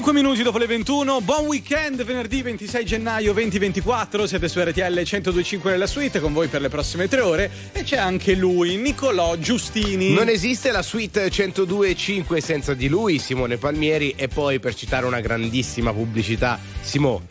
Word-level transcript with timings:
5 0.00 0.14
minuti 0.14 0.42
dopo 0.42 0.56
le 0.56 0.64
21, 0.64 1.20
buon 1.20 1.44
weekend 1.44 2.02
venerdì 2.04 2.40
26 2.40 2.86
gennaio 2.86 3.34
2024, 3.34 4.26
siete 4.26 4.48
su 4.48 4.58
RTL 4.58 4.80
1025 4.80 5.72
nella 5.72 5.86
suite 5.86 6.20
con 6.20 6.32
voi 6.32 6.48
per 6.48 6.62
le 6.62 6.70
prossime 6.70 7.06
tre 7.06 7.20
ore 7.20 7.50
e 7.70 7.82
c'è 7.82 7.98
anche 7.98 8.34
lui, 8.34 8.76
Nicolò 8.76 9.36
Giustini. 9.36 10.14
Non 10.14 10.30
esiste 10.30 10.70
la 10.70 10.80
suite 10.80 11.28
102.5 11.28 12.38
senza 12.38 12.72
di 12.72 12.88
lui, 12.88 13.18
Simone 13.18 13.58
Palmieri 13.58 14.14
e 14.16 14.28
poi 14.28 14.58
per 14.58 14.74
citare 14.74 15.04
una 15.04 15.20
grandissima 15.20 15.92
pubblicità, 15.92 16.58
Simone 16.80 17.26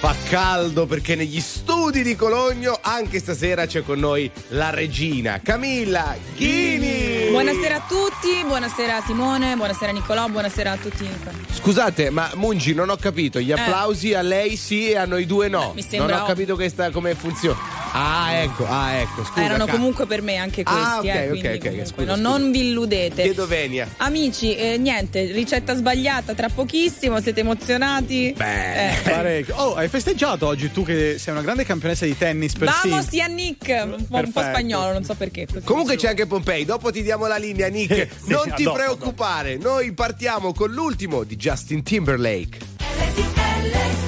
fa 0.00 0.14
caldo 0.28 0.86
perché 0.86 1.14
negli 1.14 1.40
studi 1.40 2.02
di 2.02 2.16
Cologno 2.16 2.78
anche 2.80 3.20
stasera 3.20 3.66
c'è 3.66 3.84
con 3.84 4.00
noi 4.00 4.28
la 4.48 4.70
regina 4.70 5.40
Camilla 5.40 6.16
Ghini. 6.36 7.17
Buonasera 7.30 7.76
a 7.76 7.82
tutti, 7.86 8.42
buonasera 8.44 9.02
Simone, 9.02 9.54
buonasera 9.54 9.92
Nicolò, 9.92 10.28
buonasera 10.28 10.72
a 10.72 10.76
tutti. 10.76 11.06
Scusate, 11.52 12.08
ma 12.08 12.30
Mungi 12.34 12.72
non 12.72 12.88
ho 12.88 12.96
capito, 12.96 13.38
gli 13.38 13.50
eh. 13.50 13.54
applausi 13.54 14.10
eh. 14.10 14.16
a 14.16 14.22
lei 14.22 14.56
sì 14.56 14.90
e 14.90 14.96
a 14.96 15.04
noi 15.04 15.26
due 15.26 15.48
no. 15.48 15.72
Mi 15.74 15.82
sembra 15.82 16.16
non 16.16 16.24
ho 16.24 16.26
capito 16.26 16.54
questa, 16.54 16.90
come 16.90 17.14
funziona. 17.14 17.78
Ah, 17.92 18.32
ecco, 18.34 18.66
ah, 18.66 18.92
ecco. 18.92 19.24
Scusa, 19.24 19.44
Erano 19.44 19.64
ca- 19.64 19.72
comunque 19.72 20.06
per 20.06 20.20
me 20.20 20.36
anche 20.36 20.62
questi. 20.62 20.80
Ah, 20.82 20.98
ok, 20.98 21.04
eh, 21.04 21.30
ok, 21.30 21.58
ok. 21.64 21.86
Scusa, 21.86 22.04
non, 22.04 22.16
scusa. 22.16 22.16
non, 22.16 22.50
vi 22.50 22.68
illudete. 22.68 23.22
Chiedo 23.22 23.46
venia. 23.46 23.88
Amici, 23.98 24.54
eh, 24.54 24.76
niente, 24.76 25.32
ricetta 25.32 25.74
sbagliata 25.74 26.34
tra 26.34 26.48
pochissimo. 26.48 27.20
Siete 27.20 27.40
emozionati? 27.40 28.34
Beh, 28.36 28.90
eh. 28.90 28.94
parecchio. 29.02 29.54
Oh, 29.56 29.74
hai 29.74 29.88
festeggiato 29.88 30.46
oggi 30.46 30.70
tu 30.70 30.84
che 30.84 31.16
sei 31.18 31.32
una 31.32 31.42
grande 31.42 31.64
campionessa 31.64 32.04
di 32.04 32.16
tennis 32.16 32.54
per 32.54 32.70
Vamos, 32.82 33.08
sì. 33.08 33.22
Nick. 33.28 33.68
Un 33.68 34.06
po', 34.06 34.18
un 34.18 34.32
po', 34.32 34.40
spagnolo, 34.40 34.92
non 34.92 35.04
so 35.04 35.14
perché. 35.14 35.46
Comunque 35.64 35.96
c'è 35.96 36.08
anche 36.08 36.26
Pompei. 36.26 36.64
Dopo 36.64 36.92
ti 36.92 37.02
diamo 37.02 37.17
la 37.26 37.36
linea, 37.36 37.68
Nick. 37.68 38.08
sì, 38.22 38.30
non 38.30 38.52
ti 38.54 38.62
dopo, 38.62 38.76
preoccupare. 38.76 39.58
Dopo. 39.58 39.74
Noi 39.74 39.92
partiamo 39.92 40.52
con 40.52 40.70
l'ultimo 40.70 41.24
di 41.24 41.36
Justin 41.36 41.82
Timberlake. 41.82 42.58
LTL. 42.78 44.07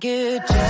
Get 0.00 0.48
jealous, 0.48 0.69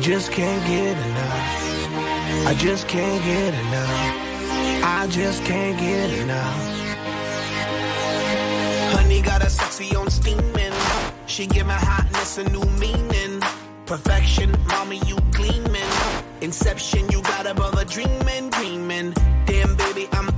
Just 0.00 0.32
can't 0.32 0.66
get 0.66 0.96
enough. 0.96 2.46
I 2.46 2.54
just 2.56 2.88
can't 2.88 3.22
get 3.22 3.54
enough. 3.54 4.82
I 4.82 5.06
just 5.10 5.44
can't 5.44 5.78
get 5.78 6.10
enough. 6.20 6.56
Honey 8.94 9.20
got 9.20 9.44
a 9.44 9.50
sexy 9.50 9.94
on 9.94 10.08
steaming. 10.08 10.72
She 11.26 11.46
give 11.46 11.66
my 11.66 11.74
hotness 11.74 12.38
a 12.38 12.44
new 12.48 12.64
meaning. 12.78 13.42
Perfection, 13.84 14.56
mommy, 14.68 15.02
you 15.06 15.16
gleaming. 15.32 15.90
Inception, 16.40 17.10
you 17.10 17.20
got 17.22 17.46
above 17.46 17.74
a 17.74 17.84
dreaming, 17.84 18.48
dreaming. 18.50 19.12
Damn, 19.44 19.76
baby, 19.76 20.08
I'm 20.12 20.29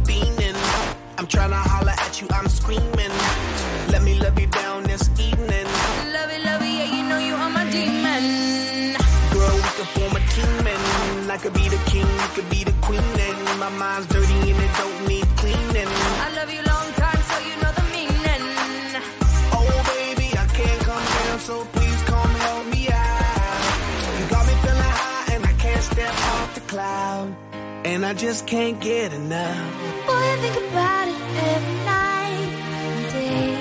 I 28.13 28.15
just 28.15 28.47
can't 28.47 28.79
get 28.79 29.15
enough. 29.15 29.73
Boy, 30.07 30.13
I 30.13 30.37
think 30.43 30.57
about 30.69 31.09
it 31.09 31.23
every 31.49 31.79
night 31.89 32.51
and 32.85 33.05
day. 33.11 33.57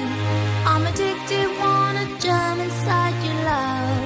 I'm 0.67 0.83
addicted, 0.91 1.47
wanna 1.57 2.05
jump 2.19 2.59
inside 2.59 3.15
your 3.23 3.39
love. 3.47 4.03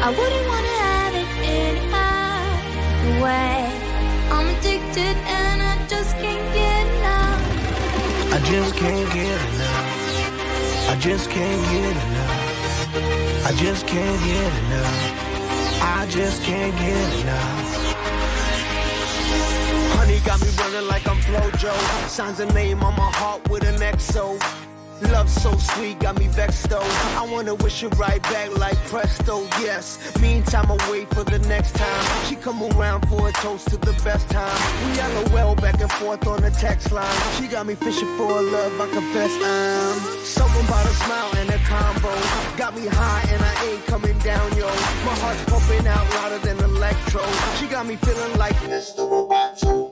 I 0.00 0.08
wouldn't 0.16 0.46
wanna 0.48 0.76
have 0.88 1.14
it 1.22 1.30
any 1.44 1.84
other 1.92 3.12
way. 3.20 3.68
I'm 4.32 4.48
addicted 4.48 5.16
and 5.36 5.60
I 5.60 5.74
just 5.86 6.16
can't 6.22 6.46
get 6.56 6.84
enough. 6.96 8.32
I 8.32 8.38
just 8.50 8.76
can't 8.76 9.12
get 9.12 9.40
enough. 9.52 10.88
I 10.88 10.96
just 10.96 11.28
can't 11.28 11.62
get 11.74 11.96
enough. 12.06 13.44
I 13.44 13.52
just 13.60 13.86
can't 13.86 14.20
get 14.24 14.52
enough. 14.64 15.20
I 15.82 16.06
just 16.08 16.42
can't 16.44 16.74
get 16.78 17.20
enough. 17.20 17.59
Got 20.30 20.42
me 20.42 20.48
running 20.60 20.86
like 20.86 21.08
I'm 21.08 21.16
Flojo. 21.16 21.74
Signs 22.08 22.38
a 22.38 22.46
name 22.54 22.84
on 22.84 22.94
my 22.94 23.10
heart 23.10 23.50
with 23.50 23.64
an 23.64 23.80
XO. 23.80 24.38
Love 25.10 25.28
so 25.28 25.50
sweet, 25.56 25.98
got 25.98 26.20
me 26.20 26.28
vexed 26.28 26.70
though. 26.70 26.88
I 27.18 27.26
wanna 27.28 27.56
wish 27.56 27.82
it 27.82 27.92
right 27.98 28.22
back 28.22 28.56
like 28.56 28.76
presto, 28.86 29.42
yes. 29.58 29.98
Meantime, 30.20 30.70
I 30.70 30.76
wait 30.88 31.12
for 31.12 31.24
the 31.24 31.40
next 31.48 31.74
time. 31.74 32.26
She 32.26 32.36
come 32.36 32.62
around 32.62 33.08
for 33.08 33.28
a 33.28 33.32
toast 33.32 33.70
to 33.70 33.76
the 33.78 33.92
best 34.04 34.30
time. 34.30 34.56
We 34.86 35.34
LOL 35.34 35.56
back 35.56 35.80
and 35.80 35.90
forth 35.90 36.24
on 36.28 36.42
the 36.42 36.50
text 36.52 36.92
line. 36.92 37.20
She 37.36 37.48
got 37.48 37.66
me 37.66 37.74
fishing 37.74 38.16
for 38.16 38.30
a 38.30 38.40
love, 38.40 38.80
I 38.80 38.86
confess 38.86 39.32
I'm. 39.42 40.24
Someone 40.24 40.64
bought 40.66 40.86
a 40.86 40.94
smile 41.02 41.32
and 41.38 41.50
a 41.50 41.58
combo. 41.66 42.14
Got 42.56 42.76
me 42.76 42.86
high 42.86 43.26
and 43.32 43.42
I 43.42 43.64
ain't 43.64 43.84
coming 43.86 44.16
down, 44.20 44.46
yo. 44.56 44.68
My 45.04 45.16
heart's 45.22 45.44
pumping 45.46 45.88
out 45.88 46.08
louder 46.14 46.38
than 46.38 46.56
electro. 46.58 47.22
She 47.58 47.66
got 47.66 47.84
me 47.84 47.96
feeling 47.96 48.38
like 48.38 48.54
Mr. 48.70 49.02
Roboto. 49.10 49.89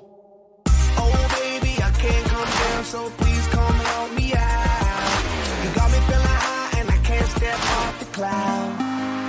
Down, 2.79 2.85
so 2.85 3.11
please 3.17 3.47
come 3.49 3.75
help 3.93 4.13
me 4.15 4.33
out. 4.35 5.21
You 5.63 5.71
got 5.75 5.91
me 5.91 5.99
feeling 6.09 6.39
high 6.47 6.81
and 6.81 6.91
I 6.91 6.99
can't 7.09 7.31
step 7.37 7.59
off 7.79 7.99
the 7.99 8.07
cloud. 8.17 8.81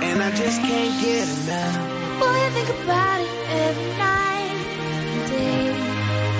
And 0.02 0.22
I 0.22 0.30
just 0.30 0.60
can't 0.60 0.94
get 1.02 1.26
enough. 1.28 2.20
Boy, 2.20 2.38
I 2.46 2.50
think 2.56 2.68
about 2.82 3.20
it 3.26 3.34
every 3.66 3.90
night 4.08 4.56
and 5.06 5.30
day. 5.30 5.66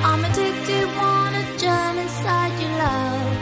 I'm 0.09 0.25
addicted, 0.29 0.87
wanna 1.01 1.43
jump 1.59 1.99
inside 2.05 2.53
your 2.63 2.75
love. 2.85 3.37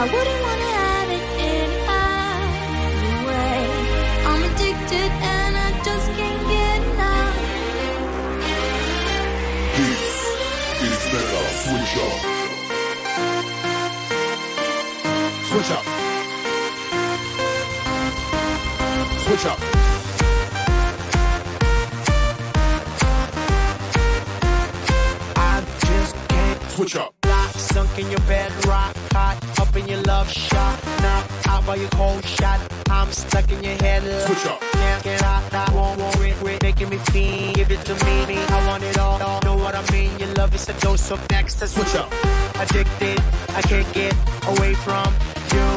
I 0.00 0.04
wouldn't 0.12 0.40
wanna 0.46 0.70
have 0.80 1.08
it 1.18 1.24
any 1.54 1.78
other 2.02 3.16
way. 3.28 3.58
I'm 4.30 4.42
addicted 4.50 5.35
Switch 15.66 15.78
up. 15.78 15.84
Switch 19.18 19.46
up. 19.46 19.58
I 25.36 25.64
just 25.80 26.28
can't 26.28 26.62
Switch 26.70 26.94
up. 26.94 27.14
Lock, 27.26 27.50
sunk 27.50 27.98
in 27.98 28.08
your 28.12 28.20
bed, 28.20 28.52
rock 28.64 28.86
hot, 28.86 28.95
up 29.60 29.74
in 29.76 29.86
your 29.88 30.02
love 30.02 30.30
shot. 30.30 30.82
Now 31.00 31.24
out 31.48 31.66
by 31.66 31.76
your 31.76 31.88
cold 31.90 32.24
shot, 32.24 32.60
I'm 32.90 33.10
stuck 33.12 33.50
in 33.50 33.62
your 33.62 33.76
head. 33.76 34.02
Switch 34.26 34.46
up. 34.46 34.60
Can't 34.60 35.04
get 35.04 35.22
out, 35.22 35.52
I 35.52 35.74
won't 35.74 35.98
worry, 35.98 36.32
quit 36.40 36.62
making 36.62 36.90
me 36.90 36.98
feel. 37.12 37.52
Give 37.54 37.70
it 37.70 37.84
to 37.86 37.94
me, 38.04 38.36
I 38.36 38.66
want 38.68 38.82
it 38.82 38.98
all. 38.98 39.22
all. 39.22 39.40
Know 39.42 39.56
what 39.56 39.74
I 39.74 39.82
mean? 39.92 40.18
Your 40.18 40.32
love 40.34 40.54
is 40.54 40.68
a 40.68 40.74
dose 40.80 41.10
of 41.10 41.20
next. 41.30 41.58
Switch 41.66 41.94
up. 41.94 42.12
Addicted, 42.60 43.20
I 43.50 43.62
can't 43.62 43.90
get 43.92 44.14
away 44.46 44.74
from 44.74 45.12
you. 45.52 45.68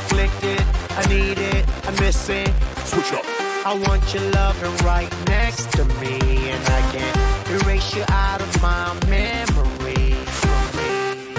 Afflicted, 0.00 0.62
I 0.90 1.02
need 1.08 1.38
it, 1.38 1.64
I 1.86 1.90
miss 2.00 2.28
it. 2.28 2.50
Switch 2.84 3.12
up. 3.12 3.24
I 3.64 3.74
want 3.86 4.02
your 4.12 4.28
loving 4.32 4.76
right 4.84 5.10
next 5.28 5.70
to 5.72 5.84
me, 6.00 6.18
and 6.50 6.64
I 6.78 6.80
can't 6.92 7.62
erase 7.62 7.94
you 7.94 8.04
out 8.08 8.40
of 8.40 8.62
my 8.62 8.92
memory. 9.08 9.71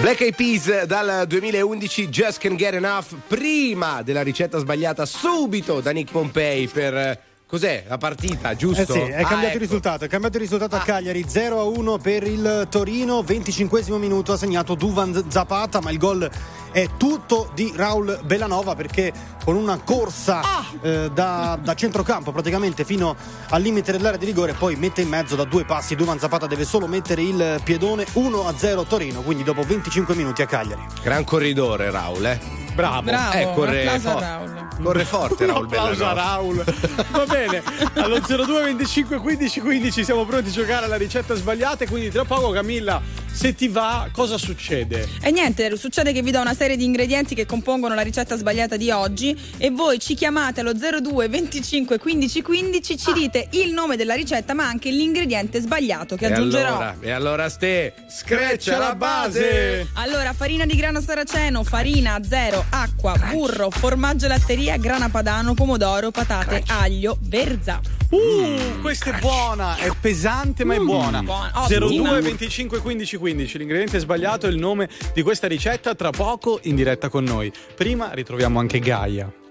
Black 0.04 0.20
Eyed 0.20 0.34
Peas 0.34 0.84
dal 0.84 1.24
2011 1.26 2.10
Just 2.10 2.38
Can't 2.38 2.56
Get 2.56 2.74
Enough 2.74 3.06
prima 3.26 4.02
della 4.02 4.20
ricetta 4.20 4.58
sbagliata 4.58 5.06
subito 5.06 5.80
da 5.80 5.92
Nick 5.92 6.12
Pompei 6.12 6.68
per 6.68 6.94
eh, 6.94 7.20
cos'è 7.46 7.84
la 7.88 7.96
partita 7.96 8.54
giusto? 8.54 8.82
Eh 8.82 8.84
sì, 8.84 8.98
è 8.98 9.22
Ah, 9.22 9.26
cambiato 9.26 9.46
ecco. 9.46 9.54
il 9.54 9.60
risultato, 9.60 10.04
è 10.04 10.08
cambiato 10.08 10.36
il 10.36 10.42
risultato 10.42 10.76
a 10.76 10.80
Cagliari 10.80 11.24
0 11.26 11.58
a 11.58 11.62
1 11.62 11.96
per 11.96 12.22
il 12.24 12.66
Torino, 12.68 13.22
25 13.22 13.82
minuto 13.98 14.32
ha 14.32 14.36
segnato 14.36 14.74
Duvan 14.74 15.24
Zapata, 15.28 15.80
ma 15.80 15.90
il 15.90 15.96
gol 15.96 16.30
è 16.74 16.88
tutto 16.96 17.50
di 17.54 17.72
Raul 17.76 18.18
Bellanova 18.24 18.74
perché 18.74 19.12
con 19.44 19.54
una 19.54 19.78
corsa 19.78 20.40
eh, 20.82 21.08
da, 21.14 21.56
da 21.62 21.74
centrocampo 21.74 22.32
praticamente 22.32 22.84
fino 22.84 23.14
al 23.50 23.62
limite 23.62 23.92
dell'area 23.92 24.18
di 24.18 24.24
rigore 24.26 24.54
poi 24.54 24.74
mette 24.74 25.00
in 25.02 25.08
mezzo 25.08 25.36
da 25.36 25.44
due 25.44 25.64
passi 25.64 25.94
Duvan 25.94 26.18
Zapata 26.18 26.48
deve 26.48 26.64
solo 26.64 26.88
mettere 26.88 27.22
il 27.22 27.60
piedone 27.62 28.04
1 28.14 28.46
a 28.48 28.54
0 28.56 28.82
Torino, 28.84 29.20
quindi 29.22 29.44
dopo 29.44 29.62
25 29.62 30.16
minuti 30.16 30.42
a 30.42 30.46
Cagliari. 30.46 30.82
Gran 31.00 31.22
corridore 31.22 31.90
Raul, 31.92 32.26
eh. 32.26 32.40
Bravo. 32.74 33.02
Bravo, 33.02 33.36
Eh, 33.36 33.52
corre, 33.54 33.86
applauso 33.86 34.08
a 34.08 34.12
fo- 34.12 34.18
Raul. 34.18 34.66
corre 34.82 35.04
forte 35.04 35.46
Raul 35.46 35.64
applauso 35.66 36.04
a. 36.06 36.12
Raul. 36.12 36.64
Va 37.12 37.24
bene. 37.24 37.62
Allo 37.94 38.18
02 38.18 38.62
25 38.64 39.18
15 39.20 39.60
15 39.60 40.02
siamo 40.04 40.24
pronti 40.24 40.48
a 40.48 40.52
giocare 40.52 40.86
alla 40.86 40.96
ricetta 40.96 41.34
sbagliata. 41.36 41.84
e 41.84 41.86
Quindi 41.88 42.10
tra 42.10 42.24
poco, 42.24 42.50
Camilla, 42.50 43.00
se 43.30 43.54
ti 43.54 43.68
va, 43.68 44.08
cosa 44.12 44.38
succede? 44.38 45.08
E 45.22 45.30
niente, 45.30 45.76
succede 45.76 46.12
che 46.12 46.20
vi 46.22 46.32
do 46.32 46.40
una 46.40 46.52
serie 46.54 46.63
di 46.76 46.84
ingredienti 46.84 47.34
che 47.34 47.44
compongono 47.44 47.94
la 47.94 48.00
ricetta 48.02 48.36
sbagliata 48.36 48.76
di 48.76 48.90
oggi 48.90 49.38
e 49.58 49.70
voi 49.70 49.98
ci 49.98 50.14
chiamate 50.14 50.60
allo 50.60 50.72
02 50.72 51.28
25 51.28 51.98
15 51.98 52.42
15, 52.42 52.96
ci 52.98 53.12
dite 53.12 53.48
il 53.52 53.72
nome 53.72 53.96
della 53.96 54.14
ricetta 54.14 54.54
ma 54.54 54.66
anche 54.66 54.90
l'ingrediente 54.90 55.60
sbagliato 55.60 56.16
che 56.16 56.24
E 56.26 56.32
aggiungerò. 56.32 56.68
allora, 56.68 56.96
e 57.00 57.10
allora 57.10 57.48
Ste, 57.50 57.92
screccia 58.08 58.78
la 58.78 58.94
base. 58.94 59.86
Allora, 59.94 60.32
farina 60.32 60.64
di 60.64 60.74
grano 60.74 61.00
saraceno, 61.02 61.62
farina, 61.62 62.18
zero, 62.26 62.64
acqua, 62.70 63.14
burro, 63.30 63.68
formaggio 63.70 64.26
latteria, 64.26 64.76
grana 64.78 65.10
padano, 65.10 65.52
pomodoro, 65.54 66.10
patate, 66.10 66.62
aglio, 66.66 67.18
verza. 67.20 67.80
Uh, 68.10 68.80
questa 68.80 69.16
è 69.16 69.18
buona, 69.18 69.76
è 69.76 69.90
pesante 70.00 70.62
ma 70.64 70.74
è 70.74 70.78
buona. 70.78 71.22
buona, 71.22 71.50
ottima. 71.54 71.86
02 71.86 72.20
25 72.20 72.78
15 72.80 73.16
15, 73.16 73.58
l'ingrediente 73.58 73.98
sbagliato 73.98 74.46
è 74.46 74.50
il 74.50 74.56
nome 74.58 74.88
di 75.12 75.22
questa 75.22 75.48
ricetta 75.48 75.94
tra 75.96 76.10
poco 76.10 76.53
in 76.62 76.76
diretta 76.76 77.08
con 77.08 77.24
noi. 77.24 77.52
Prima 77.74 78.12
ritroviamo 78.12 78.58
anche 78.58 78.78
Gaia. 78.78 79.43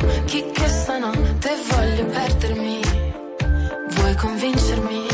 Gli 0.00 0.04
occhi 0.04 0.50
che 0.52 0.68
stanotte 0.68 1.50
voglio 1.70 2.06
perdermi. 2.06 2.80
Vuoi 3.90 4.14
convincermi? 4.16 5.13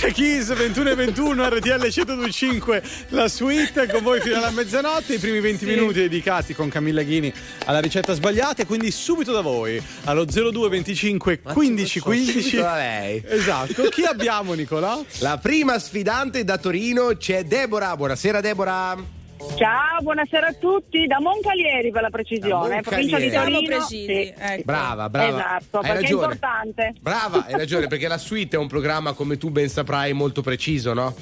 Alicia 0.00 0.14
Keys 0.14 0.54
21 0.54 0.90
e 0.90 0.94
21 0.94 1.48
RTL 1.48 1.80
1025 1.80 2.82
la 3.08 3.26
suite 3.26 3.88
con 3.88 4.00
voi 4.04 4.20
fino 4.20 4.36
alla 4.36 4.50
mezzanotte 4.50 5.14
i 5.14 5.18
primi 5.18 5.40
20 5.40 5.64
minuti 5.66 5.98
dedicati 5.98 6.54
con 6.54 6.68
Camilla 6.68 7.02
Ghini 7.02 7.32
alla 7.64 7.80
ricetta 7.80 8.12
sbagliata 8.12 8.62
e 8.62 8.66
quindi 8.66 8.92
subito 8.92 9.32
da 9.32 9.40
voi 9.40 9.82
allo 10.04 10.24
02 10.24 10.68
25 10.68 11.40
15 11.40 12.00
15 12.00 12.40
subito 12.40 12.62
da 12.62 12.76
lei. 12.76 13.24
esatto 13.26 13.88
chi 13.88 14.04
abbiamo 14.04 14.52
Nicolò? 14.52 15.04
La 15.18 15.36
prima 15.38 15.76
sfidante 15.80 16.44
da 16.44 16.58
Torino 16.58 17.16
c'è 17.16 17.42
Deborah. 17.42 17.96
Buonasera 17.96 18.40
Deborah. 18.40 19.17
Ciao, 19.56 20.00
buonasera 20.02 20.48
a 20.48 20.52
tutti, 20.52 21.06
da 21.06 21.20
Moncalieri 21.20 21.90
per 21.90 22.02
la 22.02 22.10
precisione, 22.10 22.76
Da 22.76 22.82
provincia 22.82 23.18
di. 23.18 23.30
Torino. 23.30 23.58
Siamo 23.60 23.62
precisi, 23.66 24.06
Sì. 24.06 24.34
ecco. 24.36 24.62
Brava, 24.64 25.08
brava. 25.08 25.28
Esatto, 25.28 25.78
Hai 25.78 25.82
perché 25.82 25.88
è 25.98 26.00
ragione. 26.00 26.22
importante. 26.24 26.94
Brava, 27.00 27.44
hai 27.46 27.52
ragione, 27.56 27.86
perché 27.88 28.08
la 28.08 28.18
suite 28.18 28.56
è 28.56 28.58
un 28.58 28.66
programma, 28.68 29.12
come 29.12 29.36
tu 29.38 29.50
ben 29.50 29.68
saprai, 29.68 30.12
molto 30.12 30.42
preciso, 30.42 30.92
no? 30.92 31.14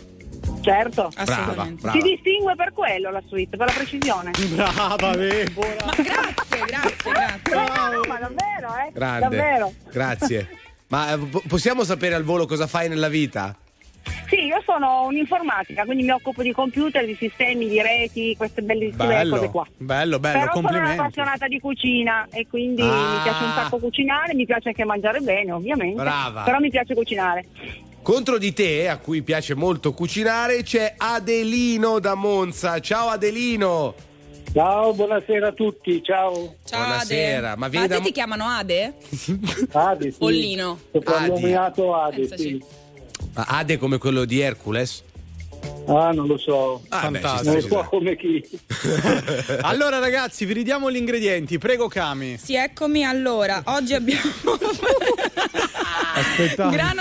Certo. 0.63 1.11
Brava, 1.25 1.65
brava. 1.65 1.93
Si 1.93 1.99
distingue 2.01 2.55
per 2.57 2.73
quello 2.73 3.11
la 3.11 3.23
suite, 3.27 3.57
per 3.57 3.67
la 3.67 3.73
precisione. 3.73 4.31
brava 4.49 5.15
Deborah 5.15 5.85
Ma 5.85 5.93
grazie, 5.95 6.65
grazie, 6.67 7.13
grazie. 7.13 7.55
No, 7.55 7.91
no, 7.93 8.01
ma 8.09 8.19
davvero, 8.19 8.69
eh? 8.87 8.93
Grande. 8.93 9.21
Davvero. 9.21 9.73
Grazie. 9.93 10.49
Ma 10.89 11.13
eh, 11.15 11.19
po- 11.19 11.43
possiamo 11.49 11.83
sapere 11.83 12.15
al 12.15 12.23
volo 12.23 12.47
cosa 12.47 12.67
fai 12.69 12.89
nella 12.89 13.09
vita? 13.09 13.57
Sì, 14.29 14.45
io 14.47 14.61
sono 14.65 15.05
un'informatica, 15.07 15.85
quindi 15.85 16.03
mi 16.05 16.11
occupo 16.11 16.43
di 16.43 16.53
computer, 16.53 17.05
di 17.05 17.15
sistemi, 17.15 17.69
di 17.69 17.81
reti, 17.81 18.35
queste 18.37 18.63
bellissime 18.63 19.07
bello 19.07 19.37
cose 19.37 19.51
qua. 19.51 19.67
bello 19.77 20.19
bello 20.19 20.39
Però 20.39 20.53
sono 20.53 20.63
complimenti 20.63 20.95
un'appassionata 20.99 21.47
di 21.47 21.61
cucina 21.61 22.27
e 22.33 22.47
quindi 22.49 22.83
Ah. 22.83 23.15
mi 23.17 23.23
piace 23.23 23.45
un 23.45 23.53
sacco 23.55 23.79
cucinare, 23.79 24.35
mi 24.35 24.45
piace 24.45 24.69
anche 24.69 24.85
mangiare 24.85 25.21
bene, 25.21 25.53
ovviamente. 25.53 25.95
Brava. 26.03 26.43
Però 26.43 26.59
mi 26.59 26.71
piace 26.71 26.95
cucinare. 26.95 27.45
Contro 28.03 28.39
di 28.39 28.53
te, 28.53 28.89
a 28.89 28.99
cui 28.99 29.23
piace 29.23 29.55
molto 29.55 29.93
cucinare, 29.93 30.63
c'è 30.63 30.95
Adelino 30.97 31.99
da 31.99 32.15
Monza. 32.15 32.79
Ciao 32.81 33.09
Adelino. 33.09 33.95
Ciao, 34.53 34.95
buonasera 34.95 35.49
a 35.49 35.53
tutti, 35.53 36.03
ciao. 36.03 36.55
Ciao 36.65 36.81
Buonasera, 36.85 37.49
Ade. 37.51 37.57
ma 37.59 37.67
Ma, 37.67 37.69
vieni 37.69 37.85
a 37.87 37.89
te 37.89 37.95
da- 37.97 38.01
ti 38.01 38.13
chiamano 38.13 38.45
Ade? 38.47 38.95
Ade, 39.73 40.11
sì. 40.13 40.19
Pollino. 40.19 40.79
Soprannominato 40.93 41.95
Ade, 41.95 42.17
Pensaci. 42.17 42.43
sì. 42.43 42.65
Ade 43.45 43.77
come 43.79 43.99
quello 43.99 44.25
di 44.25 44.41
Hercules? 44.41 45.03
Ah, 45.89 46.11
non 46.11 46.27
lo 46.27 46.37
so. 46.37 46.83
Ah, 46.89 47.09
beh, 47.11 47.21
Fantastico. 47.21 47.53
Non 47.53 47.61
sta, 47.61 47.75
lo 47.77 47.83
so 47.83 47.89
come 47.89 48.17
chi. 48.17 48.45
allora 49.63 49.99
ragazzi 49.99 50.45
vi 50.45 50.53
ridiamo 50.53 50.91
gli 50.91 50.97
ingredienti 50.97 51.59
prego 51.59 51.87
Cami 51.89 52.37
Sì, 52.39 52.55
eccomi. 52.57 53.05
Allora, 53.05 53.63
oggi 53.67 53.95
abbiamo 53.95 54.21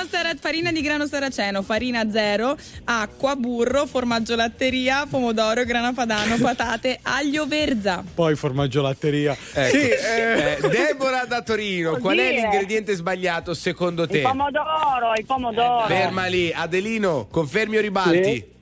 sara- 0.09 0.35
farina 0.39 0.71
di 0.71 0.81
grano 0.81 1.07
saraceno, 1.07 1.61
farina 1.61 2.09
zero, 2.11 2.55
acqua, 2.85 3.35
burro, 3.35 3.85
formaggio 3.85 4.35
latteria, 4.35 5.05
pomodoro, 5.09 5.63
grana 5.63 5.93
padano, 5.93 6.37
patate, 6.37 6.99
aglio 7.01 7.45
verza. 7.47 8.03
poi 8.13 8.35
formaggio 8.35 8.81
latteria 8.81 9.35
Ecco. 9.53 9.77
sì 9.77 9.89
eh, 9.89 10.57
Eh, 10.61 10.69
Deborah 10.69 11.25
da 11.25 11.41
Torino, 11.41 11.97
qual 11.97 12.17
è 12.17 12.27
Oddio. 12.27 12.41
l'ingrediente 12.41 12.93
sbagliato 12.95 13.53
secondo 13.53 14.05
te? 14.07 14.17
Il 14.17 14.23
pomodoro, 14.23 15.13
il 15.17 15.25
pomodoro. 15.25 15.85
Ferma 15.87 16.25
lì, 16.25 16.51
Adelino, 16.53 17.27
confermi 17.31 17.77
o 17.77 17.81
ribalti? 17.81 18.23
Sì. 18.33 18.53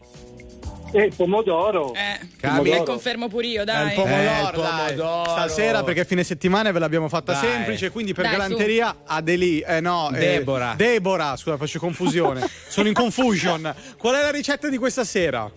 E 0.95 1.06
il 1.06 1.13
pomodoro. 1.15 1.91
Eh, 1.95 2.19
Cami. 2.39 2.69
e 2.69 2.84
confermo 2.84 3.27
pure 3.27 3.47
io, 3.47 3.60
Eh, 3.60 3.62
il 3.62 3.65
dai. 3.65 3.93
pomodoro, 3.95 4.19
Eh, 4.21 4.23
il 4.23 4.62
dai. 4.62 4.93
pomodoro. 4.95 5.29
Stasera 5.32 5.84
perché 5.84 6.06
fine 6.06 6.23
settimana 6.23 6.71
ve 6.71 6.77
l'abbiamo 6.79 7.10
fatta 7.10 7.34
Dai. 7.34 7.41
semplice, 7.41 7.89
quindi 7.89 8.13
per 8.13 8.25
Dai, 8.25 8.34
galanteria 8.34 8.97
Adeli, 9.06 9.60
eh 9.62 9.79
no, 9.82 10.12
eh, 10.13 10.19
Deborah. 10.19 10.73
Deborah, 10.77 11.36
scusa, 11.36 11.58
faccio 11.58 11.79
confusione. 11.79 12.47
Sono 12.69 12.88
in 12.88 12.93
confusion. 12.93 13.73
Qual 13.97 14.13
è 14.15 14.21
la 14.21 14.29
ricetta 14.29 14.69
di 14.69 14.77
questa 14.77 15.03
sera? 15.03 15.49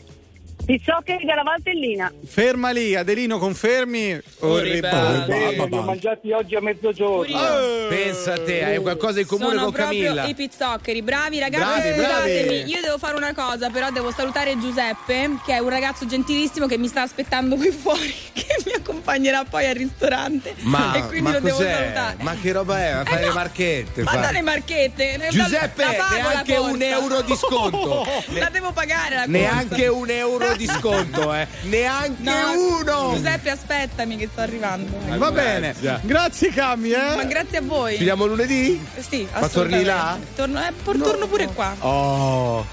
Pizzoccheri 0.66 1.24
della 1.24 1.44
Valtellina. 1.44 2.12
Ferma 2.26 2.70
lì, 2.72 2.96
Adelino, 2.96 3.38
confermi? 3.38 4.20
O 4.40 4.58
ribalti. 4.58 5.30
Sì, 5.32 5.54
li 5.54 5.76
ho 5.76 5.82
mangiati 5.82 6.32
oggi 6.32 6.56
a 6.56 6.60
mezzogiorno. 6.60 7.24
Eh, 7.24 7.86
Pensa 7.88 8.32
a 8.32 8.40
te, 8.40 8.64
hai 8.64 8.78
qualcosa 8.78 9.20
in 9.20 9.26
comune 9.26 9.50
Sono 9.50 9.62
con 9.66 9.72
proprio 9.72 10.02
Camilla. 10.02 10.24
i 10.24 10.34
pizzoccheri, 10.34 11.02
bravi 11.02 11.38
ragazzi. 11.38 11.62
Bravi, 11.62 11.96
bravi. 12.00 12.32
Scusatemi, 12.32 12.68
io 12.68 12.80
devo 12.82 12.98
fare 12.98 13.16
una 13.16 13.32
cosa, 13.32 13.70
però 13.70 13.92
devo 13.92 14.10
salutare 14.10 14.58
Giuseppe, 14.58 15.38
che 15.44 15.54
è 15.54 15.58
un 15.58 15.68
ragazzo 15.68 16.04
gentilissimo 16.04 16.66
che 16.66 16.78
mi 16.78 16.88
sta 16.88 17.02
aspettando 17.02 17.54
qui 17.54 17.70
fuori, 17.70 18.12
che 18.32 18.56
mi 18.64 18.72
accompagnerà 18.72 19.44
poi 19.48 19.66
al 19.68 19.74
ristorante. 19.76 20.56
Ma, 20.62 20.94
e 20.94 21.06
quindi 21.06 21.22
ma 21.22 21.32
lo 21.32 21.40
devo 21.40 21.58
salutare. 21.58 22.16
Ma 22.22 22.34
che 22.42 22.50
roba 22.50 22.78
è? 22.84 22.88
A 22.88 23.04
fare 23.04 23.20
no, 23.20 23.28
le 23.28 23.34
marchette? 23.34 24.02
Ma 24.02 24.10
fa. 24.10 24.18
dalle 24.18 24.42
marchette. 24.42 25.28
Giuseppe, 25.30 25.84
neanche 26.10 26.56
un 26.56 26.82
euro 26.82 27.22
di 27.22 27.36
sconto. 27.36 28.04
La 28.36 28.48
devo 28.50 28.72
pagare 28.72 29.14
la 29.14 29.24
corsa. 29.26 29.30
Neanche 29.30 29.86
un 29.86 30.10
euro 30.10 30.55
di 30.56 30.66
sconto, 30.66 31.32
eh. 31.34 31.46
Neanche 31.62 32.22
No, 32.22 32.32
uno. 32.80 33.14
Giuseppe, 33.14 33.50
aspettami 33.50 34.16
che 34.16 34.28
sto 34.30 34.40
arrivando. 34.40 34.96
Va 35.16 35.30
bene. 35.30 35.74
Già. 35.80 36.00
Grazie 36.02 36.50
Cami, 36.50 36.90
Ma 36.90 37.20
eh. 37.22 37.26
grazie 37.26 37.58
a 37.58 37.62
voi. 37.62 37.92
Ci 37.92 37.98
vediamo 37.98 38.26
lunedì? 38.26 38.84
Sì, 38.98 39.26
Ma 39.32 39.48
torni 39.48 39.82
là? 39.84 39.94
assolutamente. 40.10 40.34
Torno, 40.34 40.60
eh, 40.66 40.72
por- 40.82 40.98
torno 40.98 41.26
pure 41.26 41.46
qua. 41.48 41.74
Oh. 41.80 42.66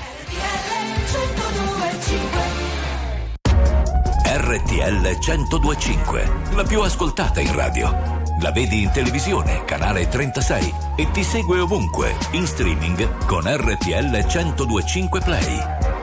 RTL 4.26 5.18
1025, 5.20 6.32
la 6.56 6.64
più 6.64 6.82
ascoltata 6.82 7.40
in 7.40 7.54
radio. 7.56 8.22
La 8.42 8.52
vedi 8.52 8.82
in 8.82 8.92
televisione, 8.92 9.64
canale 9.66 10.08
36 10.08 10.74
e 10.96 11.10
ti 11.12 11.24
segue 11.24 11.60
ovunque, 11.60 12.16
in 12.32 12.46
streaming 12.46 13.26
con 13.26 13.44
RTL 13.46 14.26
1025 14.26 15.20
Play. 15.22 16.03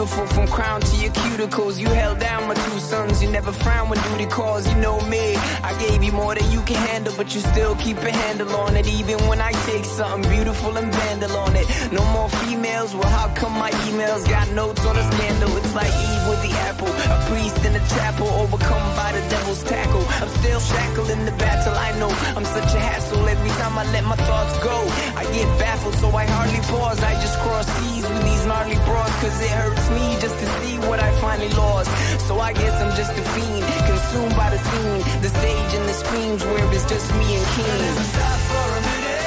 beautiful 0.00 0.26
from 0.28 0.48
crown 0.48 0.80
to 0.80 0.96
your 0.96 1.12
cuticles. 1.12 1.78
You 1.78 1.88
held 1.88 2.18
down 2.20 2.48
my 2.48 2.54
two 2.54 2.78
sons. 2.80 3.22
You 3.22 3.28
never 3.30 3.52
frown 3.52 3.90
when 3.90 4.00
duty 4.08 4.24
calls. 4.24 4.66
You 4.66 4.74
know 4.76 4.98
me. 5.02 5.36
I 5.62 5.76
gave 5.78 6.02
you 6.02 6.12
more 6.12 6.34
than 6.34 6.50
you 6.50 6.62
can 6.62 6.80
handle, 6.88 7.12
but 7.18 7.34
you 7.34 7.40
still 7.40 7.74
keep 7.76 7.98
a 7.98 8.10
handle 8.10 8.50
on 8.56 8.76
it. 8.76 8.86
Even 8.86 9.18
when 9.28 9.42
I 9.42 9.52
take 9.68 9.84
something 9.84 10.30
beautiful 10.30 10.74
and 10.78 10.90
vandal 10.90 11.36
on 11.36 11.54
it. 11.54 11.66
No 11.92 12.02
more 12.16 12.30
females. 12.40 12.94
Well, 12.94 13.12
how 13.18 13.28
come 13.34 13.52
my 13.52 13.70
emails 13.88 14.26
got 14.26 14.48
notes 14.52 14.82
on 14.86 14.96
a 14.96 15.04
scandal? 15.12 15.54
It's 15.58 15.74
like 15.74 15.92
Eve 16.08 16.24
with 16.30 16.42
the 16.48 16.52
apple. 16.70 16.92
A 17.14 17.18
priest 17.28 17.62
in 17.66 17.76
a 17.76 17.84
chapel, 17.92 18.28
overcome 18.42 18.88
by 18.96 19.12
the 19.12 19.22
devil's 19.28 19.62
tackle. 19.64 20.04
I'm 20.22 20.32
still 20.40 20.60
shackled 20.60 21.10
in 21.10 21.26
the 21.26 21.32
battle. 21.32 21.74
I 21.74 21.90
know 22.00 22.10
I'm 22.36 22.46
such 22.46 22.72
a 22.72 22.80
hassle 22.88 23.28
every 23.28 23.52
time 23.60 23.76
I 23.76 23.84
let 23.92 24.04
my 24.04 24.16
thoughts 24.16 24.56
go. 24.64 24.76
I 25.20 25.24
get 25.36 25.48
baffled, 25.58 25.96
so 25.96 26.08
I 26.08 26.24
hardly 26.24 26.62
pause. 26.72 27.02
I 27.02 27.12
just 27.20 27.36
cross 27.40 27.66
seas 27.76 28.08
with 28.08 28.22
these 28.24 28.46
gnarly 28.46 28.80
broads, 28.88 29.16
cause 29.20 29.36
it 29.42 29.50
hurts 29.50 29.90
me 29.90 29.99
just 30.20 30.38
to 30.38 30.46
see 30.60 30.78
what 30.88 30.98
I 31.00 31.10
finally 31.20 31.52
lost. 31.54 31.90
So 32.26 32.40
I 32.40 32.52
guess 32.52 32.74
I'm 32.82 32.94
just 32.96 33.12
a 33.12 33.24
fiend, 33.34 33.64
consumed 33.90 34.36
by 34.36 34.50
the 34.50 34.60
scene, 34.68 35.02
the 35.22 35.30
stage 35.38 35.72
and 35.78 35.86
the 35.88 35.96
screams 36.02 36.44
where 36.44 36.74
it's 36.74 36.84
just 36.84 37.08
me 37.14 37.28
and 37.38 37.46
King. 37.54 38.04
Stop 38.14 38.38
for 38.50 38.68
a 38.78 38.80
minute. 38.80 39.20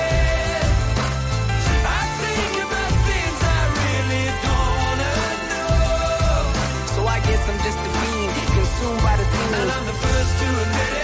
I'm 7.45 7.59
just 7.59 7.77
a 7.77 7.89
fiend, 7.99 8.31
consumed 8.55 9.01
by 9.03 9.17
the 9.17 9.25
scene. 9.25 9.53
And 9.61 9.69
I'm 9.69 9.85
the 9.85 9.93
first 9.93 10.39
to 10.39 10.47
admit 10.61 10.97
it. 10.97 11.02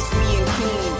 Just 0.00 0.14
me 0.14 0.36
and 0.36 0.46
King. 0.56 0.94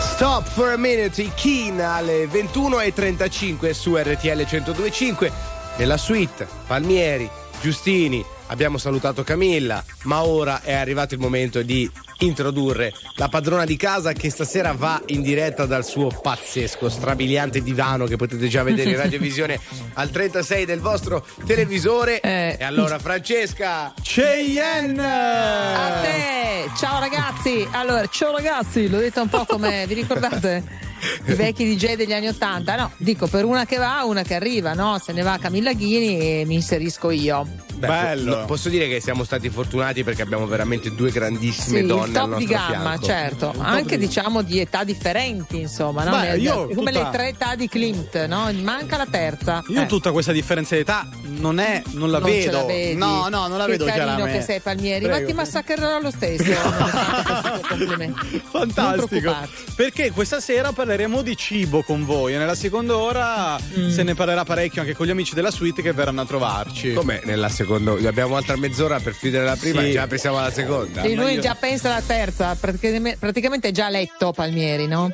Stop 0.00 0.46
for 0.46 0.72
a 0.72 0.76
minute, 0.76 1.30
Keen 1.34 1.80
alle 1.80 2.26
21.35 2.26 3.70
su 3.70 3.96
RTL 3.96 4.44
1025. 4.44 5.32
Nella 5.76 5.96
suite, 5.96 6.46
Palmieri, 6.66 7.30
Giustini, 7.60 8.24
abbiamo 8.48 8.76
salutato 8.76 9.22
Camilla, 9.22 9.82
ma 10.02 10.24
ora 10.24 10.60
è 10.62 10.74
arrivato 10.74 11.14
il 11.14 11.20
momento 11.20 11.62
di 11.62 11.90
introdurre 12.20 12.92
la 13.14 13.28
padrona 13.28 13.64
di 13.64 13.76
casa 13.76 14.12
che 14.12 14.30
stasera 14.30 14.72
va 14.72 15.00
in 15.06 15.22
diretta 15.22 15.66
dal 15.66 15.84
suo 15.84 16.08
pazzesco, 16.08 16.88
strabiliante 16.88 17.62
divano 17.62 18.06
che 18.06 18.16
potete 18.16 18.48
già 18.48 18.62
vedere 18.62 18.90
in 18.90 18.96
radiovisione 18.98 19.58
al 19.94 20.10
36 20.10 20.64
del 20.64 20.80
vostro 20.80 21.24
televisore. 21.46 22.20
Eh. 22.20 22.56
E 22.58 22.64
allora 22.64 22.98
Francesca 22.98 23.92
Cheyenne! 24.00 25.02
A 25.02 26.00
te! 26.00 26.70
Ciao 26.76 27.00
ragazzi! 27.00 27.66
Allora, 27.70 28.06
ciao 28.06 28.32
ragazzi, 28.32 28.88
l'ho 28.88 28.98
detto 28.98 29.22
un 29.22 29.28
po' 29.28 29.44
come 29.46 29.86
vi 29.86 29.94
ricordate? 29.94 30.88
i 31.26 31.34
vecchi 31.34 31.64
DJ 31.64 31.94
degli 31.94 32.12
anni 32.12 32.28
Ottanta. 32.28 32.76
No, 32.76 32.92
dico 32.96 33.26
per 33.26 33.44
una 33.44 33.64
che 33.64 33.76
va, 33.76 34.02
una 34.04 34.22
che 34.22 34.34
arriva, 34.34 34.74
no? 34.74 34.98
Se 34.98 35.12
ne 35.12 35.22
va 35.22 35.38
Camilla 35.40 35.72
Ghini 35.72 36.18
e 36.18 36.44
mi 36.46 36.54
inserisco 36.54 37.10
io. 37.10 37.46
Beh, 37.80 37.86
Bello. 37.86 38.44
Posso 38.46 38.68
dire 38.68 38.88
che 38.88 39.00
siamo 39.00 39.24
stati 39.24 39.48
fortunati 39.48 40.04
perché 40.04 40.20
abbiamo 40.20 40.46
veramente 40.46 40.94
due 40.94 41.10
grandissime 41.10 41.80
sì, 41.80 41.86
donne. 41.86 42.08
Il 42.08 42.12
top 42.12 42.36
di 42.36 42.44
gamma, 42.44 42.98
fianco. 42.98 43.04
certo. 43.06 43.54
Anche 43.56 43.96
di... 43.96 44.06
diciamo 44.06 44.42
di 44.42 44.60
età 44.60 44.84
differenti, 44.84 45.60
insomma. 45.60 46.04
No? 46.04 46.10
Beh, 46.10 46.36
io, 46.36 46.68
come 46.74 46.92
tutta... 46.92 47.04
le 47.04 47.10
tre 47.10 47.28
età 47.28 47.54
di 47.54 47.68
Clint, 47.68 48.26
no? 48.26 48.50
Manca 48.60 48.98
la 48.98 49.06
terza. 49.10 49.64
Io 49.68 49.80
eh. 49.80 49.86
tutta 49.86 50.12
questa 50.12 50.32
differenza 50.32 50.74
di 50.74 50.82
età 50.82 51.08
non, 51.22 51.58
è, 51.58 51.82
non 51.92 52.10
la 52.10 52.18
non 52.18 52.30
vedo. 52.30 52.66
La 52.66 53.06
no, 53.06 53.28
no, 53.28 53.46
non 53.46 53.56
la 53.56 53.64
che 53.64 53.70
vedo 53.72 53.84
chiaramente. 53.86 54.38
che 54.38 54.44
sei 54.44 54.60
Palmieri, 54.60 55.04
Prego. 55.06 55.20
ma 55.20 55.26
ti 55.26 55.32
massacrerò 55.32 56.00
lo 56.00 56.10
stesso. 56.10 56.42
Eh, 56.42 58.12
Fantastico. 58.50 59.34
Perché 59.74 60.10
questa 60.10 60.40
sera 60.40 60.72
parliamo 60.72 60.89
parleremo 60.90 61.22
di 61.22 61.36
cibo 61.36 61.82
con 61.84 62.04
voi 62.04 62.34
e 62.34 62.36
nella 62.36 62.56
seconda 62.56 62.96
ora 62.96 63.56
mm. 63.56 63.90
se 63.90 64.02
ne 64.02 64.16
parlerà 64.16 64.44
parecchio 64.44 64.80
anche 64.80 64.92
con 64.92 65.06
gli 65.06 65.10
amici 65.10 65.34
della 65.34 65.52
suite 65.52 65.82
che 65.82 65.92
verranno 65.92 66.22
a 66.22 66.26
trovarci. 66.26 66.94
Come 66.94 67.20
nella 67.22 67.48
seconda? 67.48 67.92
Abbiamo 67.92 68.34
altra 68.34 68.56
mezz'ora 68.56 68.98
per 68.98 69.16
chiudere 69.16 69.44
la 69.44 69.54
prima 69.54 69.82
sì. 69.82 69.90
e 69.90 69.92
già 69.92 70.08
pensiamo 70.08 70.38
alla 70.38 70.50
seconda. 70.50 71.02
Sì, 71.02 71.14
lui 71.14 71.34
io... 71.34 71.40
già 71.40 71.54
pensa 71.54 71.90
alla 71.90 72.02
terza, 72.04 72.56
praticamente 72.56 73.68
è 73.68 73.70
già 73.70 73.88
letto 73.88 74.32
Palmieri, 74.32 74.88
no? 74.88 75.12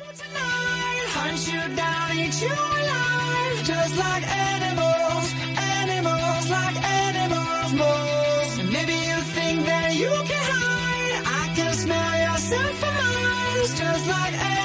just 13.75 14.07
like 14.07 14.56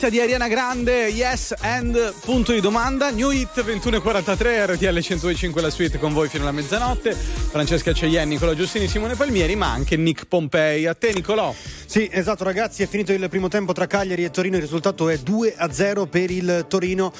bellezza 0.00 0.08
di 0.08 0.20
Ariana 0.20 0.48
Grande, 0.48 1.08
yes 1.08 1.54
and 1.60 2.14
punto 2.20 2.52
di 2.52 2.60
domanda. 2.60 3.10
New 3.10 3.30
Hit 3.30 3.62
2143 3.62 4.66
RTL 4.66 4.86
1025 4.86 5.60
la 5.60 5.68
suite 5.68 5.98
con 5.98 6.14
voi 6.14 6.28
fino 6.28 6.44
alla 6.44 6.52
mezzanotte. 6.52 7.12
Francesca 7.14 7.92
Ceien, 7.92 8.26
Nicola 8.28 8.54
Giustini, 8.54 8.88
Simone 8.88 9.14
Palmieri, 9.14 9.56
ma 9.56 9.70
anche 9.70 9.96
Nick 9.96 10.24
Pompei. 10.24 10.86
A 10.86 10.94
te 10.94 11.12
Nicolò. 11.12 11.54
Sì, 11.84 12.08
esatto 12.10 12.44
ragazzi, 12.44 12.82
è 12.82 12.86
finito 12.86 13.12
il 13.12 13.28
primo 13.28 13.48
tempo 13.48 13.72
tra 13.72 13.86
Cagliari 13.86 14.24
e 14.24 14.30
Torino, 14.30 14.56
il 14.56 14.62
risultato 14.62 15.08
è 15.08 15.18
2 15.18 15.54
a 15.56 15.72
0 15.72 16.06
per 16.06 16.30
il 16.30 16.64
Torino. 16.68 17.12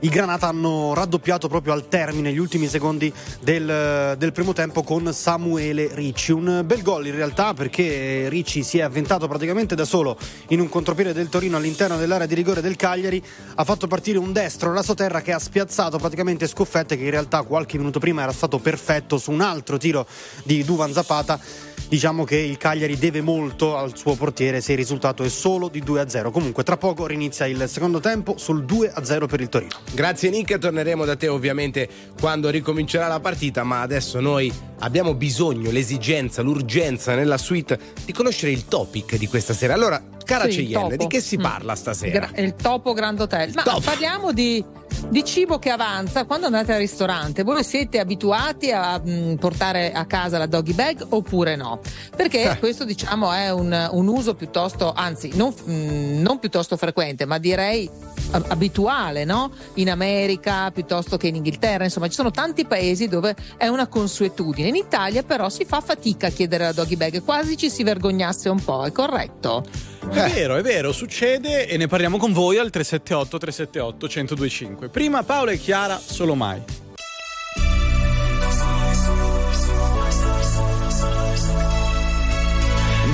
I 0.00 0.08
Granata 0.08 0.46
hanno 0.46 0.92
raddoppiato 0.92 1.48
proprio 1.48 1.72
al 1.72 1.88
termine, 1.88 2.30
gli 2.30 2.38
ultimi 2.38 2.68
secondi 2.68 3.10
del, 3.40 4.14
del 4.18 4.32
primo 4.32 4.52
tempo 4.52 4.82
con 4.82 5.10
Samuele 5.12 5.88
Ricci. 5.94 6.32
Un 6.32 6.62
bel 6.66 6.82
gol 6.82 7.06
in 7.06 7.14
realtà 7.14 7.54
perché 7.54 8.28
Ricci 8.28 8.62
si 8.62 8.78
è 8.78 8.82
avventato 8.82 9.26
praticamente 9.26 9.74
da 9.74 9.86
solo 9.86 10.18
in 10.48 10.60
un 10.60 10.68
contropiede 10.68 11.14
del 11.14 11.30
Torino 11.30 11.56
all'interno 11.56 11.96
dell'area 11.96 12.26
di 12.26 12.34
rigore 12.34 12.60
del 12.60 12.76
Cagliari, 12.76 13.24
ha 13.54 13.64
fatto 13.64 13.86
partire 13.86 14.18
un 14.18 14.32
destro 14.32 14.70
alla 14.70 14.82
terra 14.82 15.22
che 15.22 15.32
ha 15.32 15.38
spiazzato 15.38 15.98
praticamente 15.98 16.46
Scoffette 16.46 16.96
che 16.98 17.04
in 17.04 17.10
realtà 17.10 17.42
qualche 17.42 17.78
minuto 17.78 17.98
prima 17.98 18.22
era 18.22 18.32
stato 18.32 18.58
perfetto 18.58 19.16
su 19.16 19.30
un 19.30 19.40
altro 19.40 19.78
tiro 19.78 20.06
di 20.44 20.62
Duvan 20.62 20.92
Zapata 20.92 21.40
diciamo 21.88 22.24
che 22.24 22.36
il 22.36 22.56
Cagliari 22.56 22.96
deve 22.98 23.20
molto 23.20 23.76
al 23.76 23.96
suo 23.96 24.14
portiere 24.14 24.60
se 24.60 24.72
il 24.72 24.78
risultato 24.78 25.22
è 25.22 25.28
solo 25.28 25.68
di 25.68 25.82
2-0. 25.82 26.30
Comunque 26.30 26.62
tra 26.62 26.76
poco 26.76 27.06
rinizia 27.06 27.46
il 27.46 27.64
secondo 27.68 28.00
tempo 28.00 28.36
sul 28.38 28.64
2-0 28.64 29.26
per 29.26 29.40
il 29.40 29.48
Torino. 29.48 29.70
Grazie 29.92 30.30
Nick, 30.30 30.58
torneremo 30.58 31.04
da 31.04 31.16
te 31.16 31.28
ovviamente 31.28 31.88
quando 32.20 32.50
ricomincerà 32.50 33.06
la 33.08 33.20
partita, 33.20 33.62
ma 33.64 33.80
adesso 33.80 34.20
noi 34.20 34.52
abbiamo 34.80 35.14
bisogno, 35.14 35.70
l'esigenza, 35.70 36.42
l'urgenza 36.42 37.14
nella 37.14 37.38
suite 37.38 37.78
di 38.04 38.12
conoscere 38.12 38.52
il 38.52 38.66
topic 38.66 39.16
di 39.16 39.26
questa 39.26 39.54
sera. 39.54 39.74
Allora, 39.74 40.02
cara 40.24 40.44
Sì, 40.44 40.56
Cheyenne, 40.66 40.90
topo. 40.90 40.96
di 40.96 41.06
che 41.06 41.20
si 41.20 41.36
Mm. 41.36 41.40
parla 41.42 41.74
stasera? 41.74 42.26
Gra- 42.30 42.42
il 42.42 42.54
topo 42.54 42.92
Grand 42.92 43.18
Hotel. 43.20 43.52
Ma 43.54 43.62
Top. 43.62 43.82
parliamo 43.84 44.32
di, 44.32 44.62
di 45.08 45.24
cibo 45.24 45.58
che 45.58 45.70
avanza. 45.70 46.24
Quando 46.24 46.46
andate 46.46 46.72
al 46.72 46.78
ristorante, 46.78 47.42
voi 47.42 47.62
siete 47.64 47.98
abituati 47.98 48.70
a 48.70 49.00
mm, 49.04 49.34
portare 49.36 49.92
a 49.92 50.04
casa 50.06 50.38
la 50.38 50.46
doggy 50.46 50.72
bag 50.74 51.06
oppure 51.10 51.56
no? 51.56 51.80
Perché 52.14 52.50
Eh. 52.50 52.58
questo, 52.58 52.84
diciamo, 52.84 53.32
è 53.32 53.50
un, 53.50 53.88
un 53.92 54.08
uso 54.08 54.34
piuttosto, 54.34 54.92
anzi, 54.92 55.30
non, 55.34 55.54
mm, 55.68 56.20
non 56.20 56.38
piuttosto 56.38 56.76
frequente, 56.76 57.24
ma 57.24 57.38
direi 57.38 57.88
abituale, 58.30 59.24
no? 59.24 59.50
In 59.74 59.90
America 59.90 60.70
piuttosto 60.70 61.16
che 61.16 61.28
in 61.28 61.36
Inghilterra, 61.36 61.84
insomma, 61.84 62.08
ci 62.08 62.14
sono 62.14 62.30
tanti 62.30 62.64
paesi 62.66 63.08
dove 63.08 63.34
è 63.56 63.66
una 63.68 63.86
consuetudine. 63.86 64.68
In 64.68 64.76
Italia, 64.76 65.22
però, 65.22 65.48
si 65.48 65.64
fa 65.64 65.80
fatica 65.80 66.28
a 66.28 66.30
chiedere 66.30 66.64
la 66.64 66.72
doggy 66.72 66.96
bag, 66.96 67.22
quasi 67.22 67.56
ci 67.56 67.70
si 67.70 67.82
vergognasse 67.82 68.48
un 68.48 68.62
po', 68.62 68.84
è 68.84 68.92
corretto? 68.92 69.64
È 70.10 70.30
vero, 70.30 70.56
è 70.56 70.62
vero, 70.62 70.92
succede 70.92 71.66
e 71.66 71.76
ne 71.76 71.88
parliamo 71.88 72.16
con 72.16 72.32
voi 72.32 72.58
al 72.58 72.70
378 72.70 73.38
378 73.38 74.06
1025. 74.06 74.88
Prima 74.88 75.22
Paola 75.22 75.50
e 75.50 75.58
Chiara, 75.58 75.98
solo 75.98 76.34
mai. 76.34 76.62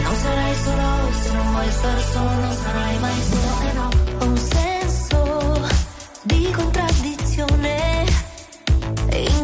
Non 0.03 0.15
sarai 0.17 0.55
solo 0.63 1.13
se 1.23 1.33
non 1.33 1.53
vuoi 1.53 1.71
stare 1.71 2.01
solo, 2.13 2.31
non 2.31 2.57
sarai 2.57 2.99
mai 2.99 3.23
solo 3.23 3.62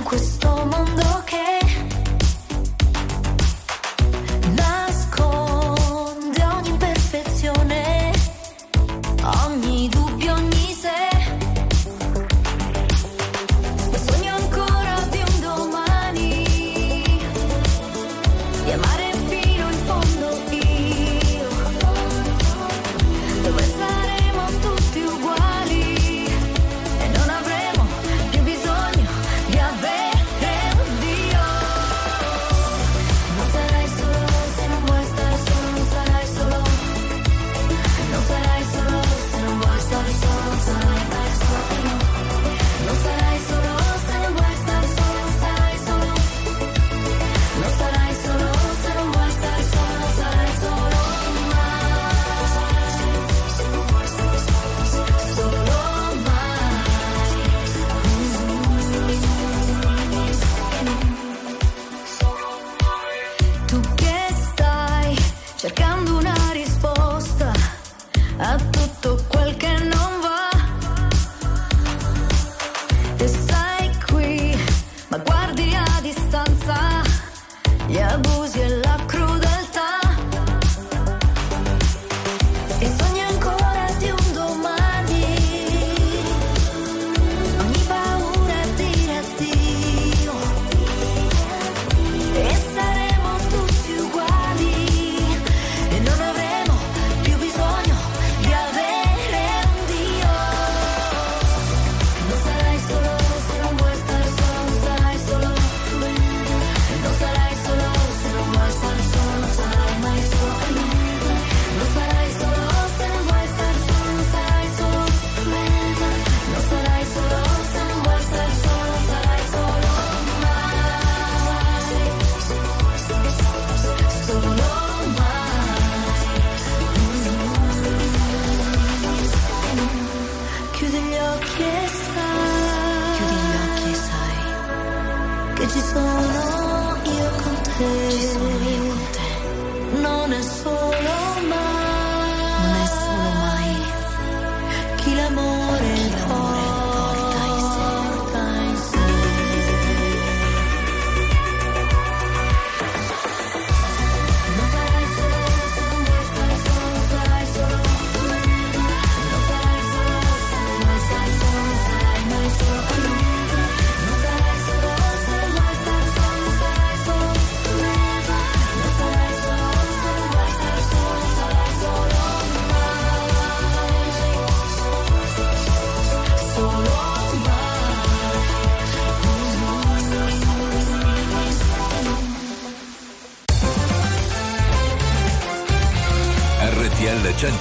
questo 0.09 0.58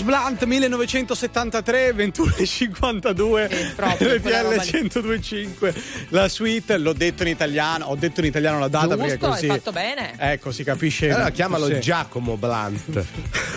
James 0.00 0.02
Blunt 0.02 0.44
1973 0.44 1.92
21.52 1.94 3.74
proprio, 3.74 4.20
quella 4.20 4.40
roba 4.42 4.54
RTL 4.56 4.64
lì. 4.76 4.80
1025 4.80 5.74
la 6.08 6.28
suite 6.28 6.78
l'ho 6.78 6.92
detto 6.92 7.22
in 7.22 7.28
italiano 7.28 7.86
ho 7.86 7.96
detto 7.96 8.20
in 8.20 8.26
italiano 8.26 8.58
la 8.58 8.68
data 8.68 8.96
perché 8.96 9.12
Giusto, 9.18 9.28
così 9.28 9.44
hai 9.48 9.56
fatto 9.56 9.72
bene. 9.72 10.14
ecco 10.18 10.52
si 10.52 10.64
capisce 10.64 11.10
Allora 11.10 11.30
chiamalo 11.30 11.66
Sì. 11.66 11.80
Giacomo 11.80 12.36
Blunt. 12.36 13.04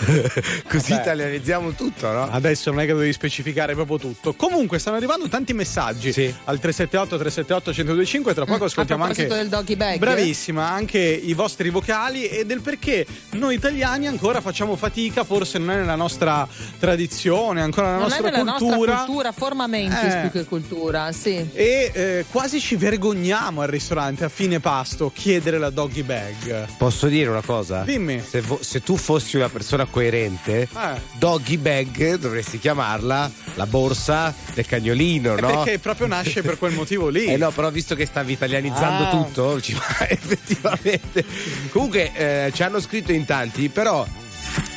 Così 0.67 0.91
Vabbè. 0.91 1.01
italianizziamo 1.01 1.71
tutto, 1.71 2.11
no? 2.11 2.29
Adesso 2.29 2.71
non 2.71 2.81
è 2.81 2.85
che 2.85 2.93
devi 2.93 3.13
specificare 3.13 3.73
proprio 3.73 3.97
tutto. 3.97 4.33
Comunque 4.33 4.79
stanno 4.79 4.97
arrivando 4.97 5.27
tanti 5.27 5.53
messaggi 5.53 6.09
al 6.45 6.59
378 6.59 7.17
378 7.17 7.69
1025 7.71 8.33
tra 8.33 8.45
poco 8.45 8.65
ascoltiamo 8.65 9.03
Mm, 9.03 9.09
A 9.09 9.13
proposito 9.13 9.33
anche 9.33 9.47
del 9.49 9.57
doggy 9.59 9.75
bag. 9.75 9.97
Bravissima, 9.99 10.69
anche 10.69 10.99
i 10.99 11.33
vostri 11.33 11.69
vocali 11.69 12.27
e 12.27 12.45
del 12.45 12.61
perché 12.61 13.05
noi 13.31 13.55
italiani 13.55 14.07
ancora 14.07 14.41
facciamo 14.41 14.75
fatica, 14.75 15.23
forse 15.23 15.57
non 15.57 15.71
è 15.71 15.75
nella 15.77 15.95
nostra 15.95 16.47
tradizione, 16.79 17.61
ancora 17.61 17.87
nella 17.87 17.99
Non 18.03 18.11
è 18.11 18.19
nostra 18.21 18.29
nella 18.29 18.51
cultura. 18.51 18.75
nostra 18.77 19.05
cultura, 19.05 19.31
forma 19.31 19.67
mentis 19.67 20.13
Eh. 20.13 20.19
più 20.21 20.31
che 20.31 20.45
cultura, 20.45 21.11
sì. 21.11 21.49
E 21.53 21.91
eh, 21.93 22.25
quasi 22.29 22.59
ci 22.59 22.75
vergogniamo 22.75 23.61
al 23.61 23.67
ristorante 23.67 24.23
a 24.25 24.29
fine 24.29 24.59
pasto 24.59 25.11
chiedere 25.13 25.57
la 25.57 25.69
doggy 25.69 26.03
bag. 26.03 26.67
Posso 26.77 27.07
dire 27.07 27.29
una 27.29 27.41
cosa? 27.41 27.83
Dimmi. 27.83 28.21
Se, 28.27 28.41
vo- 28.41 28.59
se 28.61 28.81
tu 28.81 28.95
fossi 28.97 29.37
una 29.37 29.49
persona 29.49 29.85
coerente, 29.93 30.61
Eh. 30.75 31.01
doggy 31.19 31.57
bag 31.57 32.15
dovresti 32.15 32.57
chiamarla 32.57 33.31
la 33.53 33.67
borsa 33.67 34.33
del 34.55 34.65
cagnolino, 34.65 35.37
Eh, 35.37 35.41
no? 35.41 35.47
Perché 35.47 35.77
proprio 35.77 36.07
nasce 36.07 36.41
per 36.41 36.57
quel 36.57 36.73
motivo 36.73 37.09
lì. 37.09 37.25
Eh 37.33 37.37
no, 37.37 37.51
però 37.51 37.69
visto 37.69 37.93
che 37.93 38.07
stavi 38.07 38.33
italianizzando 38.33 39.03
Ah. 39.05 39.09
tutto, 39.11 39.61
ci 39.61 39.73
va 39.73 39.85
effettivamente. 40.09 41.23
Comunque 41.69 42.11
eh, 42.15 42.51
ci 42.55 42.63
hanno 42.63 42.79
scritto 42.79 43.11
in 43.11 43.25
tanti, 43.25 43.69
però 43.69 44.03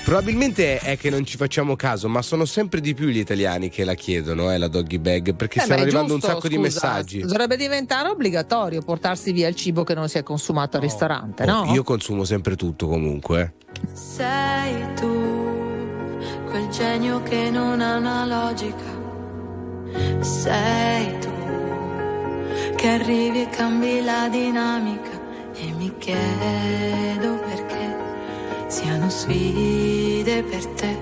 Probabilmente 0.07 0.79
è 0.79 0.97
che 0.97 1.11
non 1.11 1.25
ci 1.25 1.37
facciamo 1.37 1.75
caso, 1.75 2.09
ma 2.09 2.23
sono 2.23 2.45
sempre 2.45 2.81
di 2.81 2.95
più 2.95 3.09
gli 3.09 3.19
italiani 3.19 3.69
che 3.69 3.83
la 3.83 3.95
chiedono, 3.95 4.53
eh, 4.53 4.57
la 4.57 4.69
doggy 4.69 4.99
bag, 4.99 5.35
perché 5.35 5.59
Eh, 5.59 5.63
stanno 5.63 5.81
beh, 5.81 5.83
arrivando 5.83 6.13
giusto, 6.13 6.27
un 6.29 6.33
sacco 6.33 6.47
di 6.47 6.55
scusa, 6.55 6.67
messaggi. 6.69 7.21
Dovrebbe 7.23 7.57
diventare 7.57 8.11
obbligatorio 8.11 8.83
portarsi 8.83 9.33
via 9.33 9.49
il 9.49 9.57
cibo 9.57 9.83
che 9.83 9.95
non 9.95 10.09
si 10.09 10.19
è 10.19 10.23
consumato 10.23 10.77
al 10.77 10.85
ristorante, 10.85 11.45
no? 11.45 11.73
Io 11.73 11.83
consumo 11.83 12.23
sempre 12.23 12.55
tutto 12.55 12.87
comunque. 12.87 13.55
Sei 13.95 14.95
tu, 14.95 16.17
quel 16.51 16.69
genio 16.69 17.21
che 17.25 17.51
non 17.51 17.81
ha 17.81 17.97
una 17.97 18.27
logica. 18.27 18.95
Sei 20.21 21.19
tu, 21.19 21.33
che 22.77 22.89
arrivi 22.89 23.43
e 23.43 23.49
cambi 23.49 24.05
la 24.05 24.29
dinamica. 24.31 25.15
E 25.55 25.73
mi 25.77 25.93
chiedo 25.99 27.41
siano 28.67 29.09
sfide 29.09 30.43
per 30.43 30.67
te. 30.67 30.99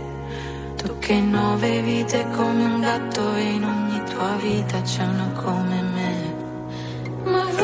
Tu 0.76 0.98
che 0.98 1.20
nove 1.20 1.80
vite 1.82 2.26
come 2.36 2.64
un 2.64 2.80
gatto 2.80 3.34
e 3.34 3.42
in 3.42 3.64
ogni 3.64 4.02
tua 4.04 4.36
vita 4.36 4.80
c'è 4.82 5.04
una 5.04 5.30
come 5.34 5.82
me. 5.82 6.34
Ma 7.24 7.63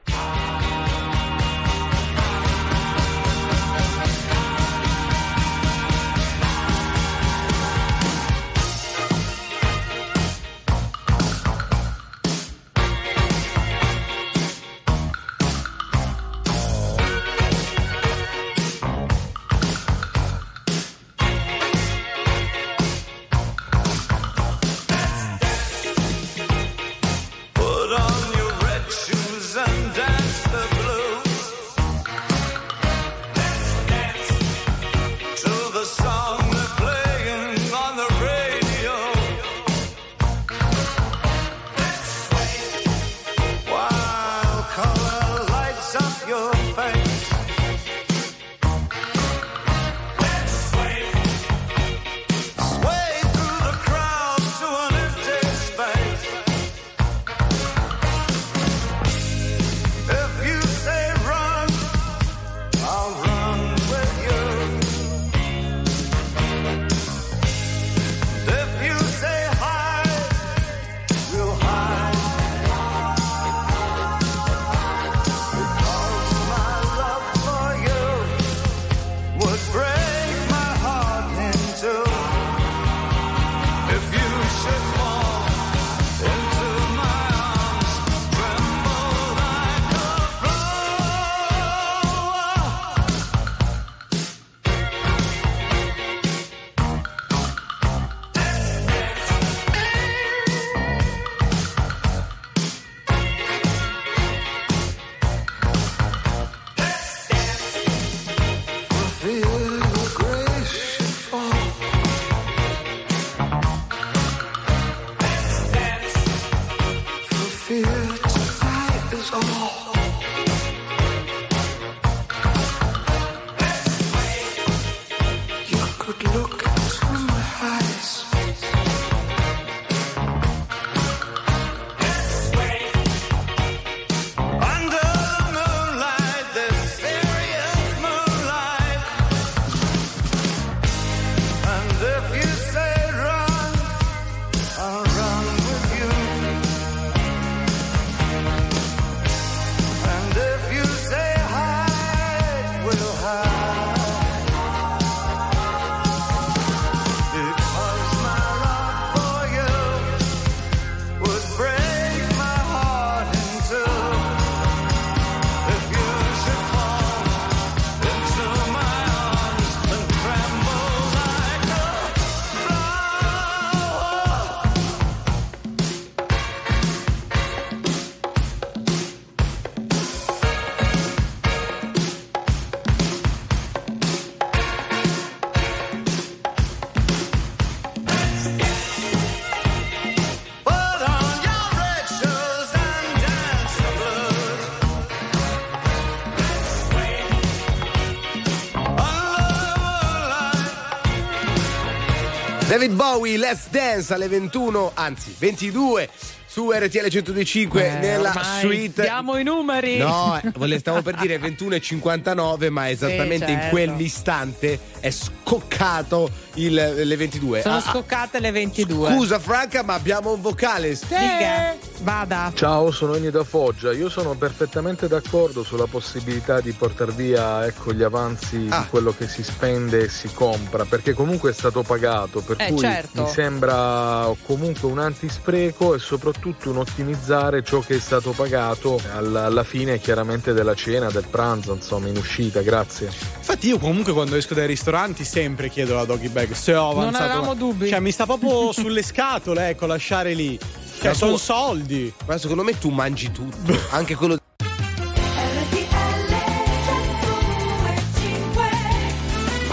Bowie, 203.01 203.35
Let's 203.35 203.67
Dance 203.71 204.13
alle 204.13 204.27
21, 204.27 204.91
anzi 204.93 205.33
22 205.35 206.07
su 206.45 206.69
RTL 206.69 207.07
1025 207.09 207.83
Eh, 207.87 207.97
nella 207.97 208.31
suite. 208.59 209.01
Diamo 209.01 209.37
i 209.37 209.43
numeri. 209.43 209.97
No, 209.97 210.39
stavo 210.77 211.01
per 211.01 211.15
dire 211.15 211.39
21.59, 211.39 212.69
ma 212.69 212.91
esattamente 212.91 213.45
Sì, 213.47 213.51
in 213.53 213.57
certo. 213.57 213.69
quell'istante 213.75 214.79
è 214.99 215.09
scoccato 215.09 216.29
il- 216.55 216.73
le 217.03 217.15
22. 217.15 217.61
Sono 217.63 217.73
Ah, 217.73 217.77
ah, 217.77 217.81
scoccate 217.81 218.39
le 218.39 218.51
22. 218.51 219.15
Scusa 219.15 219.39
Franca, 219.39 219.81
ma 219.81 219.95
abbiamo 219.95 220.33
un 220.33 220.41
vocale. 220.41 220.89
Dica. 220.91 221.75
Vada. 222.05 222.51
Ciao, 222.55 222.89
sono 222.89 223.13
Ennio 223.15 223.29
da 223.29 223.43
Foggia. 223.43 223.91
Io 223.91 224.09
sono 224.09 224.33
perfettamente 224.33 225.07
d'accordo 225.07 225.63
sulla 225.63 225.85
possibilità 225.85 226.59
di 226.59 226.71
portare 226.71 227.11
via 227.11 227.63
ecco, 227.65 227.93
gli 227.93 228.01
avanzi 228.01 228.65
Ah. 228.69 228.79
di 228.81 228.87
quello 228.89 229.13
che 229.15 229.27
si 229.27 229.43
spende 229.43 230.05
e 230.05 230.09
si 230.09 230.29
compra, 230.33 230.85
perché 230.85 231.13
comunque 231.13 231.51
è 231.51 231.53
stato 231.53 231.83
pagato, 231.83 232.41
per 232.41 232.55
Eh, 232.59 232.69
cui 232.69 232.79
certo. 232.79 233.21
mi 233.21 233.27
sembra 233.29 234.27
comunque 234.45 234.89
un 234.89 234.97
antispreco 234.97 235.93
e 235.93 235.99
soprattutto 235.99 236.71
un 236.71 236.77
ottimizzare 236.77 237.61
ciò 237.63 237.79
che 237.81 237.95
è 237.97 237.99
stato 237.99 238.31
pagato 238.31 238.99
alla, 239.15 239.45
alla 239.45 239.63
fine 239.63 239.99
chiaramente 239.99 240.53
della 240.53 240.73
cena, 240.73 241.11
del 241.11 241.25
pranzo, 241.29 241.73
insomma, 241.73 242.07
in 242.07 242.17
uscita. 242.17 242.61
Grazie. 242.61 243.11
Infatti 243.37 243.67
io 243.67 243.77
comunque 243.77 244.11
quando 244.13 244.35
esco 244.35 244.55
dai 244.55 244.65
ristoranti 244.65 245.23
sempre 245.23 245.69
chiedo 245.69 245.93
la 245.93 246.05
doggy 246.05 246.29
bag 246.29 246.51
se 246.53 246.73
ho 246.73 246.93
Non 246.93 246.99
avanzato. 247.01 247.23
avevamo 247.25 247.53
dubbi. 247.53 247.89
Cioè 247.89 247.99
mi 247.99 248.11
sta 248.11 248.25
proprio 248.25 248.71
sulle 248.73 249.03
scatole, 249.03 249.69
ecco, 249.69 249.85
lasciare 249.85 250.33
lì. 250.33 250.57
Cioè 251.01 251.15
sono 251.15 251.37
soldi. 251.37 252.13
Ma 252.27 252.37
secondo 252.37 252.63
me 252.63 252.77
tu 252.77 252.89
mangi 252.89 253.31
tutto, 253.31 253.75
anche 253.89 254.13
quello 254.15 254.37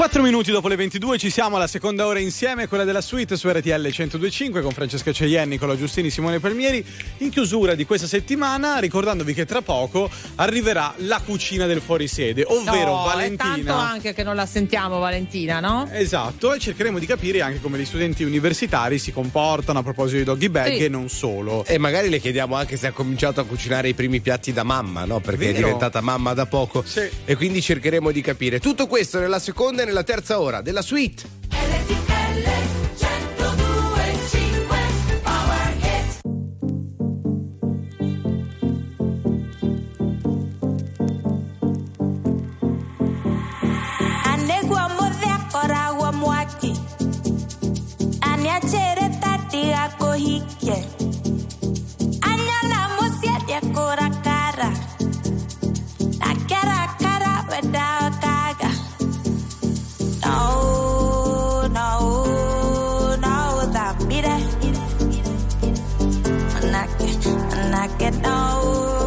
4 0.08 0.22
minuti 0.26 0.50
dopo 0.50 0.68
le 0.68 0.76
22 0.76 1.18
ci 1.18 1.28
siamo 1.28 1.56
alla 1.56 1.66
seconda 1.66 2.06
ora 2.06 2.18
insieme, 2.18 2.66
quella 2.66 2.84
della 2.84 3.02
suite 3.02 3.36
su 3.36 3.46
RTL 3.46 3.68
1025 3.68 4.62
con 4.62 4.70
Francesca 4.72 5.12
Ceglienni, 5.12 5.50
Nicola 5.50 5.76
Giustini, 5.76 6.08
Simone 6.08 6.40
Palmieri. 6.40 6.82
In 7.18 7.28
chiusura 7.28 7.74
di 7.74 7.84
questa 7.84 8.06
settimana, 8.06 8.78
ricordandovi 8.78 9.34
che 9.34 9.44
tra 9.44 9.60
poco 9.60 10.08
arriverà 10.36 10.94
la 11.00 11.20
cucina 11.22 11.66
del 11.66 11.82
fuorisede, 11.82 12.42
ovvero 12.46 12.86
No, 12.94 13.02
È 13.02 13.12
tanto 13.12 13.36
Valentina. 13.44 13.78
anche 13.90 14.14
che 14.14 14.22
non 14.22 14.34
la 14.34 14.46
sentiamo, 14.46 14.98
Valentina, 14.98 15.60
no? 15.60 15.86
Esatto, 15.92 16.54
e 16.54 16.58
cercheremo 16.58 16.98
di 16.98 17.04
capire 17.04 17.42
anche 17.42 17.60
come 17.60 17.76
gli 17.78 17.84
studenti 17.84 18.24
universitari 18.24 18.98
si 18.98 19.12
comportano 19.12 19.80
a 19.80 19.82
proposito 19.82 20.16
di 20.16 20.24
doggy 20.24 20.48
bag 20.48 20.72
Sì. 20.72 20.84
e 20.84 20.88
non 20.88 21.10
solo. 21.10 21.66
E 21.66 21.76
magari 21.76 22.08
le 22.08 22.18
chiediamo 22.18 22.54
anche 22.56 22.78
se 22.78 22.86
ha 22.86 22.92
cominciato 22.92 23.40
a 23.40 23.44
cucinare 23.44 23.88
i 23.88 23.94
primi 23.94 24.20
piatti 24.20 24.54
da 24.54 24.62
mamma, 24.62 25.04
no? 25.04 25.20
Perché 25.20 25.50
è 25.50 25.52
Vero. 25.52 25.64
diventata 25.66 26.00
mamma 26.00 26.32
da 26.32 26.46
poco. 26.46 26.82
Sì. 26.82 27.06
E 27.26 27.36
quindi 27.36 27.60
cercheremo 27.60 28.10
di 28.10 28.22
capire. 28.22 28.58
Tutto 28.58 28.86
questo 28.86 29.18
nella 29.18 29.38
seconda 29.38 29.82
e 29.82 29.84
nella 29.84 29.96
terza 30.02 30.40
ora 30.40 30.60
della 30.60 30.82
suite. 30.82 31.36
Anegwa 44.24 44.88
modhia 44.98 45.38
anake, 68.08 68.22
no, 68.22 68.97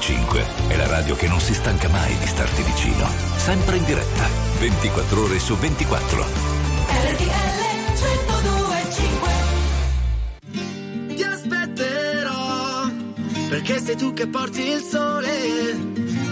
1025 0.00 0.44
è 0.68 0.76
la 0.76 0.86
radio 0.86 1.14
che 1.14 1.28
non 1.28 1.40
si 1.40 1.52
stanca 1.52 1.86
mai 1.88 2.16
di 2.16 2.26
starti 2.26 2.62
vicino. 2.62 3.06
Sempre 3.36 3.76
in 3.76 3.84
diretta, 3.84 4.26
24 4.58 5.22
ore 5.22 5.38
su 5.38 5.54
24. 5.56 6.26
RTL 6.88 7.28
1025 8.00 9.30
Ti 11.14 11.22
aspetterò 11.22 12.88
perché 13.50 13.78
sei 13.80 13.96
tu 13.96 14.14
che 14.14 14.26
porti 14.26 14.62
il 14.62 14.80
sole 14.80 15.70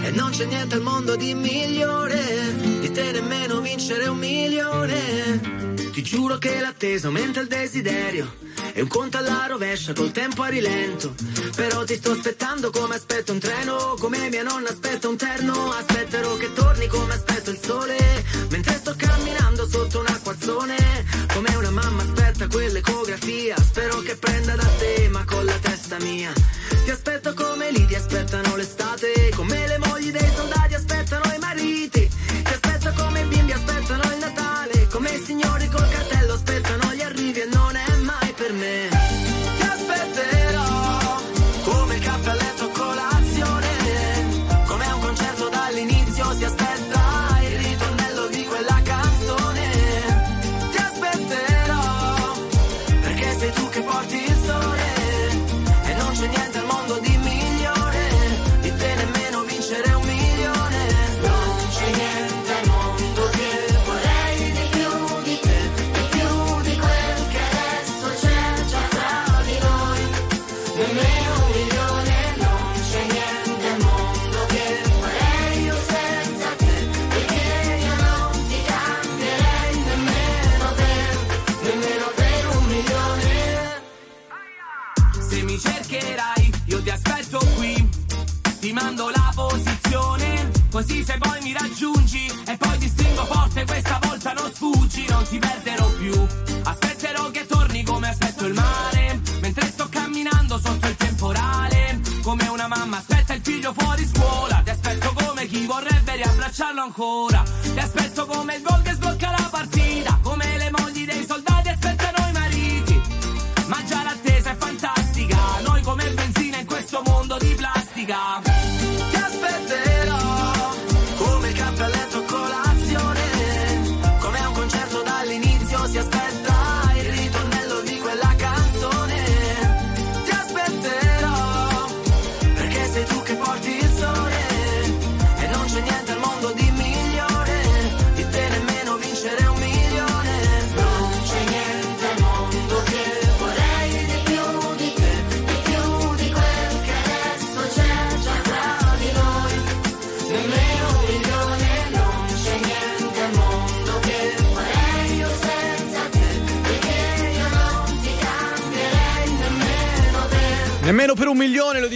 e 0.01 0.09
non 0.11 0.31
c'è 0.31 0.45
niente 0.45 0.73
al 0.75 0.81
mondo 0.81 1.15
di 1.15 1.35
migliore 1.35 2.55
di 2.79 2.91
te 2.91 3.11
nemmeno 3.11 3.59
vincere 3.59 4.07
un 4.07 4.17
milione. 4.17 5.75
Ti 5.91 6.01
giuro 6.01 6.39
che 6.39 6.59
l'attesa 6.59 7.05
aumenta 7.07 7.39
il 7.39 7.47
desiderio 7.47 8.47
e 8.73 8.81
un 8.81 8.87
conto 8.87 9.17
alla 9.17 9.45
rovescia 9.47 9.93
col 9.93 10.11
tempo 10.11 10.41
a 10.43 10.47
rilento. 10.47 11.13
Però 11.55 11.83
ti 11.83 11.95
sto 11.95 12.11
aspettando 12.11 12.69
come 12.69 12.95
aspetto 12.95 13.31
un 13.31 13.39
treno, 13.39 13.95
come 13.99 14.29
mia 14.29 14.43
nonna 14.43 14.69
aspetta 14.69 15.07
un 15.07 15.17
terno. 15.17 15.71
Aspetterò 15.71 16.35
che 16.37 16.53
torni 16.53 16.87
come 16.87 17.13
aspetto 17.13 17.49
il 17.51 17.59
sole, 17.61 17.97
mentre 18.49 18.75
sto 18.75 18.93
camminando 18.95 19.67
sotto 19.67 19.99
un 19.99 20.07
acquazzone. 20.07 20.77
Come 21.33 21.55
una 21.55 21.71
mamma 21.71 22.03
aspetta 22.03 22.47
quell'ecografia, 22.47 23.55
spero 23.59 23.99
che 23.99 24.15
prenda 24.15 24.55
da 24.55 24.68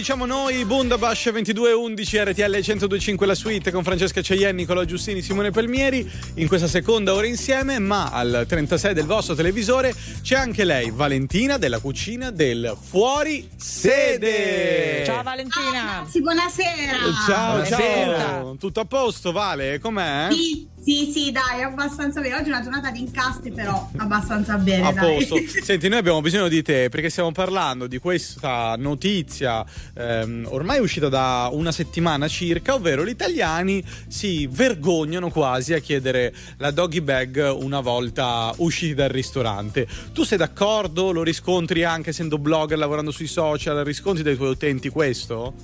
diciamo 0.04 0.26
noi, 0.26 0.66
Bundabash 0.66 1.30
2211 1.30 2.24
RTL 2.24 2.42
1025 2.42 3.26
la 3.26 3.34
suite 3.34 3.70
con 3.70 3.82
Francesca 3.82 4.20
Ceienni, 4.20 4.60
Nicola 4.60 4.84
Giustini, 4.84 5.22
Simone 5.22 5.50
Palmieri 5.50 6.06
in 6.34 6.46
questa 6.46 6.66
seconda 6.66 7.14
ora 7.14 7.26
insieme, 7.26 7.78
ma 7.78 8.10
al 8.10 8.44
36 8.46 8.92
del 8.92 9.06
vostro 9.06 9.34
televisore 9.34 9.94
c'è 10.20 10.36
anche 10.36 10.64
lei, 10.64 10.90
Valentina 10.90 11.56
della 11.56 11.78
cucina 11.78 12.30
del 12.30 12.76
Fuori 12.78 13.48
Sede. 13.56 15.04
Ciao 15.06 15.22
Valentina. 15.22 15.70
Ragazzi, 15.70 16.20
buonasera. 16.20 16.98
Ciao, 17.26 17.64
ciao. 17.64 17.78
Benvenuta. 17.78 18.56
Tutto 18.58 18.80
a 18.80 18.84
posto, 18.84 19.32
Vale? 19.32 19.78
Com'è? 19.78 20.28
Sì, 20.32 20.68
sì, 20.84 21.10
sì, 21.10 21.32
dai, 21.32 21.62
abbastanza 21.62 22.20
bene. 22.20 22.34
Oggi 22.34 22.50
è 22.50 22.52
una 22.52 22.60
giornata 22.60 22.90
di 22.90 23.00
incastri, 23.00 23.50
però 23.50 23.88
abbastanza 23.96 24.58
bene. 24.58 24.88
A 24.88 24.92
dai. 24.92 25.16
posto. 25.16 25.36
Senti, 25.64 25.88
noi 25.88 25.98
abbiamo 25.98 26.20
bisogno 26.20 26.48
di 26.48 26.60
te 26.60 26.90
perché 26.90 27.08
stiamo 27.08 27.32
parlando 27.32 27.86
di 27.86 27.96
questa 27.96 28.74
notizia 28.76 29.64
ehm, 29.94 30.46
ormai 30.50 30.80
uscita 30.80 31.08
da 31.08 31.48
una 31.52 31.72
settimana 31.72 32.28
circa, 32.28 32.74
ovvero 32.74 33.04
gli 33.04 33.10
italiani 33.10 33.82
si 34.08 34.46
vergognano 34.46 35.30
quasi 35.30 35.72
a 35.72 35.78
chiedere 35.78 36.34
la 36.58 36.70
doggy 36.70 37.00
bag 37.00 37.56
una 37.58 37.80
volta 37.80 38.52
usciti 38.58 38.94
dal 38.94 39.08
ristorante. 39.08 39.86
Tu 40.12 40.24
sei 40.24 40.38
d'accordo? 40.38 41.12
Lo 41.12 41.22
riscontri 41.22 41.84
anche 41.84 42.10
essendo 42.10 42.38
blogger, 42.38 42.78
lavorando 42.78 43.10
sui 43.10 43.26
social? 43.26 43.84
Riscontri 43.84 44.22
dai 44.22 44.36
tuoi 44.36 44.50
utenti 44.50 44.88
questo? 44.88 45.54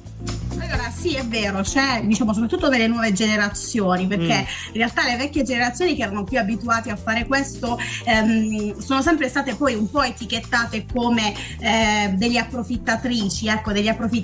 Allora, 0.59 0.91
sì, 0.91 1.15
è 1.15 1.25
vero, 1.25 1.63
c'è, 1.63 2.03
diciamo, 2.05 2.33
soprattutto 2.33 2.69
per 2.69 2.79
le 2.79 2.87
nuove 2.87 3.13
generazioni, 3.13 4.07
perché 4.07 4.25
Mm. 4.41 4.73
in 4.73 4.75
realtà 4.75 5.05
le 5.05 5.17
vecchie 5.17 5.43
generazioni 5.43 5.97
che 5.97 6.03
erano 6.03 6.25
più 6.25 6.39
abituate 6.39 6.91
a 6.91 6.97
fare 6.97 7.27
questo 7.27 7.79
ehm, 8.05 8.79
sono 8.79 9.01
sempre 9.03 9.29
state 9.29 9.55
poi 9.55 9.75
un 9.75 9.91
po' 9.91 10.03
etichettate 10.03 10.85
come 10.93 11.35
eh, 11.61 12.13
degli 12.15 12.37
approfittatrici, 12.37 13.49
ecco, 13.49 13.73
degli 13.73 13.89
approfittatori. 13.89 14.19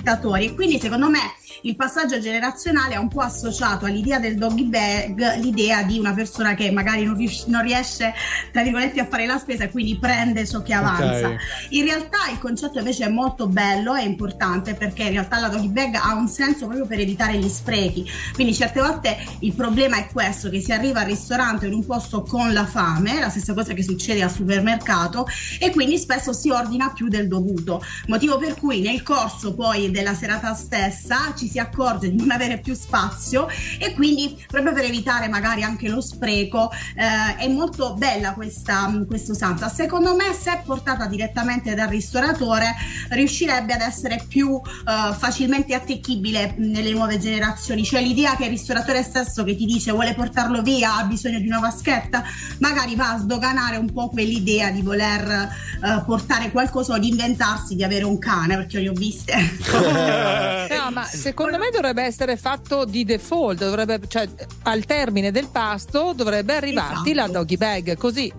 E 0.47 0.55
quindi, 0.55 0.79
secondo 0.79 1.09
me, 1.09 1.21
il 1.63 1.77
passaggio 1.77 2.19
generazionale 2.19 2.95
ha 2.95 3.01
un 3.01 3.09
po' 3.09 3.21
associato 3.21 3.87
all'idea 3.87 4.19
del 4.19 4.37
doggy 4.37 4.65
bag 4.65 5.37
l'idea 5.39 5.83
di 5.83 5.99
una 5.99 6.13
persona 6.13 6.55
che 6.55 6.71
magari 6.71 7.05
non, 7.05 7.17
rius- 7.17 7.47
non 7.47 7.63
riesce, 7.63 8.13
tra 8.53 8.63
virgolette, 8.63 9.01
a 9.01 9.07
fare 9.07 9.27
la 9.27 9.39
spesa 9.39 9.65
e 9.65 9.71
quindi 9.71 9.99
prende 9.99 10.47
ciò 10.47 10.63
che 10.63 10.75
avanza. 10.75 11.29
Ok. 11.29 11.37
In 11.71 11.85
realtà 11.85 12.19
il 12.31 12.39
concetto 12.39 12.79
invece 12.79 13.05
è 13.05 13.09
molto 13.09 13.47
bello 13.47 13.95
e 13.95 14.03
importante 14.03 14.75
perché 14.75 15.05
in 15.05 15.11
realtà 15.11 15.41
la 15.41 15.49
doggy 15.49 15.69
bag 15.69 15.95
ha 15.95 16.15
un 16.15 16.29
senso 16.29 16.67
proprio 16.67 16.87
per 16.87 17.01
evitare 17.01 17.37
gli 17.39 17.49
sprechi. 17.49 18.09
Quindi 18.35 18.55
certe 18.55 18.81
volte 18.81 19.17
il 19.41 19.53
problema 19.53 19.97
è 19.97 20.09
questo, 20.13 20.51
che 20.51 20.61
si 20.61 20.73
arriva 20.73 21.01
al 21.01 21.07
ristorante 21.07 21.67
in 21.67 21.75
un 21.75 21.85
posto 21.85 22.23
con 22.23 22.53
la 22.53 22.67
fame, 22.67 23.21
la 23.21 23.31
stessa 23.31 23.55
cosa 23.55 23.73
che 23.73 23.83
succede 23.83 24.23
al 24.23 24.31
supermercato 24.31 25.27
e 25.59 25.71
quindi 25.71 25.99
spesso 25.99 26.33
si 26.33 26.51
ordina 26.51 26.93
più 26.93 27.09
del 27.09 27.29
dovuto. 27.29 27.83
Motivo 28.07 28.39
per 28.39 28.55
cui 28.59 28.81
nel 28.81 29.03
corso 29.03 29.55
poi 29.55 29.91
della 29.91 30.15
serata 30.15 30.55
stessa 30.55 31.35
ci 31.37 31.46
ci 31.47 31.49
si 31.49 31.59
accorge 31.59 32.11
di 32.11 32.17
non 32.17 32.31
avere 32.33 32.59
più 32.59 32.75
spazio 32.75 33.47
e 33.79 33.95
quindi 33.95 34.37
proprio 34.49 34.73
per 34.73 34.85
evitare 34.85 35.29
magari 35.29 35.63
anche 35.63 35.89
lo 35.89 36.01
spreco 36.01 36.71
eh, 36.71 37.37
è 37.37 37.49
molto 37.49 37.95
bella 37.95 38.33
questa, 38.33 38.93
questa 39.07 39.33
usanza. 39.33 39.69
Secondo 39.69 40.17
me 40.17 40.33
se 40.33 40.61
portata 40.65 41.07
direttamente 41.07 41.75
dal 41.75 41.89
ristoratore 41.89 42.75
riuscirebbe 43.11 43.73
ad 43.73 43.81
essere 43.81 44.25
più 44.27 44.57
eh, 44.57 45.15
facilmente 45.15 45.75
attecchibile 45.75 46.55
nelle 46.59 46.91
nuove 46.91 47.19
generazioni, 47.19 47.85
cioè 47.85 48.01
l'idea 48.01 48.35
che 48.35 48.45
il 48.45 48.51
ristoratore 48.51 49.03
stesso 49.03 49.45
che 49.45 49.55
ti 49.55 49.65
dice 49.65 49.93
vuole 49.93 50.15
portarlo 50.15 50.63
via, 50.63 50.97
ha 50.97 51.05
bisogno 51.05 51.39
di 51.39 51.47
una 51.47 51.61
vaschetta, 51.61 52.25
magari 52.59 52.97
va 52.97 53.13
a 53.13 53.19
sdoganare 53.19 53.77
un 53.77 53.93
po' 53.93 54.09
quell'idea 54.09 54.71
di 54.71 54.83
voler 54.83 55.31
eh, 55.31 56.03
portare 56.05 56.51
qualcosa 56.51 56.95
o 56.95 56.99
di 56.99 57.09
inventarsi 57.09 57.77
di 57.77 57.85
avere 57.85 58.05
un 58.05 58.19
cane, 58.19 58.57
perché 58.57 58.81
le 58.81 58.89
ho 58.89 58.93
viste. 58.93 59.35
No, 60.87 60.91
ma 60.93 61.05
secondo 61.37 61.59
me 61.59 61.69
dovrebbe 61.71 62.03
essere 62.03 62.39
fatto 62.39 62.87
di 62.87 63.05
default, 63.05 63.59
dovrebbe, 63.59 64.01
cioè 64.09 64.27
al 64.63 64.87
termine 64.87 65.31
del 65.31 65.49
pasto 65.53 66.15
dovrebbe 66.17 66.55
arrivarti 66.55 67.13
la 67.13 67.29
doggy 67.29 67.59
bag, 67.59 67.97
così 67.99 68.33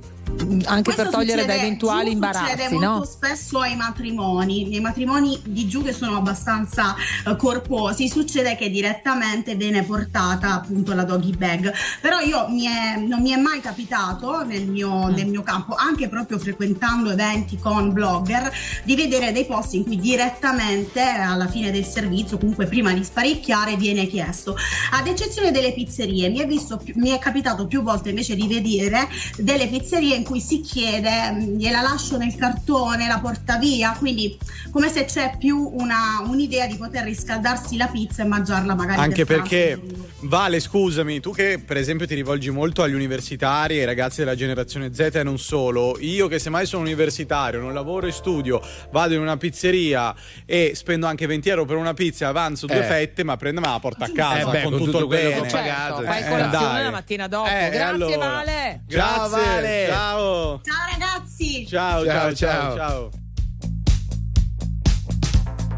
anche 0.66 0.94
per 0.94 0.96
Questo 0.96 1.10
togliere 1.12 1.46
da 1.46 1.54
succede- 1.54 1.66
eventuali 1.66 2.06
giù 2.08 2.12
imbarazzi, 2.14 2.52
Succede 2.52 2.70
no? 2.78 2.92
molto 2.92 3.06
spesso 3.06 3.60
ai 3.60 3.76
matrimoni, 3.76 4.68
nei 4.68 4.80
matrimoni 4.82 5.40
di 5.46 5.68
giù 5.68 5.84
che 5.84 5.94
sono 5.94 6.18
abbastanza 6.18 6.96
eh, 7.26 7.36
corposi, 7.36 8.10
succede 8.10 8.56
che 8.56 8.70
direttamente 8.70 9.56
viene 9.56 9.84
portata 9.84 10.54
appunto 10.56 10.94
la 10.94 11.04
doggy 11.04 11.36
bag. 11.36 11.74
Però 12.02 12.20
io 12.20 12.48
mi 12.50 12.66
è- 12.66 12.98
non 12.98 13.22
mi 13.22 13.32
è 13.32 13.38
mai 13.38 13.62
capitato 13.62 14.44
nel 14.46 14.66
Mm. 14.66 14.70
mio, 14.72 15.08
nel 15.08 15.28
mio 15.28 15.44
campo, 15.44 15.76
anche 15.76 16.10
proprio 16.10 16.38
frequentando 16.40 17.12
eventi 17.12 17.58
con 17.58 17.94
blogger, 17.94 18.52
di 18.84 18.96
vedere 18.96 19.32
dei 19.32 19.46
posti 19.46 19.78
in 19.78 19.84
cui 19.86 19.98
direttamente 19.98 21.02
alla 21.02 21.48
fine 21.48 21.72
del 21.72 21.86
servizio, 21.86 22.38
comunque 22.38 22.66
prima 22.68 22.92
di 22.94 23.04
sparecchiare, 23.04 23.76
viene 23.76 24.08
chiesto. 24.08 24.56
Ad 24.92 25.08
eccezione 25.08 25.52
delle 25.52 25.74
pizzerie, 25.74 26.30
mi 26.30 26.40
è, 26.40 26.46
visto 26.48 26.82
mi 26.96 27.10
è 27.10 27.20
capitato 27.20 27.68
più 27.68 27.82
volte 27.82 28.10
invece 28.10 28.36
di 28.36 28.48
vedere 28.48 29.08
delle 29.38 29.68
pizzerie 29.68 30.16
in 30.18 30.24
cui 30.24 30.40
si 30.42 30.60
chiede 30.62 31.32
"Mm, 31.32 31.56
gliela 31.58 31.82
lascio 31.82 32.18
nel 32.18 32.36
cartone, 32.36 33.08
la 33.08 33.20
porta 33.20 33.58
via, 33.58 33.96
quindi 33.98 34.38
come 34.72 34.90
se 34.90 35.06
c'è 35.06 35.36
più 35.38 35.58
una- 35.74 36.22
un'idea 36.28 36.68
di 36.68 36.76
poter 36.76 37.04
riscaldarsi 37.06 37.78
la 37.78 37.88
pizza 37.88 38.24
e 38.24 38.26
mangiarla 38.26 38.76
magari 38.76 39.00
Anche 39.00 39.24
per 39.26 39.36
perché, 39.42 39.80
Vale, 40.22 40.60
scusami, 40.60 41.20
tu 41.20 41.32
che 41.32 41.62
per 41.64 41.78
esempio 41.78 42.08
ti 42.08 42.16
rivolgi 42.16 42.50
molto 42.50 42.82
agli 42.82 42.94
universitari, 42.96 43.78
ai 43.78 43.86
ragazzi 43.86 44.18
della 44.22 44.34
generazione 44.36 44.92
Z 44.92 45.10
e 45.14 45.22
non 45.24 45.38
solo, 45.38 45.96
io 46.00 46.28
che 46.28 46.40
semmai 46.40 46.66
sono 46.66 46.82
universitario, 46.82 47.60
non 47.62 47.72
lavoro 47.74 48.08
e 48.08 48.12
studio, 48.12 48.60
vado 48.92 49.14
in 49.14 49.22
una 49.22 49.38
pizzeria 49.38 50.14
e 50.46 50.72
spendo 50.74 51.06
anche 51.06 51.28
20 51.28 51.50
euro 51.50 51.66
per 51.66 51.76
una 51.78 51.94
pizza, 51.94 52.28
avanzo 52.30 52.66
due 52.66 52.80
Eh. 52.80 52.84
fette, 52.84 53.24
ma 53.24 53.38
prendo 53.38 53.62
me 53.62 53.68
la 53.68 53.80
porto 53.80 54.04
a 54.06 54.10
casa 54.10 54.40
Eh 54.50 54.52
beh, 54.52 54.62
con, 54.64 54.72
con 54.72 54.80
tutto, 54.80 54.86
tutto 54.86 54.98
il 55.00 55.06
quello 55.06 55.30
bene. 55.30 55.42
che 55.42 55.48
ho 55.48 55.52
pagato. 55.60 56.02
Fai 56.02 56.22
Eh, 56.24 56.28
colazione 56.28 56.74
dai. 56.74 56.84
la 56.84 56.92
mattina 56.92 57.28
dopo. 57.28 57.48
Eh, 57.50 57.70
Grazie, 57.70 57.80
allora. 57.82 58.18
Vale. 58.18 58.82
Grazie, 58.88 59.16
Ciao, 59.18 59.30
Vale. 59.30 59.86
ciao. 59.88 60.07
Ciao 60.08 60.62
ragazzi! 60.90 61.68
Ciao, 61.68 62.06
ciao, 62.06 62.06
Ciao, 62.06 62.34
ciao, 62.34 62.76
ciao. 62.76 62.76
ciao. 62.78 63.12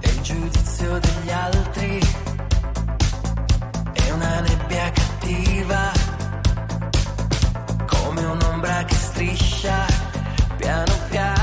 E 0.01 0.07
il 0.07 0.21
giudizio 0.21 0.99
degli 0.99 1.31
altri 1.31 1.99
è 3.93 4.11
una 4.11 4.39
nebbia 4.41 4.91
cattiva, 4.91 5.91
come 7.87 8.23
un'ombra 8.23 8.83
che 8.85 8.93
striscia 8.93 9.85
piano 10.57 10.93
piano 11.09 11.38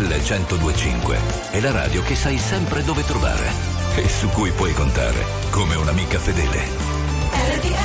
1025 0.00 1.18
è 1.50 1.60
la 1.60 1.72
radio 1.72 2.02
che 2.02 2.14
sai 2.14 2.38
sempre 2.38 2.82
dove 2.82 3.04
trovare 3.04 3.50
e 3.96 4.08
su 4.08 4.28
cui 4.30 4.50
puoi 4.50 4.72
contare 4.72 5.24
come 5.50 5.74
un'amica 5.74 6.18
fedele. 6.18 7.79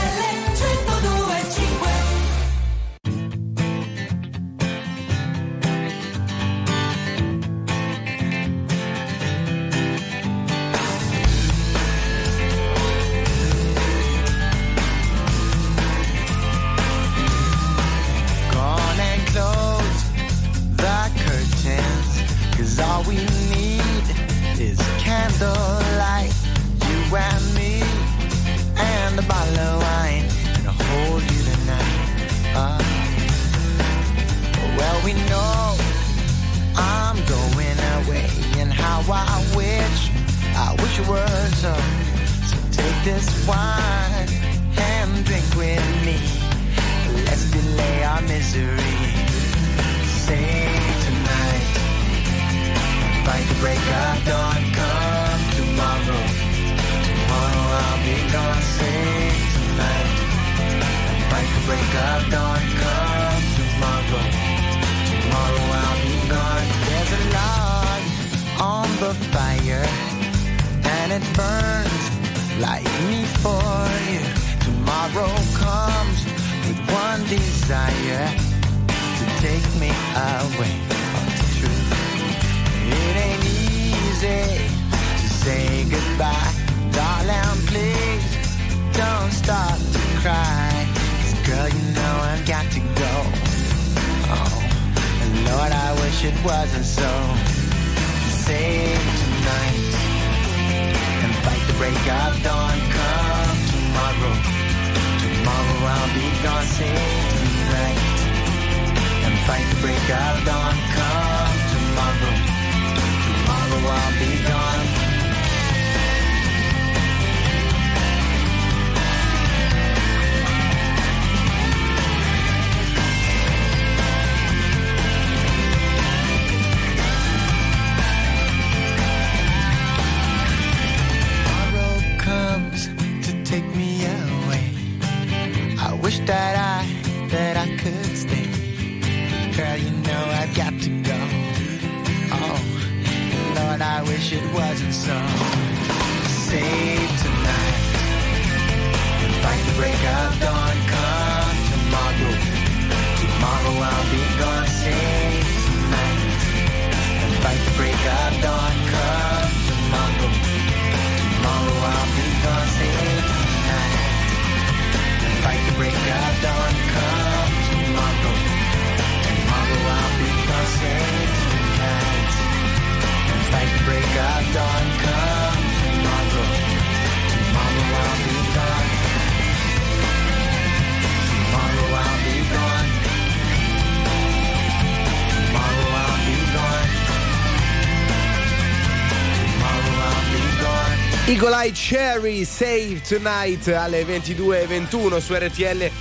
Eye 191.37 191.71
Cherry 191.73 192.45
Save 192.45 193.01
Tonight 193.01 193.67
alle 193.67 194.03
22.21 194.03 195.19
su 195.19 195.33
RTL 195.33 195.91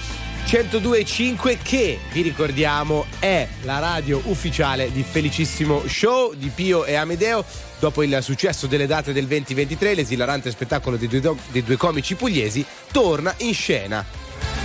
102.5 0.46 1.58
che 1.60 1.98
vi 2.12 2.22
ricordiamo 2.22 3.04
è 3.18 3.48
la 3.62 3.80
radio 3.80 4.22
ufficiale 4.26 4.92
di 4.92 5.02
Felicissimo 5.02 5.82
Show 5.88 6.34
di 6.34 6.52
Pio 6.54 6.84
e 6.84 6.94
Amedeo 6.94 7.44
dopo 7.80 8.04
il 8.04 8.16
successo 8.22 8.68
delle 8.68 8.86
date 8.86 9.12
del 9.12 9.26
2023 9.26 9.94
l'esilarante 9.94 10.52
spettacolo 10.52 10.96
dei 10.96 11.08
due, 11.08 11.20
do- 11.20 11.36
dei 11.50 11.64
due 11.64 11.76
comici 11.76 12.14
pugliesi 12.14 12.64
torna 12.92 13.34
in 13.38 13.54
scena 13.54 14.06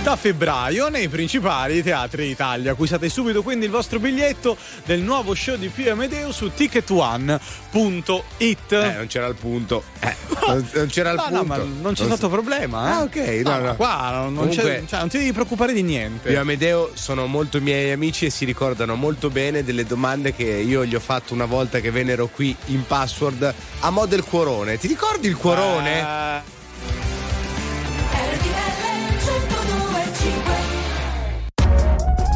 Da 0.02 0.14
febbraio 0.14 0.88
nei 0.88 1.08
principali 1.08 1.82
teatri 1.82 2.28
d'Italia. 2.28 2.72
Acquistate 2.72 3.10
subito 3.10 3.42
quindi 3.42 3.66
il 3.66 3.70
vostro 3.70 3.98
biglietto 3.98 4.56
del 4.84 5.00
nuovo 5.00 5.34
show 5.34 5.56
di 5.56 5.68
Pio 5.68 5.92
Amedeo 5.92 6.32
su 6.32 6.50
ticketone.it. 6.54 8.72
Eh, 8.72 8.92
non 8.96 9.06
c'era 9.08 9.26
il 9.26 9.34
punto. 9.34 9.99
Non, 10.46 10.68
non 10.72 10.86
c'era 10.86 11.10
il 11.10 11.16
No, 11.16 11.22
punto. 11.22 11.36
no, 11.36 11.44
ma 11.44 11.56
non 11.82 11.92
c'è 11.94 12.04
stato 12.04 12.28
problema. 12.28 12.88
Eh? 12.88 12.92
Ah, 12.92 13.02
ok. 13.02 13.16
No, 13.44 13.50
ma 13.50 13.58
no. 13.58 13.76
Qua 13.76 14.10
non, 14.12 14.32
non 14.34 14.48
c'è- 14.48 14.56
Comunque- 14.62 14.84
cioè, 14.88 14.98
non 15.00 15.08
ti 15.08 15.18
devi 15.18 15.32
preoccupare 15.32 15.72
di 15.72 15.82
niente. 15.82 16.28
Io 16.30 16.36
e 16.36 16.38
Amedeo 16.38 16.90
sono 16.94 17.26
molto 17.26 17.60
miei 17.60 17.92
amici 17.92 18.26
e 18.26 18.30
si 18.30 18.44
ricordano 18.44 18.94
molto 18.94 19.30
bene 19.30 19.62
delle 19.64 19.84
domande 19.84 20.34
che 20.34 20.44
io 20.44 20.84
gli 20.84 20.94
ho 20.94 21.00
fatto 21.00 21.34
una 21.34 21.44
volta 21.46 21.80
che 21.80 21.90
vennero 21.90 22.26
qui 22.28 22.54
in 22.66 22.84
password 22.86 23.54
a 23.80 23.90
mo' 23.90 24.06
del 24.06 24.24
cuorone. 24.24 24.78
Ti 24.78 24.86
ricordi 24.86 25.26
il 25.28 25.36
cuorone? 25.36 26.00
Eh, 26.00 26.58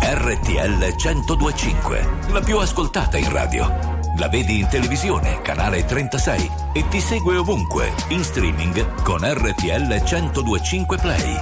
RTL 0.01 0.95
1025, 0.97 2.09
la 2.31 2.41
più 2.41 2.59
ascoltata 2.59 3.17
in 3.17 3.31
radio. 3.31 3.94
La 4.17 4.29
vedi 4.29 4.61
in 4.61 4.69
televisione, 4.69 5.41
canale 5.43 5.85
36 5.85 6.51
e 6.73 6.87
ti 6.89 7.01
segue 7.01 7.37
ovunque, 7.37 7.93
in 8.11 8.23
streaming 8.23 9.03
con 9.03 9.19
RTL 9.23 9.89
1025 9.89 10.99
Play. 10.99 11.37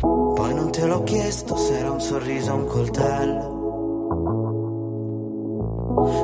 Poi 0.00 0.54
non 0.54 0.70
te 0.70 0.86
l'ho 0.86 1.02
chiesto 1.02 1.56
se 1.56 1.76
era 1.76 1.90
un 1.90 2.00
sorriso 2.00 2.52
o 2.52 2.54
un 2.54 2.66
coltello. 2.66 3.56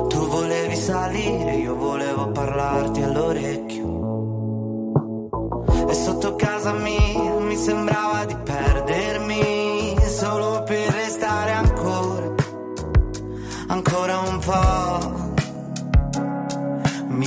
Tu 0.07 0.27
volevi 0.27 0.77
salire, 0.77 1.55
io 1.55 1.75
volevo 1.75 2.31
parlarti 2.31 3.01
all'orecchio. 3.01 3.83
E 5.89 5.93
sotto 5.93 6.37
casa 6.37 6.71
mia 6.71 7.33
mi 7.39 7.57
sembrava 7.57 8.23
di 8.23 8.35
perdermi 8.37 9.34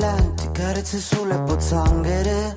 lenti, 0.00 0.50
carezze 0.50 0.98
sulle 0.98 1.38
pozzanghere 1.42 2.56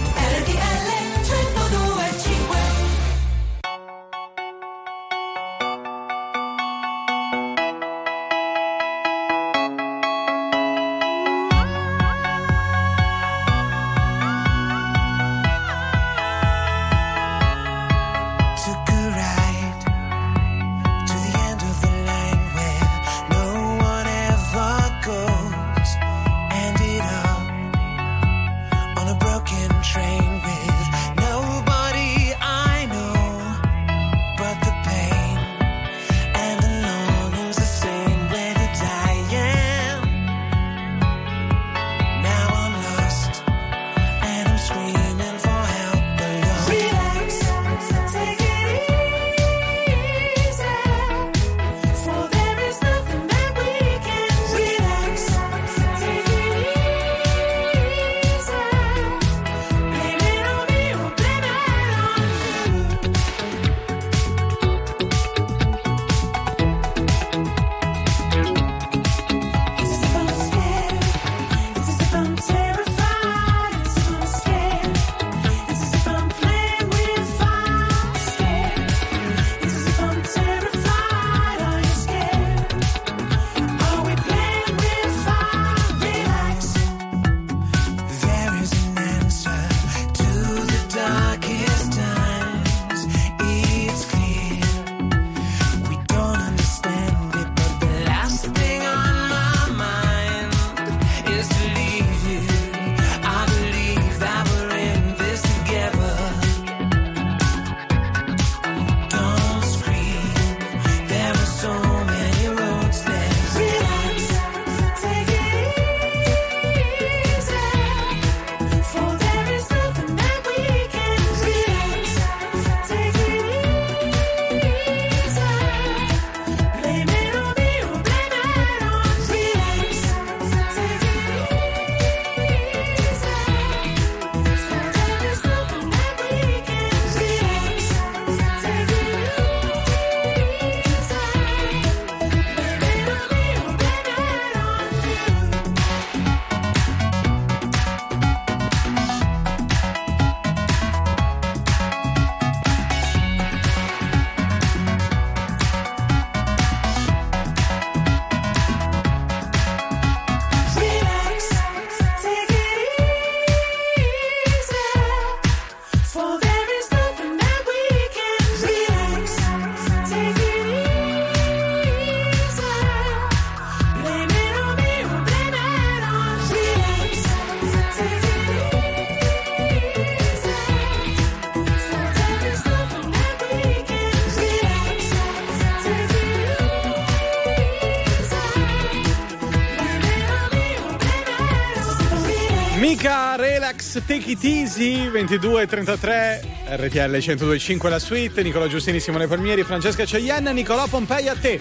Take 193.99 194.31
It 194.31 194.43
Easy 194.45 195.09
22.33 195.09 196.75
RTL 196.75 197.17
102.5 197.17 197.89
la 197.89 197.99
suite 197.99 198.41
Nicola 198.41 198.69
Giustini, 198.69 199.01
Simone 199.01 199.27
Palmieri, 199.27 199.63
Francesca 199.63 200.05
Ceienna 200.05 200.51
Nicolò 200.51 200.87
Pompei 200.87 201.27
a 201.27 201.35
te 201.35 201.59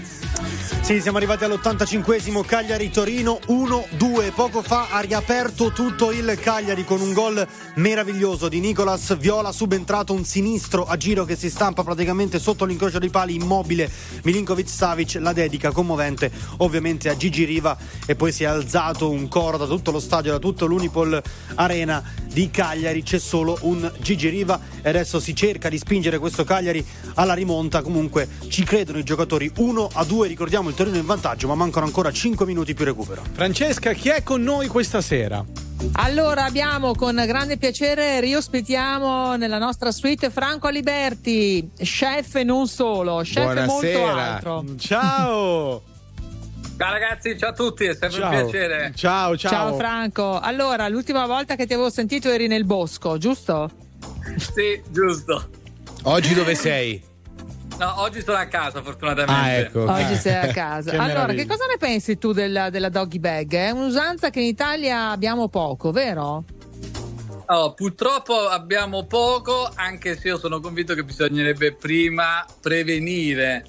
Sì, 0.80 1.00
siamo 1.00 1.16
arrivati 1.16 1.44
all'85esimo 1.44 2.44
Cagliari-Torino 2.44 3.40
1-2. 3.48 4.32
Poco 4.32 4.62
fa 4.62 4.88
ha 4.90 5.00
riaperto 5.00 5.72
tutto 5.72 6.10
il 6.12 6.38
Cagliari 6.40 6.84
con 6.84 7.00
un 7.00 7.12
gol 7.12 7.46
meraviglioso 7.74 8.48
di 8.48 8.60
Nicolas 8.60 9.16
Viola, 9.16 9.52
subentrato 9.52 10.12
un 10.12 10.24
sinistro 10.24 10.84
a 10.84 10.96
giro 10.96 11.24
che 11.24 11.36
si 11.36 11.50
stampa 11.50 11.82
praticamente 11.82 12.38
sotto 12.38 12.64
l'incrocio 12.64 12.98
dei 12.98 13.10
pali 13.10 13.34
immobile. 13.34 13.90
Milinkovic 14.22 14.68
Savic 14.68 15.16
la 15.20 15.32
dedica 15.32 15.70
commovente 15.72 16.30
ovviamente 16.58 17.08
a 17.08 17.16
Gigi 17.16 17.44
Riva 17.44 17.76
e 18.06 18.14
poi 18.14 18.32
si 18.32 18.44
è 18.44 18.46
alzato 18.46 19.10
un 19.10 19.28
coro 19.28 19.56
da 19.56 19.66
tutto 19.66 19.90
lo 19.90 20.00
stadio, 20.00 20.32
da 20.32 20.38
tutto 20.38 20.66
l'Unipol 20.66 21.20
Arena 21.56 22.19
di 22.32 22.50
Cagliari. 22.50 23.02
C'è 23.02 23.18
solo 23.18 23.58
un 23.62 23.90
Gigi 24.00 24.28
Riva 24.28 24.58
e 24.82 24.88
adesso 24.88 25.20
si 25.20 25.34
cerca 25.34 25.68
di 25.68 25.78
spingere 25.78 26.18
questo 26.18 26.44
Cagliari 26.44 26.84
alla 27.14 27.34
rimonta. 27.34 27.82
Comunque 27.82 28.28
ci 28.48 28.64
credono 28.64 28.98
i 28.98 29.04
giocatori 29.04 29.50
1 29.56 29.90
a 29.92 30.04
2. 30.04 30.28
Ricordiamo 30.28 30.68
il 30.68 30.74
Torino 30.74 30.96
in 30.96 31.06
vantaggio, 31.06 31.48
ma 31.48 31.54
mancano 31.54 31.86
ancora 31.86 32.10
5 32.10 32.46
minuti 32.46 32.74
più 32.74 32.84
recupero. 32.84 33.22
Francesca, 33.32 33.92
chi 33.92 34.08
è 34.08 34.22
con 34.22 34.42
noi 34.42 34.68
questa 34.68 35.00
sera? 35.00 35.44
Allora 35.92 36.44
abbiamo 36.44 36.94
con 36.94 37.14
grande 37.26 37.56
piacere 37.56 38.20
riospitiamo 38.20 39.36
nella 39.36 39.58
nostra 39.58 39.90
suite 39.90 40.28
Franco 40.28 40.66
Aliberti, 40.66 41.70
chef 41.76 42.34
e 42.34 42.44
non 42.44 42.66
solo, 42.66 43.20
chef 43.22 43.56
e 43.56 43.64
molto 43.64 44.06
altro. 44.06 44.64
Ciao! 44.76 45.82
Ciao 46.80 46.92
ragazzi, 46.92 47.36
ciao 47.36 47.50
a 47.50 47.52
tutti, 47.52 47.84
è 47.84 47.92
sempre 47.92 48.20
Ciao. 48.20 48.30
un 48.30 48.50
piacere. 48.50 48.92
Ciao, 48.94 49.36
Ciao 49.36 49.74
Franco. 49.76 50.40
Allora, 50.40 50.88
l'ultima 50.88 51.26
volta 51.26 51.54
che 51.54 51.66
ti 51.66 51.74
avevo 51.74 51.90
sentito 51.90 52.30
eri 52.30 52.46
nel 52.46 52.64
bosco, 52.64 53.18
giusto? 53.18 53.70
Sì, 54.38 54.80
giusto. 54.88 55.50
Oggi 56.04 56.32
dove 56.32 56.54
sei? 56.54 57.04
No, 57.76 58.00
oggi 58.00 58.22
sono 58.22 58.38
a 58.38 58.46
casa 58.46 58.82
fortunatamente. 58.82 59.30
Ah, 59.30 59.50
ecco. 59.50 59.92
Oggi 59.92 60.14
sei 60.14 60.36
a 60.36 60.46
casa. 60.54 60.92
Che 60.92 60.96
allora, 60.96 61.12
meraviglia. 61.18 61.42
che 61.42 61.48
cosa 61.50 61.66
ne 61.66 61.76
pensi 61.76 62.16
tu 62.16 62.32
della, 62.32 62.70
della 62.70 62.88
doggy 62.88 63.18
bag? 63.18 63.52
È 63.52 63.70
un'usanza 63.72 64.30
che 64.30 64.40
in 64.40 64.46
Italia 64.46 65.10
abbiamo 65.10 65.48
poco, 65.50 65.92
vero? 65.92 66.44
Oh, 67.44 67.74
purtroppo 67.74 68.48
abbiamo 68.48 69.04
poco, 69.04 69.70
anche 69.74 70.16
se 70.18 70.28
io 70.28 70.38
sono 70.38 70.60
convinto 70.60 70.94
che 70.94 71.04
bisognerebbe 71.04 71.74
prima 71.74 72.42
prevenire 72.58 73.64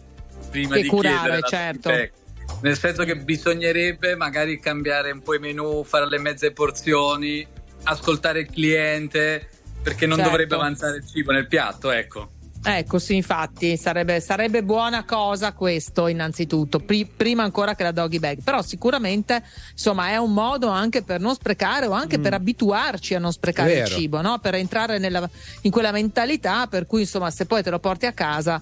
prima 0.50 0.76
Che 0.76 0.82
di 0.84 0.88
curare, 0.88 1.14
chiedere 1.16 1.40
la 1.42 1.48
certo. 1.48 1.90
feedback. 1.90 2.20
Nel 2.62 2.78
senso 2.78 3.04
che 3.04 3.16
bisognerebbe 3.18 4.16
magari 4.16 4.60
cambiare 4.60 5.12
un 5.12 5.22
po' 5.22 5.34
i 5.36 5.40
menù, 5.40 5.84
fare 5.84 6.08
le 6.08 6.20
mezze 6.20 6.52
porzioni, 6.52 7.46
ascoltare 7.84 8.42
il 8.42 8.50
cliente, 8.52 9.50
perché 9.82 10.06
non 10.06 10.18
Certo. 10.18 10.32
dovrebbe 10.32 10.56
avanzare 10.56 10.98
il 10.98 11.08
cibo 11.08 11.32
nel 11.32 11.48
piatto, 11.48 11.90
ecco. 11.92 12.30
Ecco, 12.64 13.00
sì, 13.00 13.16
infatti, 13.16 13.76
sarebbe, 13.76 14.20
sarebbe 14.20 14.62
buona 14.62 15.04
cosa 15.04 15.52
questo 15.54 16.06
innanzitutto, 16.06 16.78
pri- 16.78 17.08
prima 17.08 17.42
ancora 17.42 17.74
che 17.74 17.82
la 17.82 17.92
doggy 17.92 18.20
bag, 18.20 18.44
però 18.44 18.62
sicuramente 18.62 19.42
insomma 19.72 20.10
è 20.10 20.18
un 20.18 20.32
modo 20.32 20.68
anche 20.68 21.02
per 21.02 21.20
non 21.20 21.34
sprecare 21.34 21.88
o 21.88 21.92
anche 21.94 22.20
per 22.20 22.36
abituarci 22.36 23.16
a 23.16 23.20
non 23.20 23.32
sprecare 23.32 23.72
il 23.72 23.78
Vero. 23.82 23.96
cibo, 23.96 24.22
no? 24.22 24.38
per 24.38 24.54
entrare 24.54 25.00
nella- 25.00 25.28
in 25.62 25.72
quella 25.72 25.92
mentalità 25.92 26.68
per 26.68 26.86
cui 26.86 27.02
insomma 27.02 27.32
se 27.32 27.48
poi 27.48 27.64
te 27.64 27.72
lo 27.72 27.80
porti 27.80 28.06
a 28.06 28.12
casa, 28.14 28.62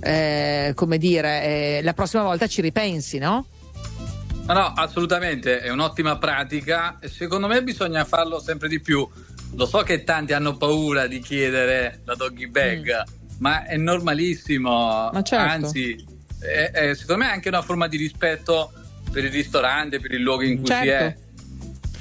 eh, 0.00 0.72
come 0.74 0.98
dire, 0.98 1.42
eh, 1.42 1.80
la 1.82 1.92
prossima 1.94 2.22
volta 2.22 2.46
ci 2.46 2.60
ripensi, 2.60 3.18
no? 3.18 3.46
No, 4.46 4.52
no, 4.54 4.72
assolutamente, 4.74 5.60
è 5.60 5.70
un'ottima 5.70 6.18
pratica 6.18 6.98
e 7.00 7.08
secondo 7.08 7.46
me 7.46 7.62
bisogna 7.62 8.04
farlo 8.04 8.40
sempre 8.40 8.68
di 8.68 8.80
più. 8.80 9.06
Lo 9.54 9.66
so 9.66 9.82
che 9.82 10.04
tanti 10.04 10.32
hanno 10.32 10.56
paura 10.56 11.06
di 11.06 11.20
chiedere 11.20 12.00
la 12.04 12.14
doggy 12.14 12.46
bag, 12.46 13.02
ma 13.38 13.64
è 13.64 13.76
normalissimo. 13.76 15.10
Ma 15.12 15.22
certo. 15.22 15.66
Anzi, 15.66 16.04
è- 16.40 16.70
è- 16.72 16.94
secondo 16.94 17.24
me 17.24 17.30
è 17.30 17.34
anche 17.34 17.48
una 17.48 17.62
forma 17.62 17.86
di 17.86 17.96
rispetto 17.96 18.72
per 19.10 19.24
il 19.24 19.30
ristorante, 19.30 20.00
per 20.00 20.12
il 20.12 20.20
luogo 20.22 20.42
in 20.42 20.58
cui 20.58 20.66
si 20.66 20.88
è. 20.88 21.16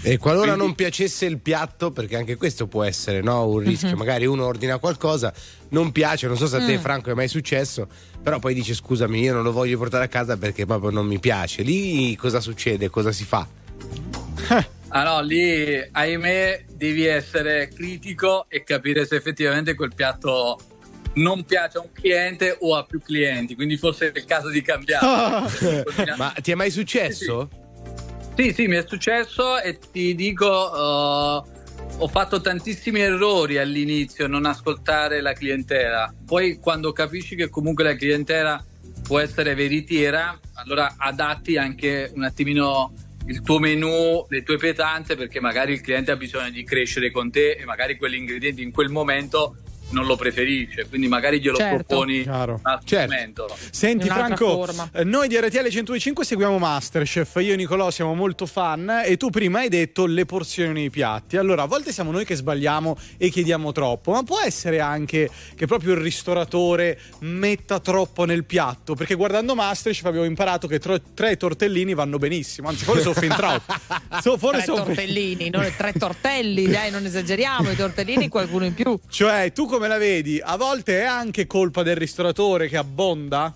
E 0.01 0.17
qualora 0.17 0.45
Quindi- 0.53 0.65
non 0.65 0.75
piacesse 0.75 1.25
il 1.25 1.39
piatto, 1.39 1.91
perché 1.91 2.15
anche 2.15 2.35
questo 2.37 2.67
può 2.67 2.83
essere 2.83 3.21
no, 3.21 3.45
un 3.47 3.59
rischio, 3.59 3.89
Mhm. 3.89 3.97
magari 3.97 4.25
uno 4.25 4.45
ordina 4.45 4.77
qualcosa, 4.77 5.33
non 5.69 5.91
piace, 5.91 6.27
non 6.27 6.37
so 6.37 6.47
se 6.47 6.55
a 6.57 6.65
te 6.65 6.77
Mm. 6.77 6.81
Franco 6.81 7.11
è 7.11 7.13
mai 7.13 7.27
successo, 7.27 7.87
però 8.23 8.39
poi 8.39 8.53
dice 8.53 8.73
scusami 8.73 9.19
io 9.19 9.33
non 9.33 9.43
lo 9.43 9.51
voglio 9.51 9.77
portare 9.77 10.05
a 10.05 10.07
casa 10.07 10.37
perché 10.37 10.65
proprio 10.65 10.89
non 10.89 11.05
mi 11.05 11.19
piace. 11.19 11.63
Lì 11.63 12.15
cosa 12.15 12.39
succede? 12.39 12.89
Cosa 12.89 13.11
si 13.11 13.25
fa? 13.25 13.45
Ah 14.91 15.03
no, 15.03 15.21
lì 15.21 15.87
ahimè 15.91 16.65
devi 16.73 17.05
essere 17.05 17.67
critico 17.67 18.45
e 18.49 18.63
capire 18.63 19.05
se 19.05 19.15
effettivamente 19.17 19.75
quel 19.75 19.93
piatto 19.93 20.59
non 21.15 21.43
piace 21.43 21.77
a 21.77 21.81
un 21.81 21.91
cliente 21.91 22.55
o 22.61 22.75
a 22.75 22.85
più 22.85 22.99
clienti, 23.01 23.53
quindi 23.53 23.77
forse 23.77 24.11
è 24.11 24.17
il 24.17 24.25
caso 24.25 24.49
di 24.49 24.61
cambiare. 24.61 25.45
Ma 26.17 26.33
ti 26.41 26.51
è 26.51 26.55
mai 26.55 26.71
successo? 26.71 27.49
Sì, 27.51 27.55
sì, 27.55 27.58
mi 28.39 28.75
è 28.75 28.85
successo 28.87 29.59
e 29.59 29.79
ti 29.91 30.15
dico, 30.15 30.47
eh, 30.47 31.43
ho 31.97 32.07
fatto 32.07 32.39
tantissimi 32.39 33.01
errori 33.01 33.57
all'inizio, 33.57 34.27
non 34.27 34.45
ascoltare 34.45 35.19
la 35.19 35.33
clientela. 35.33 36.13
Poi 36.25 36.57
quando 36.57 36.93
capisci 36.93 37.35
che 37.35 37.49
comunque 37.49 37.83
la 37.83 37.95
clientela 37.95 38.63
può 39.03 39.19
essere 39.19 39.55
veritiera, 39.55 40.39
allora 40.53 40.95
adatti 40.97 41.57
anche 41.57 42.11
un 42.15 42.23
attimino 42.23 42.93
il 43.25 43.41
tuo 43.41 43.59
menù, 43.59 44.25
le 44.29 44.43
tue 44.43 44.55
pietanze, 44.55 45.17
perché 45.17 45.41
magari 45.41 45.73
il 45.73 45.81
cliente 45.81 46.11
ha 46.11 46.15
bisogno 46.15 46.49
di 46.49 46.63
crescere 46.63 47.11
con 47.11 47.29
te 47.29 47.57
e 47.59 47.65
magari 47.65 47.97
quell'ingrediente 47.97 48.61
in 48.61 48.71
quel 48.71 48.87
momento 48.87 49.57
non 49.91 50.05
lo 50.05 50.15
preferisce, 50.15 50.87
quindi 50.87 51.07
magari 51.07 51.39
glielo 51.41 51.57
Certo. 51.57 51.83
proponi 51.85 52.21
Chiaro. 52.23 52.59
a 52.63 52.79
strumento. 52.81 53.47
Senti 53.71 54.07
Franco, 54.07 54.47
forma. 54.49 54.89
eh, 54.93 55.03
noi 55.03 55.27
di 55.27 55.37
RTL 55.39 55.67
105 55.69 56.23
seguiamo 56.25 56.57
Masterchef, 56.57 57.35
io 57.41 57.53
e 57.53 57.55
Nicolò 57.55 57.89
siamo 57.89 58.13
molto 58.13 58.45
fan 58.45 59.01
e 59.05 59.17
tu 59.17 59.29
prima 59.29 59.59
hai 59.59 59.69
detto 59.69 60.05
le 60.05 60.25
porzioni 60.25 60.73
nei 60.73 60.89
piatti. 60.89 61.37
Allora, 61.37 61.63
a 61.63 61.65
volte 61.65 61.91
siamo 61.91 62.11
noi 62.11 62.25
che 62.25 62.35
sbagliamo 62.35 62.97
e 63.17 63.29
chiediamo 63.29 63.71
troppo, 63.71 64.11
ma 64.11 64.23
può 64.23 64.39
essere 64.39 64.79
anche 64.79 65.29
che 65.55 65.65
proprio 65.65 65.93
il 65.93 65.99
ristoratore 66.01 66.99
metta 67.19 67.79
troppo 67.79 68.25
nel 68.25 68.45
piatto, 68.45 68.93
perché 68.95 69.15
guardando 69.15 69.55
Masterchef 69.55 70.05
abbiamo 70.05 70.25
imparato 70.25 70.67
che 70.67 70.79
tro- 70.79 71.01
tre 71.13 71.35
tortellini 71.37 71.93
vanno 71.93 72.17
benissimo, 72.17 72.67
anzi 72.69 72.83
forse 72.83 73.01
sono 73.01 73.13
fin 73.15 73.29
troppo. 73.35 73.73
So, 74.21 74.37
forse 74.37 74.57
tre 74.57 74.65
sono 74.65 74.85
fin- 74.85 74.95
tortellini, 74.95 75.49
non 75.49 75.71
tre 75.77 75.93
tortelli, 75.93 76.67
dai, 76.67 76.91
non 76.91 77.05
esageriamo, 77.05 77.69
i 77.71 77.75
tortellini 77.75 78.27
qualcuno 78.27 78.65
in 78.65 78.73
più. 78.73 78.99
Cioè, 79.09 79.51
tu 79.53 79.65
come 79.65 79.78
la 79.87 79.97
vedi? 79.97 80.39
A 80.43 80.57
volte 80.57 80.99
è 81.01 81.05
anche 81.05 81.47
colpa 81.47 81.83
del 81.83 81.95
ristoratore 81.95 82.67
che 82.67 82.77
abbonda? 82.77 83.55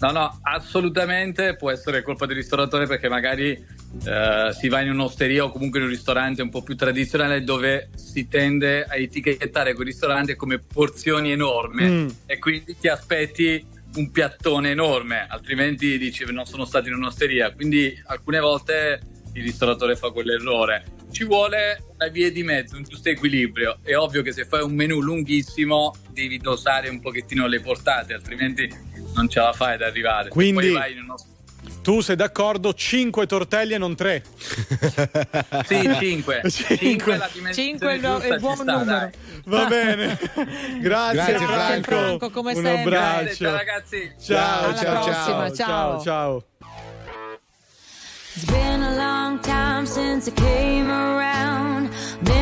No, 0.00 0.10
no, 0.10 0.40
assolutamente 0.42 1.54
può 1.54 1.70
essere 1.70 2.02
colpa 2.02 2.26
del 2.26 2.34
ristoratore 2.34 2.86
perché 2.88 3.08
magari 3.08 3.50
eh, 3.52 4.50
si 4.58 4.68
va 4.68 4.80
in 4.80 4.90
un'osteria 4.90 5.44
o 5.44 5.50
comunque 5.52 5.78
in 5.78 5.84
un 5.84 5.90
ristorante 5.92 6.42
un 6.42 6.50
po' 6.50 6.62
più 6.62 6.74
tradizionale 6.74 7.44
dove 7.44 7.88
si 7.94 8.26
tende 8.26 8.82
a 8.84 8.96
etichettare 8.96 9.74
quel 9.74 9.86
ristorante 9.86 10.34
come 10.34 10.58
porzioni 10.58 11.30
enormi 11.30 11.84
Mm. 11.88 12.08
e 12.26 12.38
quindi 12.38 12.76
ti 12.80 12.88
aspetti 12.88 13.64
un 13.94 14.10
piattone 14.10 14.70
enorme, 14.70 15.26
altrimenti 15.28 15.96
dici 15.98 16.24
non 16.32 16.46
sono 16.46 16.64
stato 16.64 16.88
in 16.88 16.94
un'osteria. 16.94 17.52
Quindi 17.52 17.94
alcune 18.06 18.40
volte 18.40 19.00
il 19.34 19.42
ristoratore 19.42 19.94
fa 19.94 20.10
quell'errore. 20.10 20.82
Ci 21.12 21.24
vuole 21.24 21.84
una 21.94 22.08
via 22.08 22.30
di 22.32 22.42
mezzo, 22.42 22.76
un 22.76 22.82
giusto 22.84 23.08
equilibrio. 23.10 23.78
È 23.82 23.94
ovvio 23.94 24.22
che 24.22 24.32
se 24.32 24.44
fai 24.46 24.62
un 24.62 24.72
menù 24.74 25.00
lunghissimo 25.00 25.94
devi 26.10 26.38
dosare 26.38 26.88
un 26.88 27.00
pochettino 27.00 27.46
le 27.46 27.60
portate, 27.60 28.14
altrimenti 28.14 28.68
non 29.14 29.28
ce 29.28 29.38
la 29.40 29.52
fai 29.52 29.74
ad 29.74 29.82
arrivare. 29.82 30.30
Quindi- 30.30 30.68
poi 30.70 30.72
vai 30.72 30.92
in 30.92 31.02
uno 31.02 31.14
Tu 31.82 32.00
sei 32.00 32.16
d'accordo? 32.16 32.72
5 32.74 33.26
tortelli 33.26 33.74
e 33.74 33.78
non 33.78 33.94
3. 33.94 34.22
Sì, 35.66 35.90
5. 35.98 36.42
5 36.50 37.16
la 37.18 37.28
dimensione 37.32 37.52
Cinque 37.52 37.90
è 37.92 37.94
il- 37.96 38.02
è 38.34 38.38
buon 38.38 38.56
sta, 38.56 38.72
numero. 38.78 38.84
dai. 38.84 39.10
Va 39.44 39.64
bene. 39.66 40.18
Grazie, 40.80 40.80
Grazie, 40.80 41.46
Franco. 41.46 41.82
Franco, 41.90 42.30
come 42.30 42.52
Un 42.54 42.62
sempre. 42.64 42.96
abbraccio. 42.96 43.44
Ciao 43.44 43.52
ragazzi. 43.56 44.12
Ciao, 44.20 44.64
Alla 44.64 44.74
ciao, 44.76 45.02
prossima, 45.04 45.52
ciao, 45.52 45.54
ciao. 45.54 46.00
ciao. 46.02 46.44
It's 48.34 48.46
been 48.46 48.82
a 48.82 48.96
long 48.96 49.40
time 49.40 49.84
since 49.84 50.26
I 50.26 50.30
came 50.30 50.88
around. 50.90 51.90
Been 52.24 52.41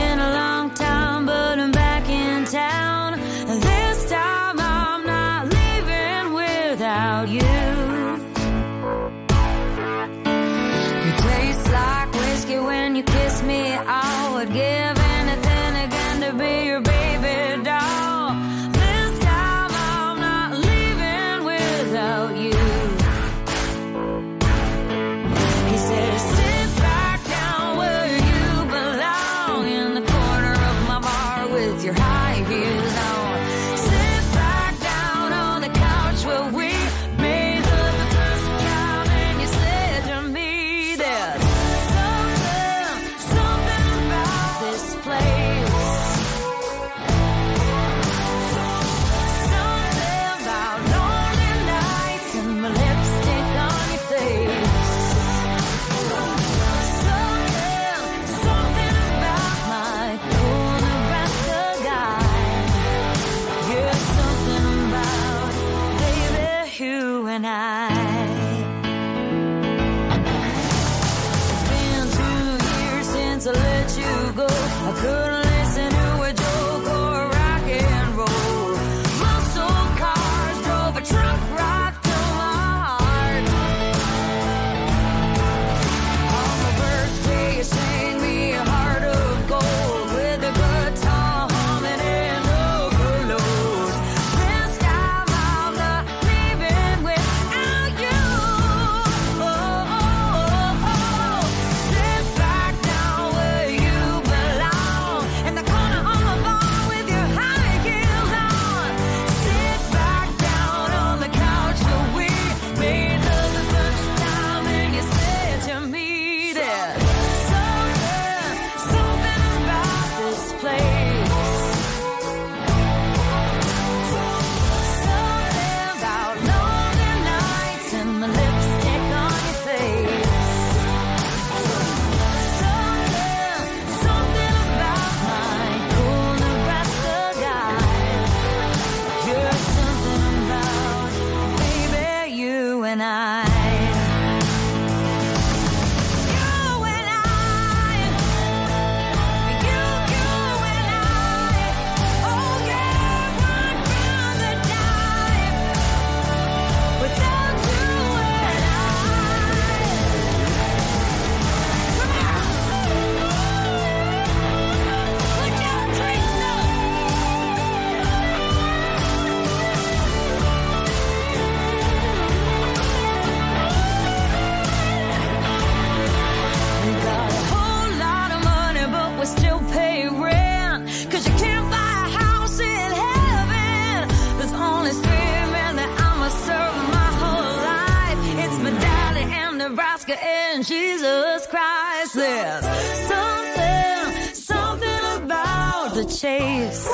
Oscar 190.10 190.24
and 190.24 190.66
Jesus 190.66 191.46
Christ. 191.46 192.14
There's 192.14 192.64
something, 193.08 194.34
something 194.34 195.22
about 195.22 195.94
the 195.94 196.04
chase. 196.04 196.88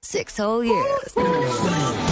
Six 0.00 0.36
whole 0.36 0.64
years. 0.64 2.11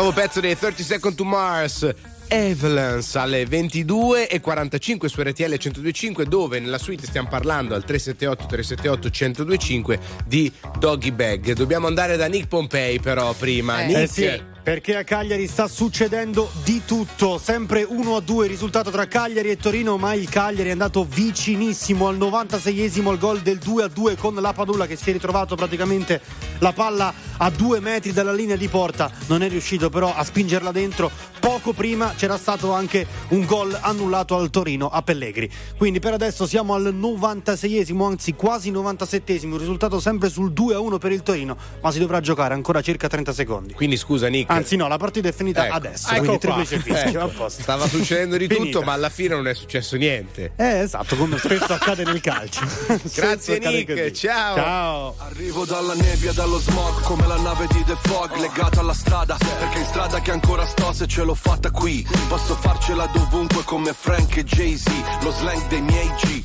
Nuovo 0.00 0.18
pezzo 0.18 0.40
dei 0.40 0.56
30 0.56 0.82
Second 0.82 1.14
to 1.14 1.24
Mars. 1.24 1.94
Evelance 2.26 3.18
alle 3.18 3.44
22 3.44 4.28
e 4.28 4.40
45 4.40 5.08
su 5.08 5.20
RTL 5.20 5.42
1025 5.42 6.26
dove 6.26 6.60
nella 6.60 6.78
suite 6.78 7.04
stiamo 7.04 7.28
parlando 7.28 7.74
al 7.74 7.84
378 7.84 8.46
378 8.46 9.08
1025 9.44 10.00
di 10.24 10.50
Doggy 10.78 11.10
Bag. 11.10 11.52
Dobbiamo 11.52 11.86
andare 11.86 12.16
da 12.16 12.28
Nick 12.28 12.46
Pompei 12.46 12.98
però 13.00 13.34
prima. 13.34 13.82
Eh, 13.82 13.86
Nick, 13.86 14.08
sì, 14.08 14.42
perché 14.62 14.96
a 14.96 15.04
Cagliari 15.04 15.46
sta 15.46 15.68
succedendo 15.68 16.50
di 16.64 16.82
tutto. 16.84 17.38
Sempre 17.38 17.84
1 17.88 18.16
a 18.16 18.20
2 18.20 18.44
il 18.44 18.50
risultato 18.50 18.90
tra 18.90 19.06
Cagliari 19.06 19.50
e 19.50 19.56
Torino, 19.56 19.96
ma 19.96 20.14
il 20.14 20.28
Cagliari 20.28 20.68
è 20.68 20.72
andato 20.72 21.04
vicinissimo 21.04 22.08
al 22.08 22.18
96esimo 22.18 23.08
al 23.08 23.18
gol 23.18 23.40
del 23.40 23.58
2 23.58 23.84
a 23.84 23.88
2 23.88 24.16
con 24.16 24.34
la 24.34 24.52
Padula 24.52 24.86
che 24.86 24.96
si 24.96 25.10
è 25.10 25.12
ritrovato 25.12 25.56
praticamente 25.56 26.20
la 26.58 26.72
palla 26.72 27.12
a 27.38 27.50
due 27.50 27.80
metri 27.80 28.12
dalla 28.12 28.32
linea 28.32 28.56
di 28.56 28.68
porta. 28.68 29.10
Non 29.26 29.42
è 29.42 29.48
riuscito 29.48 29.88
però 29.88 30.14
a 30.14 30.22
spingerla 30.22 30.72
dentro. 30.72 31.10
Poco 31.40 31.72
prima 31.72 32.12
c'era 32.16 32.36
stato 32.36 32.72
anche 32.72 33.06
un 33.28 33.44
gol 33.46 33.76
annullato 33.80 34.36
al 34.36 34.50
Torino 34.50 34.88
a 34.88 35.00
Pellegri. 35.02 35.50
Quindi 35.76 35.98
per 35.98 36.12
adesso 36.12 36.46
siamo 36.46 36.74
al 36.74 36.94
96esimo, 36.94 38.02
anzi 38.04 38.34
quasi 38.34 38.70
97esimo. 38.70 39.54
Il 39.54 39.58
risultato 39.58 39.98
sempre 40.00 40.28
sul 40.28 40.52
2 40.52 40.74
a 40.74 40.80
1 40.80 40.98
per 40.98 41.12
il 41.12 41.22
Torino, 41.22 41.56
ma 41.80 41.90
si 41.90 41.98
dovrà 41.98 42.20
giocare 42.20 42.52
ancora 42.54 42.82
circa 42.82 43.08
30 43.08 43.32
secondi. 43.32 43.72
Quindi 43.72 43.96
scusa 43.96 44.28
Nick. 44.28 44.50
Anzi 44.50 44.76
no, 44.76 44.86
la 44.86 44.98
partita 44.98 45.28
è 45.28 45.32
finita 45.32 45.64
Ecco. 45.66 45.74
adesso, 45.74 46.08
Ecco 46.10 46.18
quindi 46.24 46.38
qua. 46.46 46.54
triplice 46.54 46.78
fischio, 46.82 47.26
Ecco. 47.26 47.48
Stava 47.48 47.88
succedendo 47.88 48.36
di 48.36 48.46
tutto, 48.48 48.60
Finita. 48.60 48.84
ma 48.84 48.92
alla 48.92 49.08
fine 49.10 49.34
non 49.34 49.48
è 49.48 49.54
successo 49.54 49.96
niente. 49.96 50.52
Eh, 50.56 50.80
esatto, 50.80 51.16
come 51.16 51.38
spesso 51.38 51.72
accade 51.72 52.04
nel 52.04 52.20
calcio. 52.20 52.60
Grazie 53.14 53.58
Nick, 53.58 54.10
ciao. 54.12 54.54
Ciao. 54.56 55.14
Arrivo 55.18 55.64
dalla 55.64 55.94
nebbia, 55.94 56.32
dallo 56.32 56.58
smog 56.58 57.00
come 57.02 57.26
la 57.26 57.38
nave 57.38 57.66
di 57.72 57.82
The 57.84 57.96
Fog 58.02 58.36
legata 58.36 58.80
alla 58.80 58.92
strada 58.94 59.36
perché 59.58 59.78
in 59.78 59.84
strada 59.86 60.20
che 60.20 60.30
ancora 60.30 60.66
sto 60.66 60.92
se 60.92 61.06
ce 61.06 61.22
l'ho 61.22 61.29
fatta 61.34 61.70
qui. 61.70 62.06
Posso 62.28 62.54
farcela 62.54 63.06
dovunque 63.06 63.62
come 63.64 63.92
Frank 63.92 64.36
e 64.36 64.44
Jay-Z 64.44 64.90
lo 65.22 65.32
slang 65.32 65.66
dei 65.68 65.82
miei 65.82 66.08
G 66.16 66.44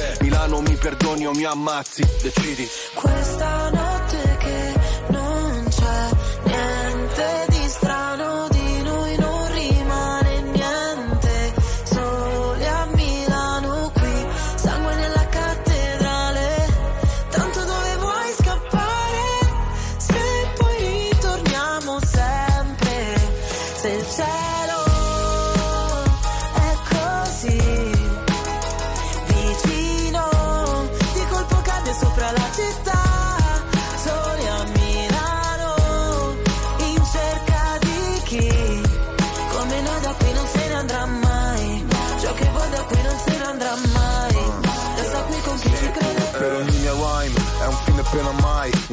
Milano 0.21 0.61
mi 0.61 0.75
perdoni 0.75 1.25
o 1.27 1.31
mi 1.31 1.43
ammazzi 1.43 2.03
decidi. 2.21 2.67
Questa 2.93 3.69
notte 3.69 4.30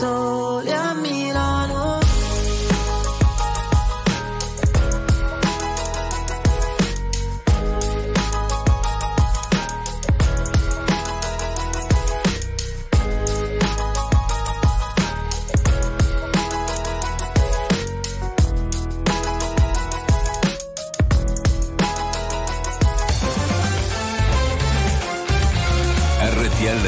niente 0.00 0.85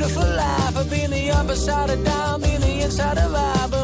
beautiful 0.00 0.34
life. 0.34 0.76
I've 0.78 0.88
been 0.88 1.10
the 1.10 1.30
upper 1.30 1.54
side 1.54 1.90
of 1.90 2.02
down, 2.04 2.40
been 2.40 2.60
the 2.62 2.82
inside 2.84 3.18
of 3.18 3.34
out. 3.34 3.79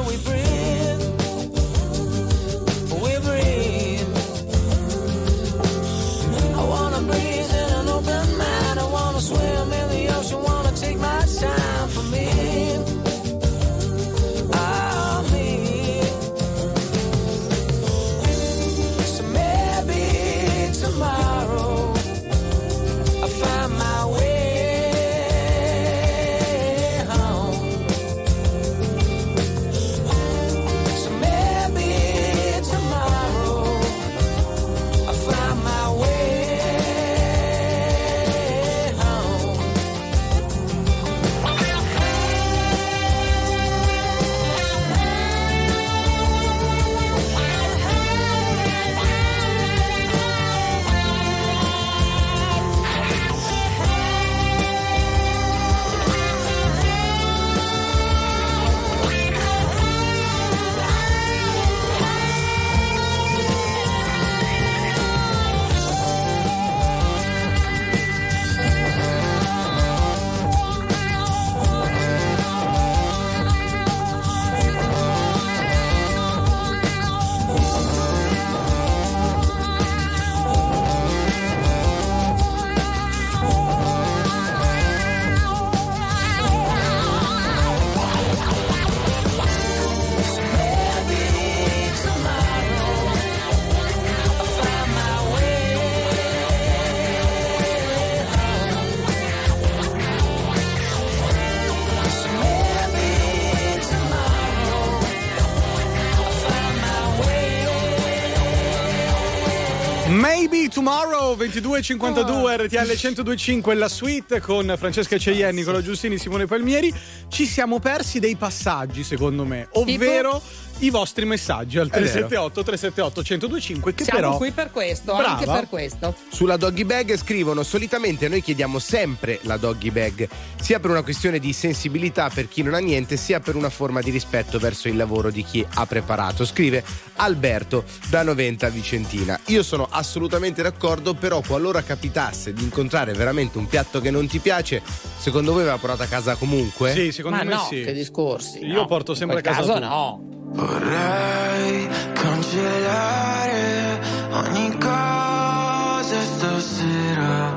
22.52 111.46 112.30
oh. 112.30 112.48
RTL 112.48 112.86
1025 112.86 113.74
la 113.74 113.88
suite 113.88 114.40
con 114.40 114.74
Francesca 114.76 115.16
Ceien, 115.16 115.54
Nicola 115.54 115.80
Giustini, 115.80 116.18
Simone 116.18 116.46
Palmieri. 116.46 116.92
Ci 117.28 117.46
siamo 117.46 117.78
persi 117.78 118.18
dei 118.18 118.34
passaggi, 118.34 119.04
secondo 119.04 119.44
me, 119.44 119.68
ovvero. 119.72 120.40
Tipo? 120.40 120.65
I 120.78 120.90
vostri 120.90 121.24
messaggi 121.24 121.78
al 121.78 121.88
È 121.88 121.90
vero. 121.90 122.28
378 122.28 122.62
378 122.62 123.20
1025 123.20 123.94
che 123.94 124.04
Siamo 124.04 124.20
però 124.20 124.36
qui 124.36 124.50
per 124.52 124.70
questo, 124.70 125.14
Brava. 125.14 125.28
anche 125.32 125.44
per 125.46 125.68
questo. 125.68 126.14
Sulla 126.28 126.56
doggy 126.56 126.84
bag 126.84 127.16
scrivono 127.16 127.62
solitamente 127.62 128.28
noi 128.28 128.42
chiediamo 128.42 128.78
sempre 128.78 129.38
la 129.42 129.56
doggy 129.56 129.90
bag, 129.90 130.28
sia 130.60 130.80
per 130.80 130.90
una 130.90 131.02
questione 131.02 131.38
di 131.38 131.52
sensibilità 131.52 132.30
per 132.32 132.48
chi 132.48 132.62
non 132.62 132.74
ha 132.74 132.78
niente, 132.78 133.16
sia 133.16 133.40
per 133.40 133.54
una 133.56 133.70
forma 133.70 134.00
di 134.00 134.10
rispetto 134.10 134.58
verso 134.58 134.88
il 134.88 134.96
lavoro 134.96 135.30
di 135.30 135.42
chi 135.42 135.66
ha 135.74 135.86
preparato. 135.86 136.44
Scrive 136.44 136.84
Alberto 137.16 137.84
da 138.08 138.22
Noventa 138.22 138.68
Vicentina. 138.68 139.38
Io 139.46 139.62
sono 139.62 139.86
assolutamente 139.90 140.62
d'accordo, 140.62 141.14
però 141.14 141.40
qualora 141.46 141.82
capitasse 141.82 142.52
di 142.52 142.62
incontrare 142.62 143.12
veramente 143.12 143.58
un 143.58 143.66
piatto 143.66 144.00
che 144.00 144.10
non 144.10 144.26
ti 144.26 144.38
piace, 144.38 144.82
secondo 145.18 145.52
voi 145.52 145.64
va 145.64 145.76
portato 145.78 146.02
a 146.02 146.06
casa 146.06 146.34
comunque? 146.36 146.92
Sì, 146.92 147.12
secondo 147.12 147.38
Ma 147.38 147.44
me 147.44 147.54
no, 147.54 147.66
sì. 147.68 147.82
che 147.82 147.92
discorsi. 147.92 148.64
Io 148.64 148.74
no. 148.74 148.86
porto 148.86 149.14
sempre 149.14 149.38
a 149.38 149.40
casa 149.40 149.60
caso 149.60 149.78
no. 149.78 150.34
Vorrei 150.66 151.88
cancellare 152.12 154.00
ogni 154.32 154.76
cosa 154.78 156.20
stasera, 156.34 157.56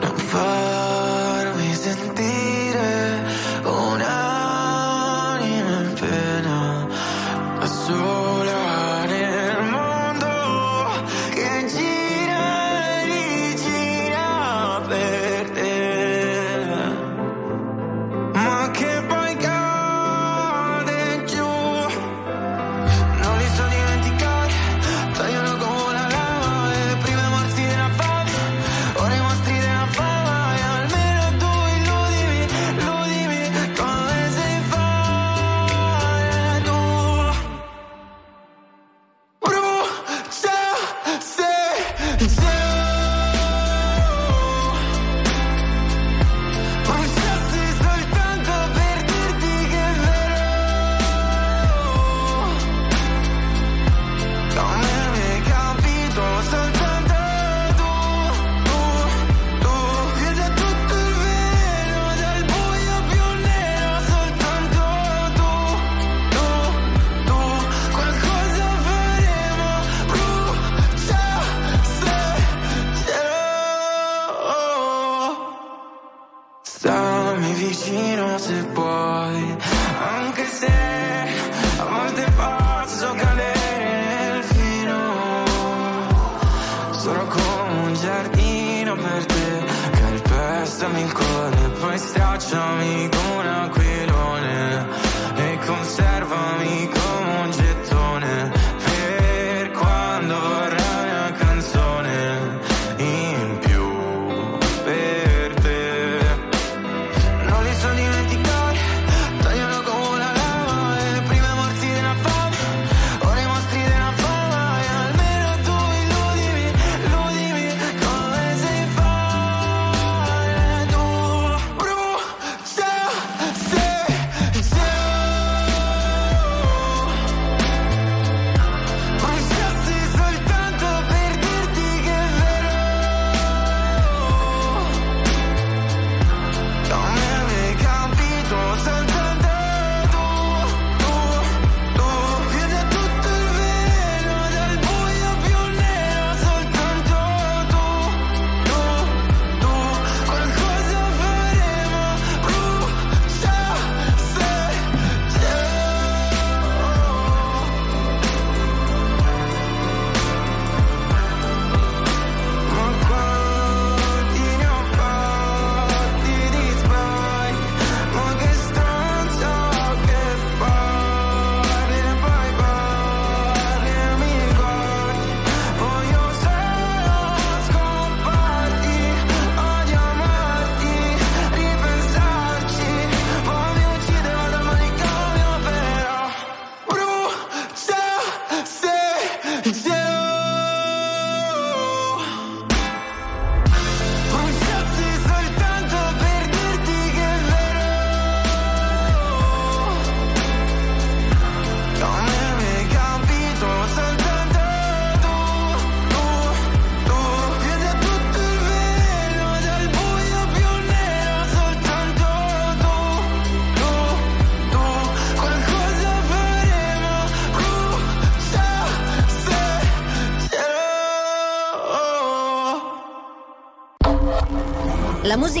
non 0.00 0.16
farmi 0.16 1.31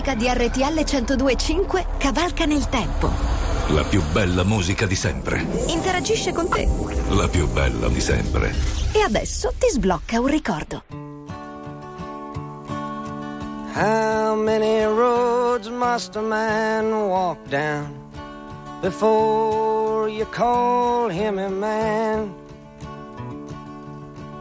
musica 0.02 0.14
di 0.16 0.26
RTL 0.28 0.84
1025 0.84 1.86
cavalca 1.96 2.44
nel 2.44 2.68
tempo. 2.68 3.08
La 3.68 3.84
più 3.84 4.02
bella 4.10 4.42
musica 4.42 4.84
di 4.84 4.96
sempre. 4.96 5.46
Interagisce 5.68 6.32
con 6.32 6.48
te. 6.48 6.68
La 7.10 7.28
più 7.28 7.48
bella 7.48 7.88
di 7.88 8.00
sempre. 8.00 8.52
E 8.92 9.00
adesso 9.00 9.52
ti 9.56 9.68
sblocca 9.70 10.18
un 10.18 10.26
ricordo. 10.26 10.82
How 13.74 14.34
many 14.34 14.82
roads 14.84 15.68
must 15.68 16.16
a 16.16 16.20
man 16.20 16.92
walk 16.92 17.38
down 17.48 18.10
before 18.80 20.08
you 20.10 20.26
call 20.30 21.10
him 21.10 21.38
a 21.38 21.48
man? 21.48 22.34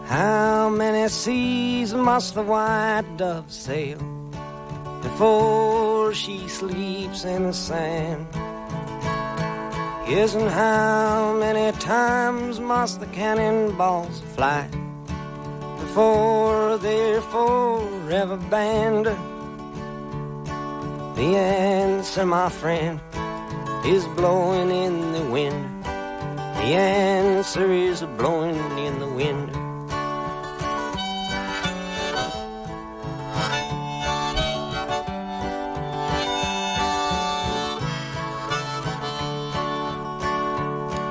How 0.10 0.70
many 0.70 1.08
seas 1.08 1.94
must 1.94 2.34
the 2.34 2.42
white 2.42 3.06
dove 3.16 3.46
sail 3.48 4.11
before 5.12 6.14
she 6.14 6.48
sleeps 6.48 7.26
in 7.26 7.44
the 7.44 7.54
sand? 7.54 8.28
And 10.14 10.50
how 10.50 11.34
many 11.40 11.78
times 11.78 12.60
must 12.60 13.00
the 13.00 13.06
cannonballs 13.08 14.22
fly 14.36 14.68
before 15.80 16.78
they're 16.78 17.22
forever 17.22 18.38
banned? 18.50 19.06
The 21.16 21.38
answer, 21.38 22.26
my 22.26 22.50
friend, 22.50 23.00
is 23.86 24.06
blowing 24.20 24.70
in 24.70 25.14
the 25.14 25.24
wind. 25.32 25.84
The 25.86 26.74
answer 26.76 27.72
is 27.72 28.02
blowing 28.18 28.58
in 28.78 29.00
the 29.00 29.08
wind. 29.08 29.61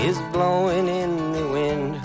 is 0.00 0.18
blowing 0.30 0.88
in 0.88 1.32
the 1.32 1.42
wind. 1.42 2.00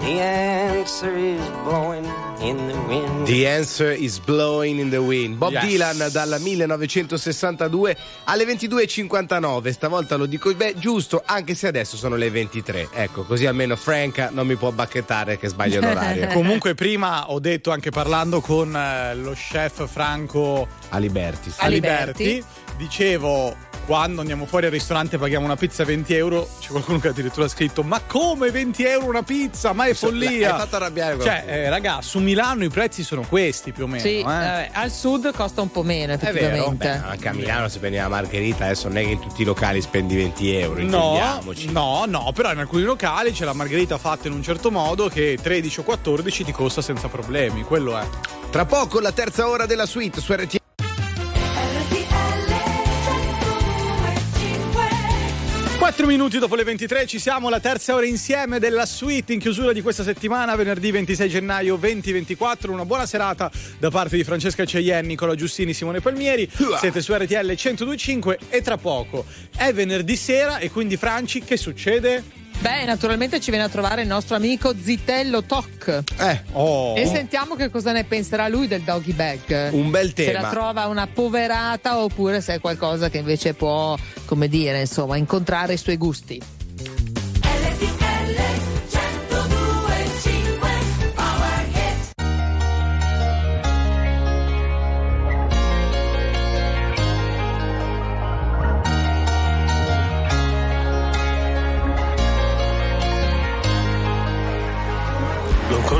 The 0.00 0.18
answer 0.18 1.14
is 1.14 1.40
blowing 1.62 2.04
in 2.40 2.56
the 2.66 2.74
wind. 2.88 3.26
The 3.26 3.46
answer 3.46 3.92
is 3.92 4.18
blowing 4.18 4.78
in 4.80 4.88
the 4.90 4.98
wind. 4.98 5.36
Bob 5.36 5.52
Yes. 5.52 5.64
Dylan 5.64 6.10
dal 6.10 6.36
1962 6.40 7.96
alle 8.24 8.44
22.59. 8.44 9.70
Stavolta 9.70 10.16
lo 10.16 10.24
dico 10.26 10.52
beh, 10.54 10.74
giusto, 10.78 11.22
anche 11.24 11.54
se 11.54 11.66
adesso 11.66 11.96
sono 11.98 12.16
le 12.16 12.30
23. 12.30 12.88
Ecco, 12.92 13.24
così 13.24 13.44
almeno 13.46 13.76
Franca 13.76 14.30
non 14.32 14.46
mi 14.46 14.56
può 14.56 14.70
bacchettare 14.72 15.38
che 15.38 15.48
sbaglio 15.48 15.80
l'orario. 15.80 16.28
Comunque, 16.32 16.74
prima 16.74 17.30
ho 17.30 17.38
detto 17.38 17.70
anche 17.70 17.90
parlando 17.90 18.40
con 18.40 18.74
eh, 18.74 19.14
lo 19.16 19.32
chef 19.32 19.86
Franco 19.86 20.66
Aliberti. 20.88 21.50
sì. 21.50 21.56
Aliberti, 21.60 22.42
dicevo. 22.78 23.68
Quando 23.86 24.20
andiamo 24.20 24.46
fuori 24.46 24.66
al 24.66 24.72
ristorante 24.72 25.16
e 25.16 25.18
paghiamo 25.18 25.44
una 25.44 25.56
pizza 25.56 25.82
a 25.82 25.86
20 25.86 26.14
euro, 26.14 26.48
c'è 26.60 26.68
qualcuno 26.68 27.00
che 27.00 27.08
addirittura 27.08 27.46
ha 27.46 27.48
scritto: 27.48 27.82
Ma 27.82 28.00
come 28.06 28.50
20 28.52 28.84
euro 28.84 29.06
una 29.08 29.24
pizza? 29.24 29.72
Ma 29.72 29.86
è 29.86 29.94
follia! 29.94 30.52
Hai 30.52 30.60
fatto 30.60 30.76
arrabbiare 30.76 31.14
Cioè, 31.18 31.22
qualcuno. 31.24 31.52
eh, 31.52 31.68
raga, 31.68 31.98
su 32.00 32.18
Milano 32.20 32.62
i 32.62 32.68
prezzi 32.68 33.02
sono 33.02 33.22
questi 33.28 33.72
più 33.72 33.84
o 33.84 33.86
meno. 33.88 34.00
Sì, 34.02 34.20
eh. 34.20 34.22
vabbè, 34.22 34.70
al 34.74 34.90
sud 34.92 35.32
costa 35.34 35.60
un 35.62 35.72
po' 35.72 35.82
meno 35.82 36.12
È 36.12 36.18
vero, 36.18 36.36
effettivamente. 36.38 36.86
beh, 36.86 37.08
anche 37.10 37.28
a 37.28 37.32
Milano 37.32 37.68
si 37.68 37.78
prende 37.80 37.98
la 37.98 38.08
margherita, 38.08 38.64
adesso 38.66 38.86
non 38.86 38.98
è 38.98 39.02
che 39.02 39.10
in 39.10 39.18
tutti 39.20 39.42
i 39.42 39.44
locali 39.44 39.80
spendi 39.80 40.14
20 40.14 40.54
euro, 40.54 40.74
No, 40.82 40.82
intendiamoci. 40.84 41.72
no, 41.72 42.04
no, 42.06 42.30
però 42.32 42.52
in 42.52 42.58
alcuni 42.58 42.84
locali 42.84 43.32
c'è 43.32 43.44
la 43.44 43.54
margherita 43.54 43.98
fatta 43.98 44.28
in 44.28 44.34
un 44.34 44.42
certo 44.44 44.70
modo 44.70 45.08
che 45.08 45.36
13 45.42 45.80
o 45.80 45.82
14 45.82 46.44
ti 46.44 46.52
costa 46.52 46.80
senza 46.80 47.08
problemi, 47.08 47.64
quello 47.64 47.98
è. 47.98 48.06
Tra 48.50 48.64
poco 48.66 49.00
la 49.00 49.10
terza 49.10 49.48
ora 49.48 49.66
della 49.66 49.86
suite 49.86 50.20
su 50.20 50.32
RT. 50.32 50.58
4 55.90 56.06
minuti 56.06 56.38
dopo 56.38 56.54
le 56.54 56.62
23 56.62 57.04
ci 57.04 57.18
siamo, 57.18 57.48
la 57.48 57.58
terza 57.58 57.96
ora 57.96 58.06
insieme 58.06 58.60
della 58.60 58.86
suite 58.86 59.32
in 59.32 59.40
chiusura 59.40 59.72
di 59.72 59.82
questa 59.82 60.04
settimana, 60.04 60.54
venerdì 60.54 60.92
26 60.92 61.28
gennaio 61.28 61.74
2024. 61.74 62.72
Una 62.72 62.84
buona 62.84 63.06
serata 63.06 63.50
da 63.76 63.90
parte 63.90 64.14
di 64.14 64.22
Francesca 64.22 64.64
Ceien, 64.64 65.04
Nicola 65.04 65.34
Giustini, 65.34 65.74
Simone 65.74 66.00
Palmieri. 66.00 66.48
Siete 66.78 67.00
su 67.00 67.12
RTL 67.12 67.34
1025 67.34 68.38
e 68.50 68.62
tra 68.62 68.76
poco 68.76 69.24
è 69.56 69.72
venerdì 69.72 70.14
sera 70.14 70.58
e 70.58 70.70
quindi 70.70 70.96
Franci, 70.96 71.42
che 71.42 71.56
succede? 71.56 72.39
Beh, 72.60 72.84
naturalmente 72.84 73.40
ci 73.40 73.48
viene 73.50 73.64
a 73.64 73.68
trovare 73.70 74.02
il 74.02 74.06
nostro 74.06 74.36
amico 74.36 74.74
Zitello 74.78 75.44
Toc. 75.44 76.02
Eh, 76.18 76.42
oh. 76.52 76.94
E 76.94 77.06
sentiamo 77.06 77.54
che 77.54 77.70
cosa 77.70 77.90
ne 77.92 78.04
penserà 78.04 78.48
lui 78.48 78.68
del 78.68 78.82
doggy 78.82 79.12
bag. 79.12 79.72
Un 79.72 79.88
bel 79.90 80.12
Se 80.14 80.30
la 80.30 80.40
tema. 80.40 80.50
trova 80.50 80.86
una 80.86 81.06
poverata 81.06 81.98
oppure 81.98 82.42
se 82.42 82.54
è 82.56 82.60
qualcosa 82.60 83.08
che 83.08 83.16
invece 83.16 83.54
può, 83.54 83.96
come 84.26 84.46
dire, 84.48 84.80
insomma, 84.80 85.16
incontrare 85.16 85.72
i 85.72 85.78
suoi 85.78 85.96
gusti. 85.96 86.38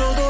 todo 0.00 0.29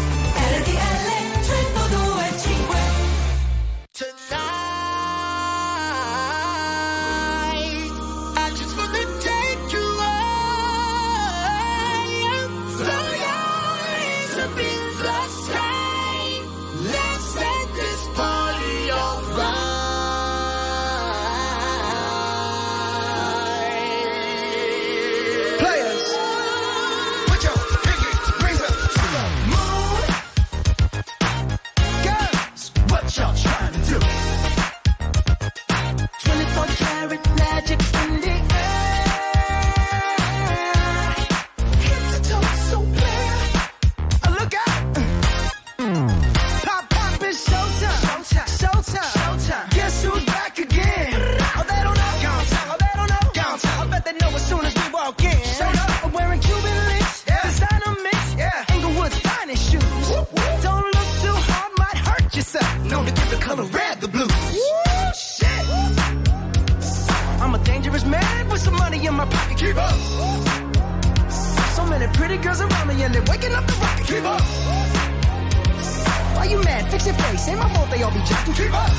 Fix 76.91 77.05
your 77.05 77.15
face, 77.15 77.47
ain't 77.47 77.57
my 77.57 77.73
fault 77.73 77.89
they 77.89 78.03
all 78.03 78.11
be 78.11 78.19
jacked. 78.19 78.53
Keep 78.53 78.73
up, 78.73 78.91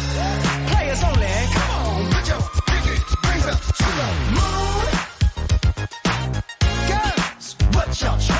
players 0.72 1.02
only. 1.02 1.26
Come 1.52 1.70
on, 1.76 2.10
put 2.10 2.26
your 2.26 2.40
pinky 2.66 2.96
rings 3.28 3.46
up 3.46 3.60
to 3.60 3.84
the 3.98 4.06
moon. 4.32 4.86
Girls, 6.88 7.56
what 7.74 8.00
y'all? 8.00 8.31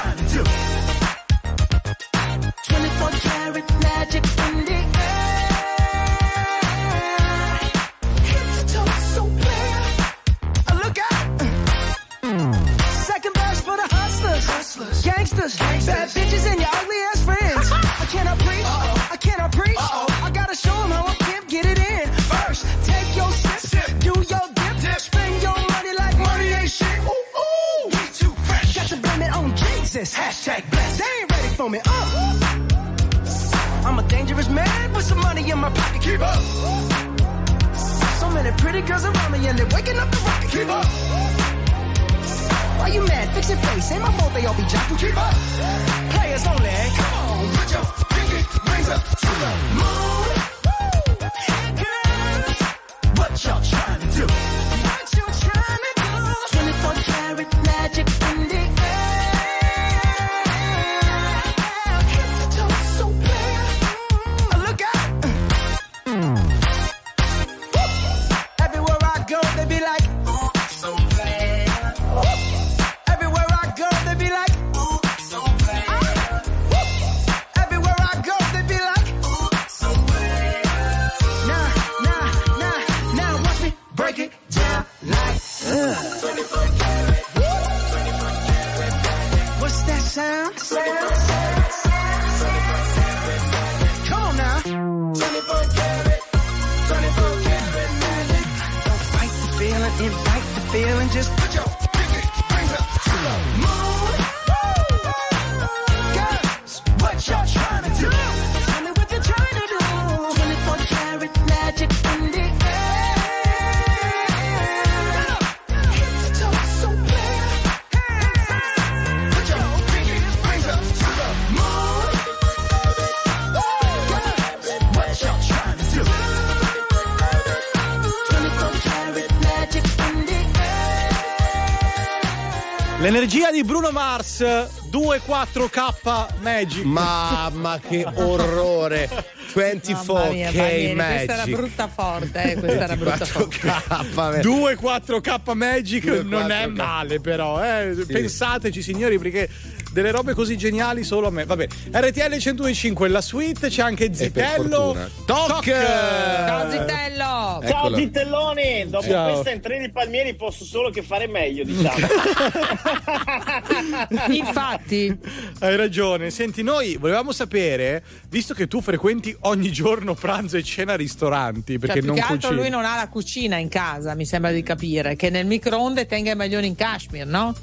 L'energia 133.22 133.52
di 133.52 133.62
Bruno 133.62 133.92
Mars 133.92 134.40
24K 134.42 136.40
Magic. 136.40 136.82
Mamma 136.82 137.78
che 137.78 138.04
orrore. 138.14 139.08
24K 139.54 139.92
Mamma 139.92 140.30
mia, 140.30 140.50
Palmieri, 140.50 140.94
Magic. 140.94 141.14
questa 141.14 141.32
era 141.32 141.44
brutta 141.44 141.88
forte, 141.88 142.42
eh, 142.42 142.56
questa 142.56 142.82
era 142.82 142.96
brutta 142.96 143.24
forte. 143.24 144.40
2-4K 144.40 145.54
Magic 145.54 146.04
2-4K. 146.04 146.22
non 146.24 146.50
è 146.50 146.66
male 146.66 147.20
però 147.20 147.62
eh. 147.62 147.94
pensateci 148.06 148.82
signori 148.82 149.18
perché 149.18 149.48
delle 149.92 150.10
robe 150.10 150.34
così 150.34 150.56
geniali 150.56 151.04
solo 151.04 151.28
a 151.28 151.30
me 151.30 151.44
vabbè 151.44 151.66
RTL 151.92 152.38
105 152.38 153.08
la 153.08 153.20
suite 153.20 153.68
c'è 153.68 153.82
anche 153.82 154.12
Zitello. 154.12 154.96
Toc 155.26 155.64
Ciao 155.64 156.70
Zitello! 156.70 157.22
Ciao 157.22 157.62
Eccolo. 157.62 157.96
Zitelloni, 157.96 158.88
dopo 158.88 159.06
Ciao. 159.06 159.32
questa 159.32 159.50
in 159.50 159.60
treni 159.60 159.90
palmieri 159.90 160.34
posso 160.34 160.64
solo 160.64 160.90
che 160.90 161.02
fare 161.02 161.28
meglio, 161.28 161.64
diciamo. 161.64 162.06
Infatti, 164.32 165.16
hai 165.60 165.76
ragione 165.76 166.30
senti 166.30 166.62
noi 166.62 166.96
volevamo 166.96 167.32
sapere 167.32 168.02
visto 168.28 168.54
che 168.54 168.66
tu 168.66 168.80
frequenti 168.80 169.36
ogni 169.42 169.70
giorno 169.70 170.14
pranzo 170.14 170.56
e 170.56 170.62
cena 170.62 170.94
a 170.94 170.96
ristoranti 170.96 171.78
perché 171.78 172.00
cioè, 172.00 172.02
più 172.02 172.08
non 172.08 172.16
che 172.16 172.22
altro 172.22 172.48
cucini 172.48 172.56
lui 172.56 172.70
non 172.70 172.84
ha 172.84 172.96
la 172.96 173.08
cucina 173.08 173.56
in 173.56 173.68
casa, 173.68 174.14
mi 174.14 174.24
sembra 174.24 174.50
di 174.50 174.62
capire, 174.62 175.16
che 175.16 175.30
nel 175.30 175.46
microonde 175.46 176.06
tenga 176.06 176.32
i 176.32 176.36
maglioni 176.36 176.66
in 176.66 176.74
cashmere, 176.74 177.24
no? 177.24 177.54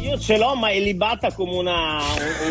Io 0.00 0.18
ce 0.18 0.36
l'ho, 0.36 0.54
ma 0.56 0.68
è 0.70 0.80
libata 0.80 1.32
come 1.32 1.56
una, 1.56 1.98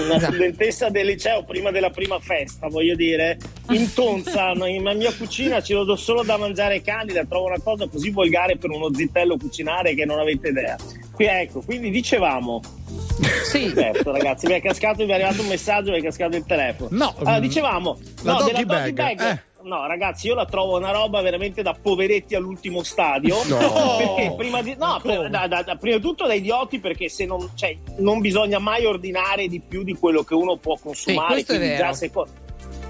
una 0.04 0.16
Esatto. 0.16 0.32
studentessa 0.34 0.90
del 0.90 1.06
liceo 1.08 1.44
prima 1.44 1.70
della 1.72 1.90
prima 1.90 2.18
festa, 2.20 2.68
voglio 2.68 2.96
dire. 2.96 3.38
Intonza, 3.70 4.54
no, 4.54 4.66
in 4.66 4.84
mia 4.96 5.14
cucina 5.14 5.62
ci 5.62 5.74
lo 5.74 5.84
do 5.84 5.96
solo 5.96 6.24
da 6.24 6.38
mangiare 6.38 6.76
ai 6.76 6.82
cani, 6.82 7.12
la 7.14 7.26
trovo 7.26 7.48
una 7.48 7.60
cosa 7.62 7.88
così 7.88 8.10
volgare 8.10 8.58
per 8.58 8.70
uno 8.70 8.94
zitello 8.94 9.38
cucinare 9.38 9.94
che 9.96 10.06
non 10.06 10.20
avete 10.20 10.50
idea. 10.50 10.78
Qui, 11.14 11.26
ecco, 11.26 11.62
quindi 11.62 11.90
dicevamo. 11.90 12.62
Sì. 13.44 13.70
Certo, 13.74 14.12
ragazzi, 14.12 14.48
mi 14.48 14.54
è 14.54 14.62
cascato, 14.62 15.04
mi 15.04 15.12
è 15.12 15.14
arrivato 15.16 15.42
un 15.42 15.48
messaggio, 15.48 15.92
mi 15.92 16.00
è 16.00 16.02
cascato 16.04 16.38
il 16.38 16.46
telefono. 16.46 16.90
No, 16.92 17.14
Allora, 17.20 17.40
dicevamo, 17.40 18.00
la 18.24 18.32
no, 18.32 18.38
doggy 18.40 18.52
della 18.52 18.64
doggy 18.80 18.94
bag, 18.94 19.18
bag. 19.18 19.32
eh. 19.32 19.50
No, 19.64 19.86
ragazzi, 19.86 20.28
io 20.28 20.36
la 20.36 20.46
trovo 20.46 20.78
una 20.78 20.92
roba 20.92 21.22
veramente 21.22 21.62
da 21.62 21.76
poveretti 21.80 22.36
all'ultimo 22.36 22.84
stadio. 22.84 23.36
No. 23.48 23.58
Perché 23.98 24.34
prima 24.36 24.62
di, 24.62 24.76
no, 24.78 25.00
per- 25.02 25.30
da- 25.30 25.48
da- 25.48 25.62
da- 25.64 25.76
prima 25.76 25.98
di 25.98 26.02
tutto 26.02 26.26
da 26.28 26.34
idioti, 26.34 26.80
perché 26.80 27.10
se 27.10 27.26
non, 27.26 27.50
cioè, 27.56 27.76
non 27.98 28.20
bisogna 28.20 28.60
mai 28.60 28.86
ordinare 28.86 29.48
di 29.48 29.60
più 29.60 29.84
di 29.84 29.94
quello 29.94 30.24
che 30.24 30.34
uno 30.34 30.58
può 30.58 30.78
consumare. 30.82 31.40
è 31.42 31.46
quindi 31.46 31.76
già 31.76 31.94
seco- 31.94 32.28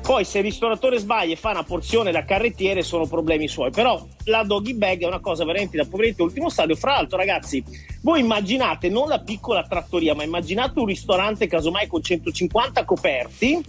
Poi 0.01 0.23
se 0.25 0.39
il 0.39 0.45
ristoratore 0.45 0.97
sbaglia 0.97 1.33
e 1.33 1.35
fa 1.35 1.51
una 1.51 1.63
porzione 1.63 2.11
da 2.11 2.23
carrettiere 2.23 2.81
sono 2.81 3.05
problemi 3.05 3.47
suoi. 3.47 3.69
Però 3.71 4.03
la 4.25 4.43
doggy 4.43 4.73
bag 4.73 5.01
è 5.01 5.05
una 5.05 5.19
cosa 5.19 5.45
veramente 5.45 5.77
da 5.77 5.85
poveretti 5.85 6.21
all'ultimo 6.21 6.49
stadio. 6.49 6.75
Fra 6.75 6.93
l'altro, 6.93 7.17
ragazzi, 7.17 7.63
voi 8.01 8.19
immaginate 8.21 8.89
non 8.89 9.07
la 9.07 9.19
piccola 9.19 9.63
trattoria, 9.63 10.15
ma 10.15 10.23
immaginate 10.23 10.79
un 10.79 10.85
ristorante 10.85 11.47
casomai 11.47 11.87
con 11.87 12.01
150 12.01 12.83
coperti 12.83 13.61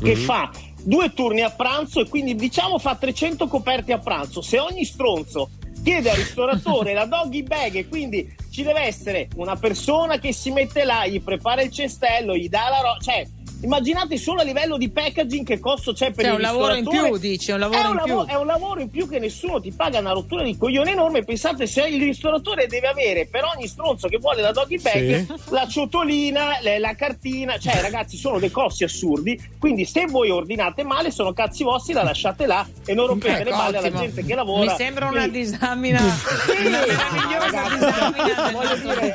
che 0.00 0.14
Mhm. 0.14 0.20
fa 0.20 0.50
due 0.84 1.12
turni 1.12 1.40
a 1.40 1.50
pranzo 1.50 2.00
e 2.00 2.08
quindi 2.08 2.34
diciamo 2.34 2.78
fa 2.78 2.94
300 2.94 3.46
coperti 3.46 3.92
a 3.92 3.98
pranzo. 3.98 4.42
Se 4.42 4.58
ogni 4.58 4.84
stronzo 4.84 5.50
chiede 5.82 6.10
al 6.10 6.16
ristoratore 6.16 6.92
la 6.94 7.06
doggy 7.06 7.42
bag 7.42 7.74
e 7.76 7.88
quindi 7.88 8.32
ci 8.50 8.62
deve 8.62 8.82
essere 8.82 9.28
una 9.36 9.56
persona 9.56 10.18
che 10.18 10.32
si 10.32 10.50
mette 10.50 10.84
là, 10.84 11.06
gli 11.06 11.20
prepara 11.20 11.62
il 11.62 11.70
cestello, 11.70 12.36
gli 12.36 12.48
dà 12.48 12.68
la 12.68 12.80
roba, 12.80 12.98
cioè 13.00 13.26
immaginate 13.62 14.18
solo 14.18 14.40
a 14.40 14.44
livello 14.44 14.76
di 14.76 14.90
packaging 14.90 15.46
che 15.46 15.58
costo 15.58 15.92
c'è 15.92 16.10
per 16.12 16.24
C'è 16.24 16.30
il 16.30 16.36
un 16.36 16.40
lavoro 16.42 16.74
in 16.74 16.80
ristoratore. 16.84 17.10
più, 17.18 17.28
dici, 17.28 17.50
un 17.50 17.58
lavoro 17.60 17.78
è 17.78 17.84
un 17.84 17.90
in 17.90 17.96
lavoro, 17.96 18.24
più. 18.24 18.34
è 18.34 18.36
un 18.38 18.46
lavoro 18.46 18.80
in 18.80 18.90
più 18.90 19.08
che 19.08 19.18
nessuno 19.18 19.60
ti 19.60 19.72
paga 19.72 19.98
una 20.00 20.12
rottura 20.12 20.42
di 20.42 20.56
coglione 20.56 20.90
enorme. 20.90 21.24
Pensate 21.24 21.66
se 21.66 21.86
il 21.86 22.02
ristoratore 22.02 22.66
deve 22.66 22.88
avere 22.88 23.26
per 23.26 23.44
ogni 23.44 23.66
stronzo 23.66 24.08
che 24.08 24.18
vuole 24.18 24.42
la 24.42 24.52
doggy 24.52 24.80
bag 24.80 25.26
Sì. 25.26 25.32
la 25.50 25.66
ciotolina, 25.66 26.58
le- 26.60 26.78
la 26.78 26.94
cartina, 26.94 27.56
cioè 27.58 27.80
ragazzi 27.82 28.16
sono 28.18 28.38
dei 28.38 28.50
costi 28.50 28.84
assurdi. 28.84 29.40
Quindi 29.58 29.84
se 29.86 30.06
voi 30.06 30.28
ordinate 30.30 30.82
male 30.84 31.10
sono 31.10 31.32
cazzi 31.32 31.62
vostri, 31.64 31.94
la 31.94 32.02
lasciate 32.02 32.46
là 32.46 32.66
e 32.84 32.92
non 32.94 33.06
rompete 33.06 33.34
Ecco, 33.40 33.44
le 33.44 33.50
balle 33.50 33.76
alla 33.78 33.92
gente 33.92 34.24
che 34.24 34.34
lavora. 34.34 34.70
Mi 34.72 34.76
sembra 34.76 35.06
una 35.08 35.20
Quindi- 35.20 35.38
disamina, 35.38 35.98
Sì, 36.00 36.66
una 36.66 36.78
meravigliosa 36.80 37.38
ragazzi, 37.38 37.74
disamina 38.14 38.52
voglio 38.52 38.76
dire, 38.76 39.14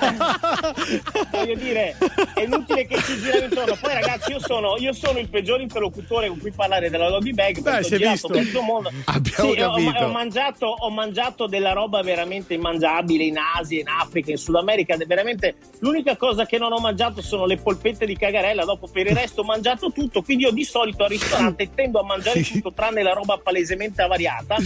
voglio 1.32 1.56
dire, 1.56 1.96
è 2.34 2.42
inutile 2.42 2.86
che 2.88 2.98
ci 3.04 3.18
giriamo 3.20 3.46
intorno. 3.46 3.78
Poi, 3.80 3.94
ragazzi, 3.94 4.32
io 4.32 4.39
sono, 4.40 4.76
io 4.78 4.94
sono 4.94 5.20
il 5.20 5.30
peggior 5.30 5.62
interlocutore 5.62 6.28
con 6.28 6.40
cui 6.40 6.52
parlare 6.52 6.90
della 6.90 7.10
doggy 7.10 7.34
bag 7.34 7.62
perché 7.62 7.84
si 7.84 7.94
ho 7.94 7.98
è 7.98 8.10
visto. 8.10 8.62
mondo. 8.62 8.92
Abbiamo 9.06 9.54
Sì, 9.54 9.62
ho, 9.62 10.06
ho 10.06 10.12
mangiato, 10.12 10.66
ho 10.66 10.90
mangiato 10.90 11.48
della 11.48 11.74
roba 11.74 12.02
veramente 12.02 12.54
immangiabile 12.54 13.24
in 13.24 13.38
Asia, 13.38 13.80
in 13.80 13.88
Africa, 13.88 14.32
in 14.32 14.38
Sud 14.38 14.56
America. 14.56 14.98
Veramente 15.06 15.56
l'unica 15.80 16.16
cosa 16.16 16.46
che 16.46 16.58
non 16.58 16.72
ho 16.72 16.80
mangiato 16.80 17.22
sono 17.22 17.46
le 17.46 17.58
polpette 17.58 18.06
di 18.06 18.16
cagarella. 18.16 18.66
Dopo, 18.66 18.88
per 18.88 19.08
il 19.08 19.16
resto, 19.16 19.42
ho 19.42 19.46
mangiato 19.46 19.92
tutto. 19.92 20.22
Quindi, 20.22 20.44
io 20.44 20.52
di 20.52 20.64
solito 20.64 21.04
al 21.04 21.10
ristorante 21.10 21.70
tendo 21.76 22.00
a 22.00 22.04
mangiare 22.04 22.42
tutto 22.42 22.74
tranne 22.74 23.04
la 23.04 23.14
roba 23.14 23.40
palesemente 23.42 24.02
avariata. 24.02 24.58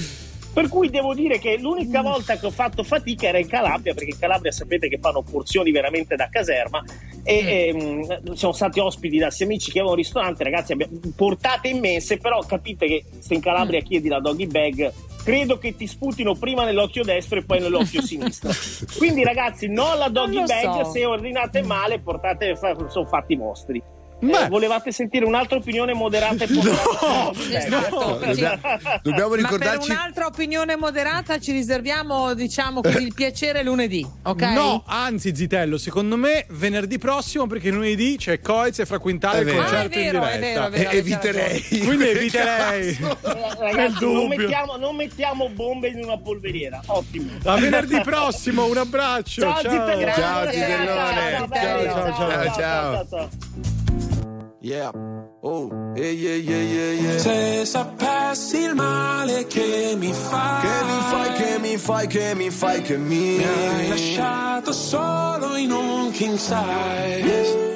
Per 0.54 0.68
cui 0.68 0.92
devo 0.92 1.16
dire 1.16 1.40
che 1.40 1.58
l'unica 1.58 2.02
volta 2.02 2.38
che 2.38 2.46
ho 2.46 2.52
fatto 2.52 2.84
fatica 2.84 3.28
era 3.28 3.40
in 3.40 3.48
Calabria, 3.48 3.96
perché 3.96 4.12
in 4.12 4.20
Calabria 4.20 4.52
sapete 4.52 4.88
che 4.88 5.00
fanno 5.02 5.24
porzioni 5.24 5.72
veramente 5.72 6.16
da 6.16 6.30
caserma. 6.30 6.84
E 7.24 7.68
ehm, 7.68 8.34
siamo 8.34 8.54
stati 8.54 8.80
ospiti 8.80 9.18
da 9.18 9.32
sei 9.32 9.48
amici 9.48 9.72
che 9.72 9.80
avevano 9.80 9.96
un 9.96 10.02
ristorante, 10.04 10.44
ragazzi, 10.44 10.74
abbiamo 10.74 11.00
portate 11.16 11.70
immense, 11.70 12.18
però 12.18 12.40
capite 12.42 12.86
che 12.86 13.06
se 13.20 13.34
in 13.34 13.40
Calabria 13.40 13.80
chiedi 13.82 14.10
la 14.10 14.20
doggy 14.20 14.48
bag, 14.48 14.92
credo 15.24 15.58
che 15.58 15.76
ti 15.76 15.88
sputino 15.88 16.36
prima 16.36 16.66
nell'occhio 16.66 17.04
destro 17.04 17.40
e 17.40 17.46
poi 17.46 17.60
nell'occhio 17.60 18.02
sinistro. 18.06 18.52
Quindi, 18.98 19.24
ragazzi, 19.24 19.68
non 19.68 19.98
la 19.98 20.10
doggy 20.10 20.44
bag, 20.44 20.84
so. 20.84 20.92
se 20.92 21.06
ordinate 21.06 21.62
male, 21.62 22.00
portate, 22.00 22.56
sono 22.56 23.06
fatti 23.06 23.36
vostri. 23.36 23.82
Eh, 24.30 24.48
volevate 24.50 24.92
sentire 24.92 25.26
un'altra 25.26 25.58
opinione 25.58 25.94
moderata 25.94 26.44
e 26.44 26.48
ponderata? 26.48 27.32
Esatto, 27.54 28.20
No, 28.26 28.34
sì. 28.34 28.42
dobbiamo- 28.42 28.60
dobbiamo 29.04 29.30
Ma 29.30 29.36
per 29.36 29.44
ricordarci 29.44 29.92
un'altra 29.92 30.26
opinione 30.26 30.76
moderata 30.76 31.40
ci 31.40 31.52
riserviamo, 31.52 32.34
diciamo 32.34 32.82
il 32.84 33.14
piacere 33.14 33.64
lunedì, 33.64 34.06
ok? 34.24 34.42
No, 34.42 34.84
anzi, 34.88 35.36
Zitello, 35.36 35.78
secondo 35.78 36.16
me 36.18 36.46
venerdì 36.52 36.98
prossimo, 36.98 37.48
perché 37.48 37.70
lunedì 37.72 38.16
c'è 38.18 38.40
Coez 38.40 38.80
e 38.80 38.86
Fra 38.86 39.00
Quintale 39.00 39.38
È 39.38 39.42
il 39.42 39.46
vero. 39.46 39.58
concerto 39.58 39.98
Ah, 39.98 40.02
è 40.02 40.04
vero, 40.04 40.18
in 40.18 40.24
è 40.24 40.38
diretta. 40.38 40.40
vero, 40.40 40.66
è 40.66 40.70
vero. 40.70 40.90
E- 40.90 40.98
eviterei. 40.98 41.62
Quindi 41.84 42.08
eviterei. 42.10 42.88
Eh, 42.90 42.98
Nel 43.02 43.56
Ragazzi, 43.60 44.04
non 44.06 44.14
dubbio. 44.14 44.28
mettiamo, 44.38 44.76
non 44.78 44.96
mettiamo 44.96 45.50
bombe 45.50 45.88
in 45.90 46.04
una 46.04 46.18
polveriera. 46.18 46.82
Ottimo. 46.88 47.30
A 47.44 47.56
venerdì 47.58 48.00
prossimo, 48.02 48.66
un 48.66 48.78
abbraccio. 48.78 49.42
Ciao, 49.42 49.62
Ciao, 49.62 49.72
Zitellone. 49.72 50.14
Ciao, 50.14 50.52
Zitellone. 50.52 51.48
bello. 51.48 51.92
Ciao, 51.94 52.14
ciao, 52.16 52.54
ciao. 52.54 53.08
ciao. 53.10 53.83
Yeah. 54.66 54.92
Oh, 55.44 55.70
yeah, 55.94 56.06
yeah, 56.06 56.36
yeah, 56.36 56.92
yeah. 57.02 57.18
Se 57.18 57.66
sapessi 57.66 58.60
il 58.64 58.74
male 58.76 59.46
che 59.46 59.94
mi 59.98 60.14
fai, 60.14 60.62
Che 60.62 60.86
mi 60.86 61.00
fai, 61.12 61.34
che 61.34 61.60
mi 61.60 61.78
fai, 61.78 62.08
che 62.08 62.34
mi 62.36 62.50
fai, 62.50 62.82
che 62.82 62.98
mi 62.98 63.38
mi 63.38 63.44
hai 63.44 63.90
lasciato 63.90 64.72
solo 64.72 65.56
in 65.58 65.70
un 65.70 66.12
king 66.12 66.38
size. 66.38 67.72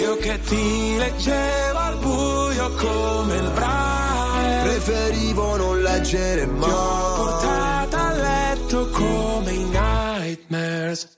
Io 0.00 0.16
che 0.18 0.40
ti 0.42 0.96
leggevo 0.96 1.78
al 1.78 1.96
buio 1.98 2.70
come 2.76 3.34
il 3.36 3.50
braille. 3.50 4.62
Preferivo 4.62 5.56
non 5.56 5.82
leggere 5.82 6.44
Ti 6.44 6.50
ho 6.50 6.52
mai. 6.52 7.16
portata 7.16 8.06
a 8.06 8.12
letto 8.12 8.88
come 8.90 9.52
i 9.52 9.64
nightmares. 9.64 11.17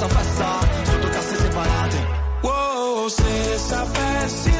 Stessa 0.00 0.18
festa, 0.18 0.60
sotto 0.84 1.08
casse 1.08 1.36
separate. 1.36 2.06
Wow, 2.40 3.08
se 3.08 3.58
sapessi 3.58 4.59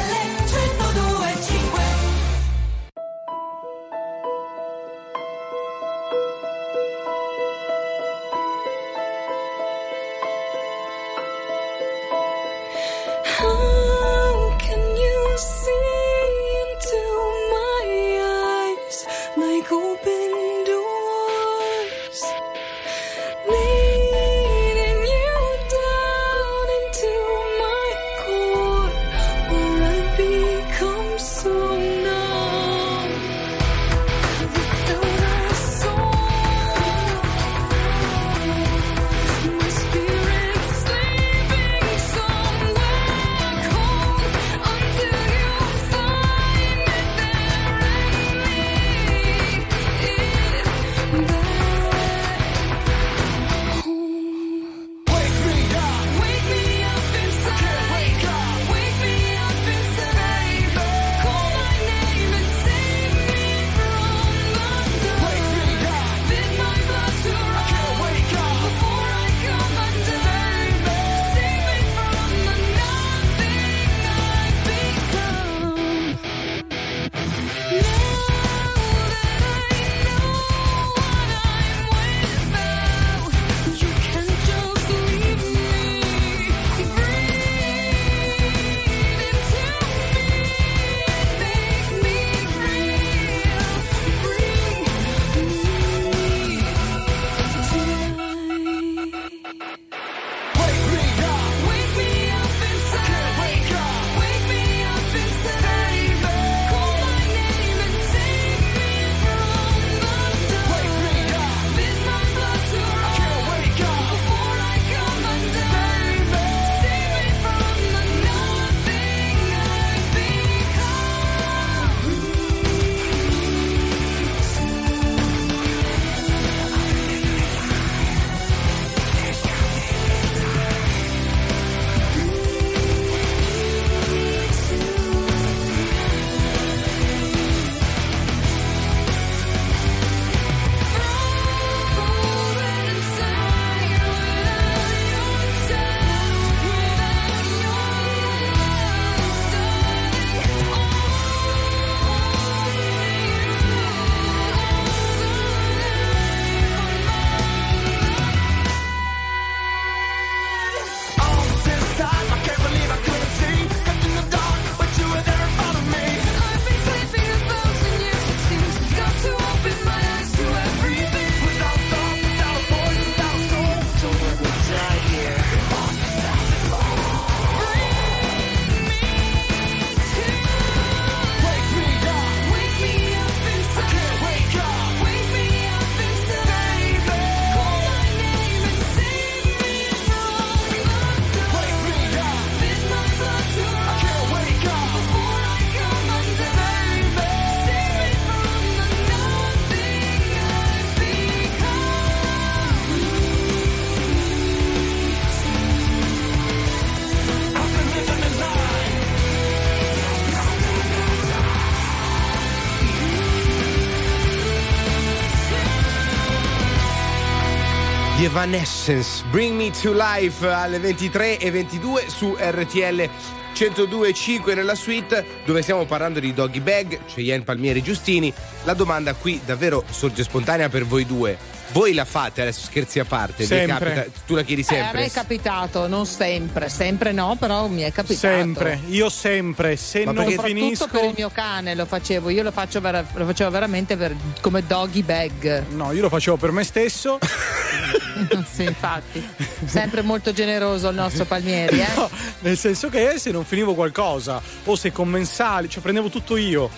Evanescence, 218.41 219.25
Bring 219.29 219.57
Me 219.57 219.71
to 219.81 219.91
Life 219.91 220.47
alle 220.47 220.79
23 220.79 221.37
e 221.37 221.51
22 221.51 222.05
su 222.07 222.33
RTL 222.39 223.09
102.5 223.53 224.55
nella 224.55 224.73
suite 224.73 225.25
dove 225.43 225.61
stiamo 225.61 225.83
parlando 225.83 226.21
di 226.21 226.33
Doggy 226.33 226.61
Bag, 226.61 226.99
Cheyenne 227.07 227.43
Palmieri 227.43 227.83
Giustini. 227.83 228.31
La 228.63 228.73
domanda 228.73 229.13
qui 229.15 229.41
davvero 229.43 229.83
sorge 229.89 230.23
spontanea 230.23 230.69
per 230.69 230.85
voi 230.85 231.05
due. 231.05 231.37
Voi 231.73 231.93
la 231.93 232.03
fate 232.05 232.41
adesso 232.41 232.61
scherzi 232.65 232.99
a 232.99 233.05
parte? 233.05 233.43
Vi 233.43 233.45
Sempre. 233.45 233.93
capita- 233.93 234.19
tu 234.25 234.35
la 234.35 234.43
chiedi 234.43 234.61
Eh, 234.69 234.75
a 234.75 234.77
me 234.77 234.83
sempre? 234.83 235.05
è 235.05 235.11
capitato, 235.11 235.87
non 235.87 236.05
sempre, 236.05 236.67
sempre 236.69 237.11
no, 237.13 237.35
però 237.39 237.67
mi 237.67 237.81
è 237.81 237.91
capitato. 237.93 238.33
Sempre, 238.35 238.79
io 238.87 239.09
sempre, 239.09 239.75
se 239.77 240.03
Ma 240.05 240.11
non 240.11 240.23
soprattutto 240.25 240.47
finisco 240.47 240.87
per 240.87 241.03
il 241.05 241.13
mio 241.17 241.29
cane 241.33 241.75
lo 241.75 241.85
facevo, 241.85 242.29
io 242.29 242.43
lo, 242.43 242.51
faccio 242.51 242.79
vera- 242.81 243.05
lo 243.13 243.25
facevo 243.25 243.49
veramente 243.49 243.95
per- 243.97 244.15
come 244.41 244.65
doggy 244.65 245.01
bag. 245.03 245.65
No, 245.71 245.91
io 245.93 246.01
lo 246.01 246.09
facevo 246.09 246.35
per 246.37 246.51
me 246.51 246.63
stesso. 246.65 247.19
sì, 248.51 248.63
infatti. 248.63 249.27
Sempre 249.65 250.01
molto 250.01 250.31
generoso 250.33 250.89
il 250.89 250.95
nostro 250.95 251.25
Palmieri, 251.25 251.79
eh? 251.81 251.87
No, 251.95 252.09
nel 252.39 252.57
senso 252.57 252.89
che 252.89 253.13
se 253.17 253.31
non 253.31 253.45
finivo 253.45 253.73
qualcosa 253.73 254.41
o 254.65 254.75
se 254.75 254.91
commensali, 254.91 255.69
cioè 255.69 255.81
prendevo 255.81 256.09
tutto 256.09 256.37
io. 256.37 256.69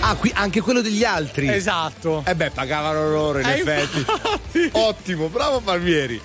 Ah, 0.00 0.14
qui 0.14 0.30
anche 0.34 0.60
quello 0.60 0.80
degli 0.80 1.04
altri. 1.04 1.48
Esatto. 1.48 2.22
Eh 2.26 2.34
beh, 2.34 2.50
pagavano 2.50 3.08
loro 3.10 3.38
in 3.40 3.46
Eh, 3.46 3.58
effetti. 3.58 4.04
Ottimo, 4.72 5.28
bravo 5.28 5.60
Palmieri. 5.60 6.20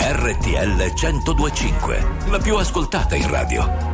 RTL 0.00 0.92
1025, 0.94 2.06
la 2.28 2.38
più 2.38 2.56
ascoltata 2.56 3.14
in 3.14 3.28
radio. 3.28 3.93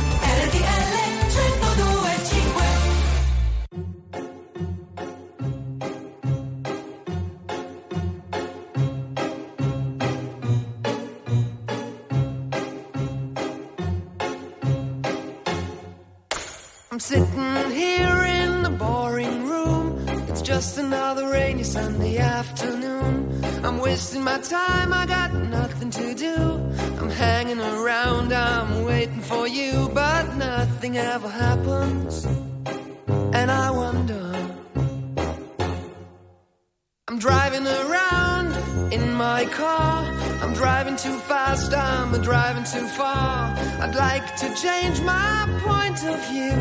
I'd 43.81 43.95
like 43.95 44.35
to 44.37 44.53
change 44.53 45.01
my 45.01 45.47
point 45.63 46.03
of 46.05 46.19
view. 46.29 46.53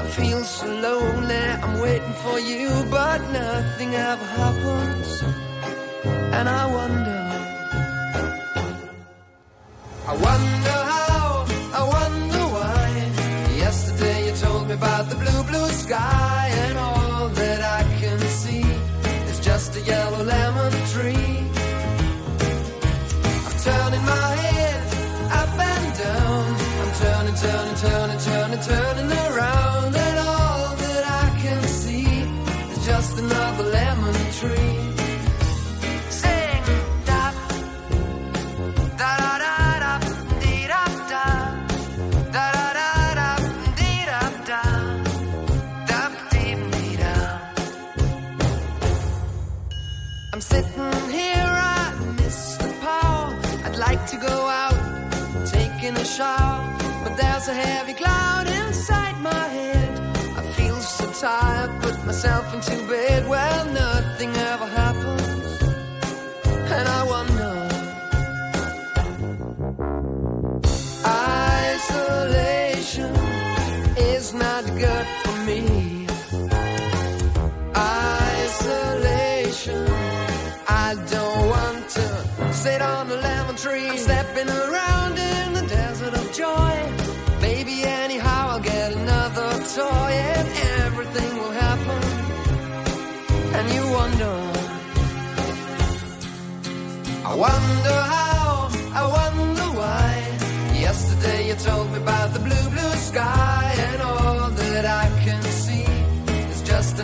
I 0.00 0.02
feel 0.16 0.42
so 0.44 0.66
lonely, 0.66 1.36
I'm 1.36 1.78
waiting 1.78 2.14
for 2.24 2.40
you, 2.40 2.70
but 2.90 3.20
nothing 3.30 3.94
ever 3.94 4.24
happens. 4.24 5.43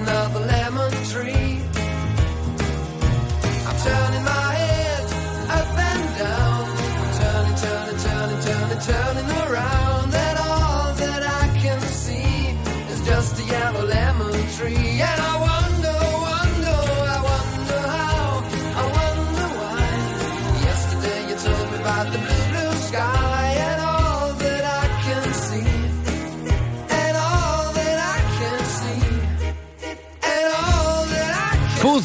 Another 0.01 0.49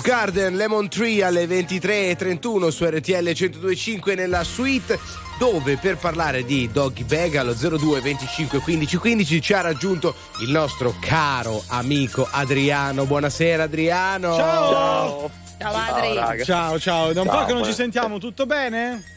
Garden 0.06 0.56
Lemon 0.56 0.88
Tree 0.88 1.24
alle 1.24 1.48
23.31 1.48 2.68
su 2.68 2.86
RTL 2.86 3.24
1025 3.24 4.14
nella 4.14 4.44
suite 4.44 5.00
dove 5.40 5.78
per 5.78 5.98
parlare 5.98 6.46
di 6.46 6.70
Doggy 6.72 7.04
Bag 7.06 7.34
allo 7.38 7.56
02 7.56 8.02
25 8.02 8.60
15 8.60 8.98
15 8.98 9.42
ci 9.42 9.54
ha 9.54 9.62
raggiunto 9.62 10.14
il 10.44 10.52
nostro 10.52 10.94
caro 11.00 11.64
amico 11.70 12.28
Adriano. 12.30 13.06
Buonasera 13.06 13.64
Adriano. 13.64 14.36
Ciao. 14.36 15.32
Ciao 15.58 15.74
Adri. 15.74 16.44
Ciao, 16.44 16.80
ciao. 16.80 17.12
Da 17.12 17.22
un 17.22 17.28
Ciao, 17.28 17.40
po' 17.40 17.46
che 17.46 17.54
non 17.54 17.64
ci 17.64 17.74
sentiamo, 17.74 18.20
tutto 18.20 18.46
bene? 18.46 19.15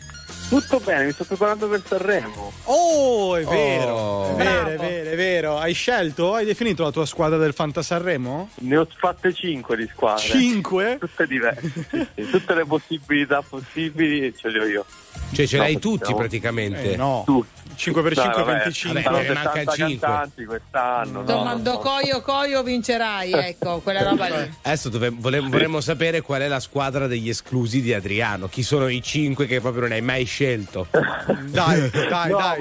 Tutto 0.49 0.81
bene, 0.81 1.05
mi 1.05 1.13
sto 1.13 1.25
preparando 1.25 1.69
per 1.69 1.83
Sanremo. 1.87 2.53
Oh, 2.65 3.37
è 3.37 3.45
vero, 3.45 3.95
Oh. 3.95 4.33
è 4.33 4.35
vero, 4.43 4.69
è 4.69 4.77
vero, 4.79 5.11
è 5.11 5.17
vero. 5.17 5.59
Hai 5.59 5.75
scelto? 5.75 6.33
Hai 6.33 6.47
definito 6.47 6.83
la 6.85 6.91
tua 6.91 7.05
squadra 7.05 7.37
del 7.37 7.53
Fanta 7.53 7.83
Sanremo? 7.83 8.49
Ne 8.61 8.77
ho 8.79 8.89
fatte 8.97 9.35
5 9.35 9.77
di 9.77 9.87
squadre. 9.93 10.23
Cinque? 10.27 10.97
Tutte 10.99 11.27
diverse. 11.27 11.71
sì, 11.91 12.07
sì, 12.15 12.31
tutte 12.31 12.55
le 12.55 12.65
possibilità 12.65 13.43
possibili 13.47 14.35
ce 14.35 14.49
le 14.49 14.59
ho 14.61 14.65
io. 14.65 14.85
Cioè 15.33 15.47
ce 15.47 15.57
No, 15.57 15.63
l'hai 15.63 15.79
tutti 15.79 16.15
praticamente. 16.15 16.93
Eh, 16.93 16.97
no. 16.97 17.23
Tutti. 17.27 17.57
5 17.79 18.03
per 18.03 18.15
Dai, 18.15 18.25
5 18.25 18.43
vabbè, 18.43 18.59
25. 18.65 19.03
saranno 19.03 19.17
Vabbè, 19.19 19.29
ne 19.29 19.35
manca 19.35 19.51
70 19.53 19.73
cinque. 19.75 19.99
cantanti 20.09 20.45
quest'anno. 20.47 21.13
no, 21.21 21.23
Domando 21.23 21.73
no, 21.73 21.79
coio 21.79 22.23
coio 22.23 22.63
vincerai, 22.65 23.33
ecco, 23.33 23.79
quella 23.81 24.03
roba 24.03 24.27
lì. 24.27 24.53
Adesso 24.63 24.89
dove- 24.89 25.11
vole- 25.11 25.39
vorremmo 25.39 25.81
sapere 25.81 26.21
qual 26.23 26.41
è 26.41 26.49
la 26.49 26.59
squadra 26.59 27.07
degli 27.07 27.29
esclusi 27.29 27.81
di 27.81 27.95
Adriano. 27.95 28.49
Chi 28.49 28.65
sono 28.65 28.89
i 28.89 29.01
cinque 29.01 29.47
che 29.47 29.61
proprio 29.61 29.83
non 29.83 29.93
hai 29.93 30.01
mai 30.01 30.25
scelto? 30.25 30.89
Dai, 30.91 31.89
dai, 31.91 32.31
No, 32.31 32.37
dai. 32.39 32.59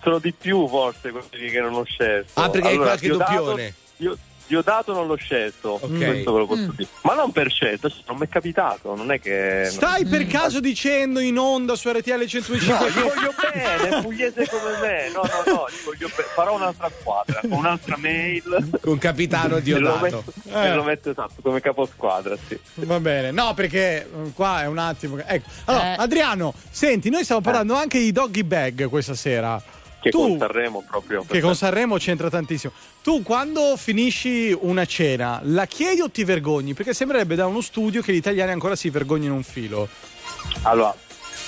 sono 0.00 0.18
di 0.20 0.32
più 0.32 0.68
forse 0.68 1.10
quelli 1.10 1.50
che 1.50 1.60
non 1.60 1.74
ho 1.74 1.82
scelto. 1.84 2.40
Ah, 2.40 2.50
perché 2.50 2.68
hai 2.68 2.76
qualche 2.76 3.08
doppione? 3.08 3.74
Io, 3.96 4.16
Diodato 4.50 4.92
non 4.92 5.06
l'ho 5.06 5.14
scelto, 5.14 5.78
Ok. 5.80 5.96
questo 5.96 6.32
ve 6.32 6.38
lo 6.40 6.46
posso 6.46 6.62
Mm. 6.62 6.70
dire. 6.76 6.88
Ma 7.02 7.14
non 7.14 7.30
per 7.30 7.48
scelta, 7.52 7.88
non 8.08 8.16
mi 8.16 8.26
è 8.26 8.28
capitato, 8.28 8.96
non 8.96 9.12
è 9.12 9.20
che... 9.20 9.68
Stai 9.70 10.04
per 10.06 10.26
caso 10.26 10.58
dicendo 10.58 11.20
in 11.20 11.38
onda 11.38 11.76
su 11.76 11.88
RTL 11.88 12.18
No, 12.18 12.26
125 12.26 12.90
gli 12.90 12.94
voglio 13.00 13.32
bene, 13.52 14.02
pugliese 14.02 14.48
come 14.48 14.72
me. 14.82 15.08
No, 15.14 15.20
no, 15.22 15.52
no, 15.52 15.66
gli 15.70 15.84
voglio 15.84 16.08
bene. 16.08 16.28
Farò 16.34 16.56
un'altra 16.56 16.90
squadra, 16.98 17.38
con 17.42 17.52
un'altra 17.52 17.96
mail. 17.96 18.70
Con 18.80 18.98
capitano 18.98 19.46
E 19.54 19.58
lo 19.58 19.60
Diodato. 19.60 19.98
metto, 20.00 20.24
Eh. 20.52 20.66
e 20.66 20.74
lo 20.74 20.82
metto 20.82 21.10
esatto 21.10 21.34
come 21.42 21.60
caposquadra, 21.60 22.36
sì. 22.48 22.58
Va 22.74 22.98
bene, 22.98 23.30
no, 23.30 23.54
perché 23.54 23.98
eh, 24.02 24.32
qua 24.34 24.62
è 24.62 24.66
un 24.66 24.78
attimo. 24.78 25.16
Ecco. 25.24 25.48
Allora, 25.66 25.92
Eh. 25.94 25.96
Adriano, 26.02 26.54
senti, 26.70 27.08
noi 27.08 27.22
stiamo 27.22 27.40
parlando 27.40 27.74
anche 27.76 28.00
di 28.00 28.10
doggy 28.10 28.42
bag 28.42 28.88
questa 28.88 29.14
sera. 29.14 29.62
Che 30.00 30.10
tu, 30.10 30.20
con 30.20 30.38
Sanremo 30.38 30.84
proprio. 30.88 31.24
che 31.28 31.40
con 31.40 31.54
Sanremo 31.54 31.96
c'entra 31.96 32.30
tantissimo. 32.30 32.72
Tu 33.02 33.22
quando 33.22 33.76
finisci 33.76 34.56
una 34.58 34.86
cena, 34.86 35.40
la 35.44 35.66
chiedi 35.66 36.00
o 36.00 36.10
ti 36.10 36.24
vergogni? 36.24 36.74
Perché 36.74 36.94
sembrerebbe 36.94 37.34
da 37.34 37.46
uno 37.46 37.60
studio 37.60 38.00
che 38.00 38.12
gli 38.12 38.16
italiani 38.16 38.52
ancora 38.52 38.76
si 38.76 38.88
vergognano 38.88 39.34
un 39.34 39.42
filo. 39.42 39.88
Allora, 40.62 40.94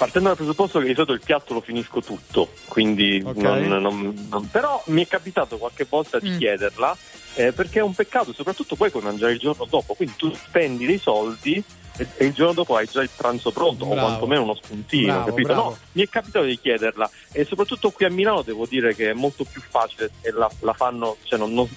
partendo 0.03 0.29
dal 0.31 0.37
presupposto 0.37 0.81
che 0.81 0.87
di 0.87 0.95
solito 0.95 1.12
il 1.12 1.20
piatto 1.24 1.55
lo 1.55 1.61
finisco 1.61 2.01
tutto, 2.01 2.49
quindi 2.66 3.23
Ok. 3.24 3.37
non, 3.37 3.66
non- 3.69 4.27
non- 4.29 4.51
però 4.51 4.83
mi 4.87 5.05
è 5.05 5.07
capitato 5.07 5.59
qualche 5.59 5.87
volta 5.89 6.19
di 6.19 6.31
Mm. 6.31 6.39
chiederla 6.39 6.97
eh, 7.35 7.53
perché 7.53 7.79
è 7.79 7.83
un 7.83 7.95
peccato, 7.95 8.33
soprattutto 8.33 8.74
poi 8.74 8.91
puoi 8.91 9.05
mangiare 9.05 9.33
il 9.33 9.39
giorno 9.39 9.65
dopo, 9.65 9.95
quindi 9.95 10.16
tu 10.16 10.35
spendi 10.35 10.87
dei 10.87 10.99
soldi 10.99 11.62
e, 11.99 12.07
e 12.16 12.24
il 12.27 12.33
giorno 12.33 12.53
dopo 12.53 12.74
hai 12.74 12.89
già 12.91 13.01
il 13.01 13.11
pranzo 13.15 13.53
pronto 13.53 13.87
Bravo. 13.87 14.01
o 14.01 14.05
quantomeno 14.05 14.43
uno 14.43 14.55
spuntino, 14.55 15.12
Bravo, 15.12 15.24
capito? 15.27 15.47
bravo. 15.49 15.62
No, 15.70 15.79
mi 15.93 16.03
è 16.03 16.09
capitato 16.09 16.45
di 16.47 16.59
chiederla 16.59 17.09
e 17.31 17.45
soprattutto 17.45 17.91
qui 17.91 18.05
a 18.05 18.11
Milano 18.11 18.43
devo 18.43 18.66
dire 18.66 18.97
che 18.97 19.11
è 19.11 19.12
molto 19.12 19.45
più 19.45 19.62
facile 19.66 20.11
e 20.20 20.33
la, 20.33 20.51
la 20.61 20.73
fanno, 20.73 21.16
cioè 21.23 21.39
non, 21.39 21.55
non- 21.55 21.69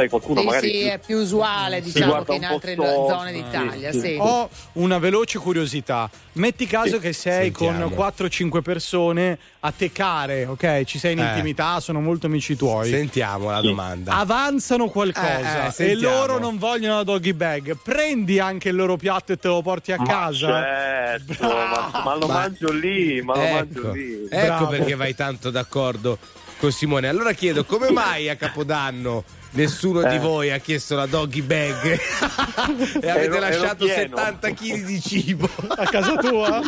sai 0.00 0.08
qualcuno 0.08 0.40
Sì, 0.40 0.46
magari 0.46 0.70
sì, 0.70 0.78
più- 0.78 0.88
è 0.88 0.98
più 0.98 1.16
usuale 1.18 1.80
diciamo 1.82 2.22
che 2.22 2.34
in 2.34 2.44
altre 2.44 2.72
storto, 2.72 3.08
zone 3.08 3.32
d'Italia, 3.32 3.92
sì, 3.92 4.00
sì. 4.00 4.16
Ho 4.18 4.48
una 4.74 4.98
veloce 4.98 5.38
curiosità. 5.38 6.08
Metti 6.32 6.66
caso 6.66 6.94
Sì. 6.96 7.00
che 7.00 7.12
sei 7.12 7.52
Sentiamo. 7.54 7.88
con 7.88 7.92
4-5 7.94 8.62
persone 8.62 9.38
a 9.60 9.72
teccare, 9.76 10.46
ok? 10.46 10.84
Ci 10.84 10.98
sei 10.98 11.12
in 11.12 11.18
Eh. 11.20 11.26
intimità, 11.28 11.80
sono 11.80 12.00
molto 12.00 12.26
amici 12.26 12.56
tuoi. 12.56 12.88
Sentiamo 12.88 13.50
la 13.50 13.60
domanda. 13.60 14.12
Avanzano 14.14 14.88
qualcosa 14.88 15.74
Eh, 15.76 15.84
eh, 15.84 15.90
e 15.90 15.94
loro 15.96 16.38
non 16.38 16.56
vogliono 16.56 16.96
la 16.96 17.02
doggy 17.02 17.32
bag. 17.32 17.76
Prendi 17.82 18.38
anche 18.38 18.70
il 18.70 18.76
loro 18.76 18.96
piatto 18.96 19.32
e 19.32 19.36
te 19.36 19.48
lo 19.48 19.60
porti 19.60 19.92
a 19.92 19.96
Ma 19.98 20.04
casa. 20.06 20.62
Certo, 20.62 21.46
ma, 21.46 22.02
ma 22.04 22.14
lo 22.16 22.26
Ma- 22.26 22.32
mangio 22.34 22.72
lì, 22.72 23.20
ma 23.22 23.34
lo 23.34 23.40
ecco, 23.42 23.54
mangio 23.54 23.90
lì. 23.92 24.26
ecco 24.30 24.46
Bravo. 24.46 24.66
perché 24.68 24.94
vai 24.94 25.14
tanto 25.14 25.50
d'accordo. 25.50 26.18
con 26.60 26.70
Simone. 26.72 27.08
Allora 27.08 27.32
chiedo, 27.32 27.64
come 27.64 27.90
mai 27.90 28.28
a 28.28 28.36
Capodanno 28.36 29.24
nessuno 29.52 30.02
di 30.02 30.14
Eh. 30.14 30.18
voi 30.18 30.50
ha 30.50 30.58
chiesto 30.58 30.94
la 30.94 31.06
doggy 31.06 31.42
bag 31.42 31.98
e 33.00 33.08
avete 33.08 33.08
Ero- 33.08 33.34
ero 33.34 33.38
lasciato 33.40 33.84
pieno. 33.84 34.16
70 34.16 34.50
kg 34.50 34.84
di 34.84 35.00
cibo? 35.00 35.48
A 35.68 35.86
casa 35.86 36.14
tua? 36.16 36.60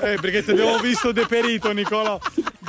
Eh, 0.00 0.16
perché 0.20 0.44
ti 0.44 0.50
abbiamo 0.52 0.78
visto 0.78 1.10
deperito, 1.12 1.72
Nicola. 1.72 2.18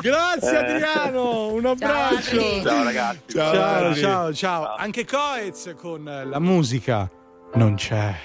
Grazie 0.02 0.52
Eh. 0.52 0.56
Adriano, 0.56 1.48
un 1.54 1.66
abbraccio. 1.66 2.40
Adri. 2.40 2.62
Ciao, 2.64 2.84
ragazzi. 2.84 3.20
Ciao, 3.28 3.54
Ciao, 3.54 3.96
ciao, 3.96 4.34
ciao, 4.34 4.76
Anche 4.76 5.06
Coez 5.06 5.74
con 5.78 6.04
la 6.26 6.40
musica 6.40 7.10
non 7.54 7.76
c'è. 7.76 8.16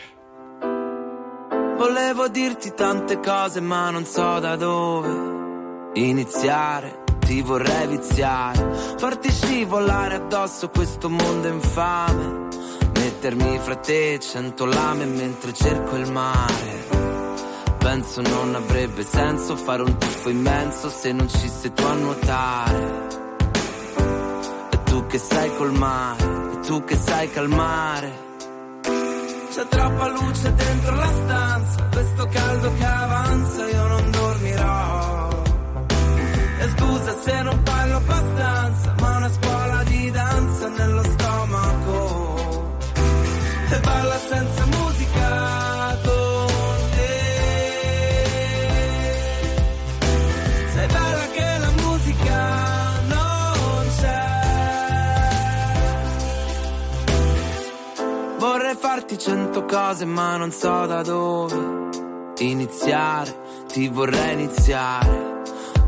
Volevo 1.77 2.29
dirti 2.29 2.73
tante 2.75 3.19
cose 3.21 3.61
ma 3.61 3.91
non 3.91 4.05
so 4.05 4.39
da 4.39 4.57
dove 4.57 5.93
iniziare. 5.95 7.03
Ti 7.25 7.41
vorrei 7.43 7.87
viziare, 7.89 8.75
farti 8.99 9.33
scivolare 9.33 10.17
addosso 10.17 10.69
questo 10.69 11.09
mondo 11.09 11.49
infame. 11.49 12.49
Mettermi 12.95 13.59
fra 13.61 13.77
te 13.77 14.19
cento 14.21 14.67
lame 14.67 15.07
mentre 15.07 15.53
cerco 15.53 15.97
il 15.97 16.13
mare. 16.13 16.87
Penso 17.79 18.21
non 18.21 18.55
avrebbe 18.55 19.05
senso 19.05 19.57
fare 19.57 19.83
un 19.83 19.97
tuffo 19.99 20.29
immenso 20.29 20.89
se 20.91 21.13
non 21.13 21.29
ci 21.29 21.49
sei 21.49 21.73
tu 21.73 21.83
a 21.83 21.95
nuotare. 21.95 23.07
E 24.71 24.83
tu 24.85 25.07
che 25.07 25.19
sai 25.19 25.57
col 25.57 25.73
mare, 25.73 26.25
e 26.53 26.61
tu 26.61 26.85
che 26.85 26.97
sai 26.97 27.31
calmare. 27.31 28.13
C'è 29.51 29.67
troppa 29.69 30.09
luce 30.09 30.55
dentro 30.55 30.95
la 30.95 31.13
stanza, 31.13 31.89
questo 31.91 32.27
caldo 32.27 32.73
che 32.75 32.85
avanza 32.85 33.69
io 33.69 33.87
non 33.87 34.11
dormirò. 34.11 35.14
Scusa 36.77 37.15
se 37.23 37.43
non 37.43 37.63
parlo 37.63 37.97
abbastanza, 37.97 38.95
ma 39.01 39.17
una 39.17 39.31
scuola 39.31 39.83
di 39.85 40.11
danza 40.11 40.69
nello 40.69 41.03
stomaco. 41.03 42.77
E 43.71 43.81
balla 43.81 44.19
senza 44.19 44.67
musica 44.67 45.99
con 46.05 46.77
te. 46.95 47.23
Sei 50.75 50.87
bella 50.87 51.27
che 51.33 51.59
la 51.59 51.71
musica 51.83 52.39
non 53.07 53.87
c'è. 53.99 54.23
Vorrei 58.39 58.77
farti 58.77 59.19
cento 59.19 59.65
cose 59.65 60.05
ma 60.05 60.37
non 60.37 60.51
so 60.51 60.87
da 60.87 61.03
dove 61.03 61.83
iniziare, 62.39 63.65
ti 63.73 63.89
vorrei 63.89 64.33
iniziare. 64.35 65.34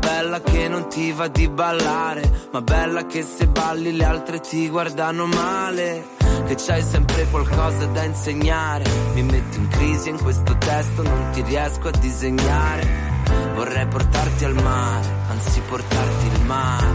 Bella 0.07 0.39
che 0.39 0.69
non 0.69 0.87
ti 0.87 1.11
va 1.11 1.27
di 1.27 1.49
ballare, 1.49 2.47
ma 2.53 2.61
bella 2.61 3.05
che 3.05 3.23
se 3.23 3.45
balli 3.45 3.91
le 3.91 4.05
altre 4.05 4.39
ti 4.39 4.69
guardano 4.69 5.25
male. 5.25 6.15
Che 6.45 6.55
c'hai 6.55 6.81
sempre 6.81 7.27
qualcosa 7.29 7.85
da 7.87 8.03
insegnare. 8.03 8.85
Mi 9.15 9.23
metto 9.23 9.57
in 9.57 9.67
crisi 9.67 10.07
in 10.07 10.17
questo 10.23 10.57
testo, 10.57 11.03
non 11.03 11.31
ti 11.33 11.41
riesco 11.41 11.89
a 11.89 11.91
disegnare. 11.91 12.87
Vorrei 13.53 13.85
portarti 13.87 14.45
al 14.45 14.53
mare, 14.53 15.07
anzi 15.27 15.59
portarti 15.67 16.25
il 16.27 16.41
mare. 16.45 16.87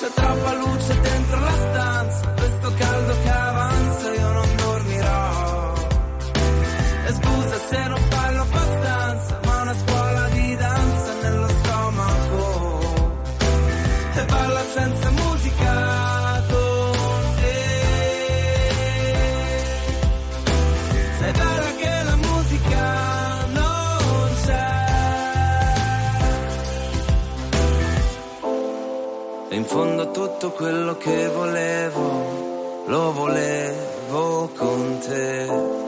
C'è 0.00 0.10
troppa 0.14 0.54
luce 0.54 1.00
dentro 1.00 1.21
E 14.14 14.24
balla 14.26 14.62
senza 14.74 15.10
musica 15.10 16.44
con 16.50 17.34
te. 17.40 17.60
Sei 21.18 21.32
bella 21.32 21.70
che 21.80 22.02
la 22.04 22.16
musica 22.16 23.46
non 23.52 24.28
c'è. 24.44 24.70
E 29.48 29.54
in 29.56 29.64
fondo 29.64 30.10
tutto 30.10 30.50
quello 30.50 30.96
che 30.98 31.28
volevo, 31.28 32.84
lo 32.86 33.12
volevo 33.12 34.50
con 34.54 34.98
te. 34.98 35.80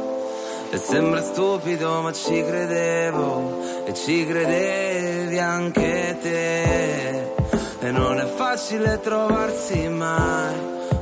E 0.70 0.78
sembra 0.78 1.20
stupido 1.20 2.00
ma 2.00 2.12
ci 2.12 2.42
credevo 2.42 3.84
e 3.84 3.92
ci 3.92 4.26
credevi 4.26 5.38
anche 5.38 6.16
te. 6.22 7.43
E 7.84 7.90
non 7.90 8.18
è 8.18 8.24
facile 8.24 8.98
trovarsi 9.00 9.86
mai, 9.88 10.54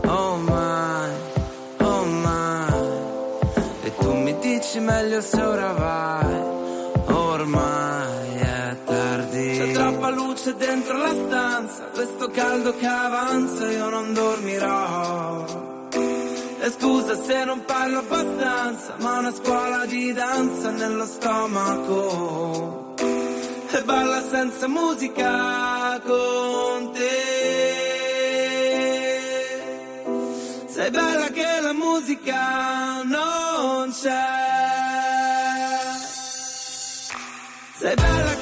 oh 0.05 0.35
mai, 0.35 1.13
oh 1.79 2.05
mai. 2.05 2.73
E 3.85 3.95
tu 3.99 4.13
mi 4.13 4.37
dici 4.41 4.81
meglio 4.81 5.21
se 5.21 5.41
ora 5.41 5.71
vai, 5.75 6.41
ormai 7.07 8.37
è 8.37 8.77
tardi. 8.85 9.59
C'è 9.59 9.71
troppa 9.71 10.11
luce 10.11 10.57
dentro 10.57 10.99
la 10.99 11.15
stanza, 11.15 11.85
questo 11.95 12.29
caldo 12.31 12.75
che 12.75 12.87
avanza 12.87 13.71
io 13.71 13.89
non 13.89 14.13
dormirò. 14.13 15.45
E 16.63 16.71
scusa 16.77 17.15
se 17.15 17.45
non 17.45 17.63
parlo 17.65 17.99
abbastanza, 17.99 18.97
ma 18.99 19.19
una 19.19 19.33
scuola 19.33 19.87
di 19.87 20.13
danza 20.13 20.73
nello 20.73 21.07
stomaco. 21.07 22.82
E 23.74 23.82
balla 23.85 24.20
senza 24.20 24.69
musica 24.69 25.99
con 26.05 26.93
te. 26.93 27.20
Sei 30.69 30.90
bella 30.90 31.28
che 31.28 31.61
la 31.62 31.73
musica 31.73 33.03
non 33.03 33.90
c'è. 33.90 34.40
Sei 37.78 37.94
bella 37.94 38.35
che 38.36 38.41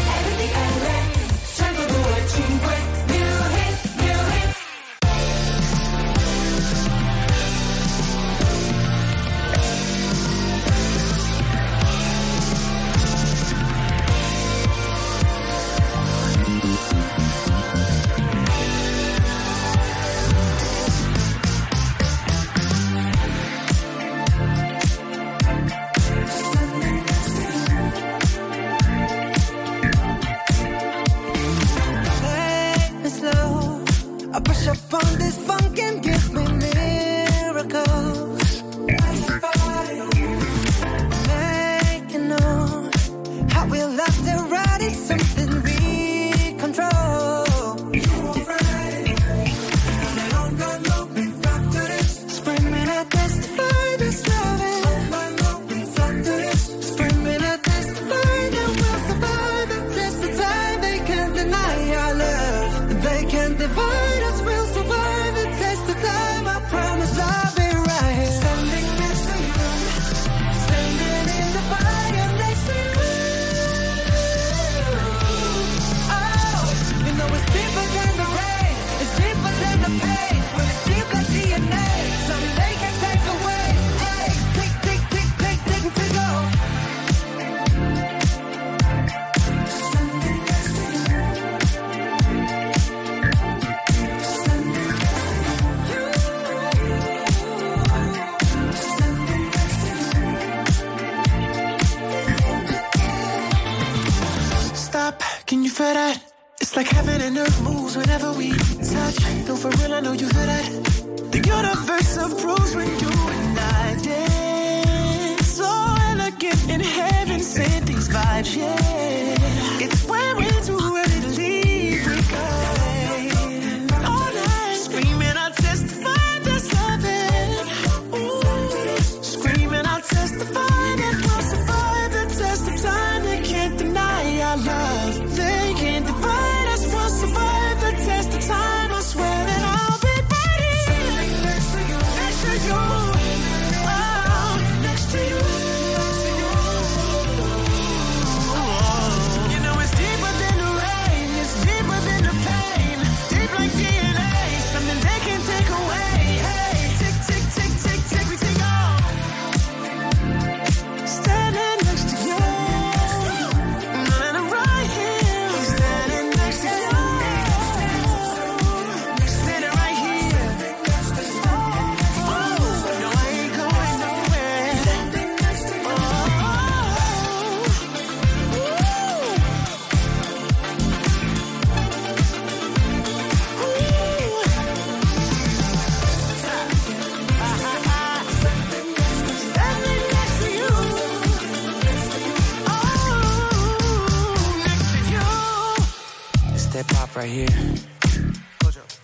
Right 197.21 197.29
here. 197.29 197.47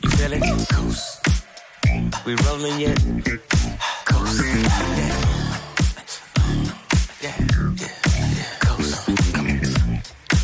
You 0.02 0.10
feel 0.10 0.34
it? 0.34 0.42
Coast. 0.70 1.20
We 2.26 2.36
rolling 2.46 2.80
yet? 2.80 3.00
Coast. 4.06 4.44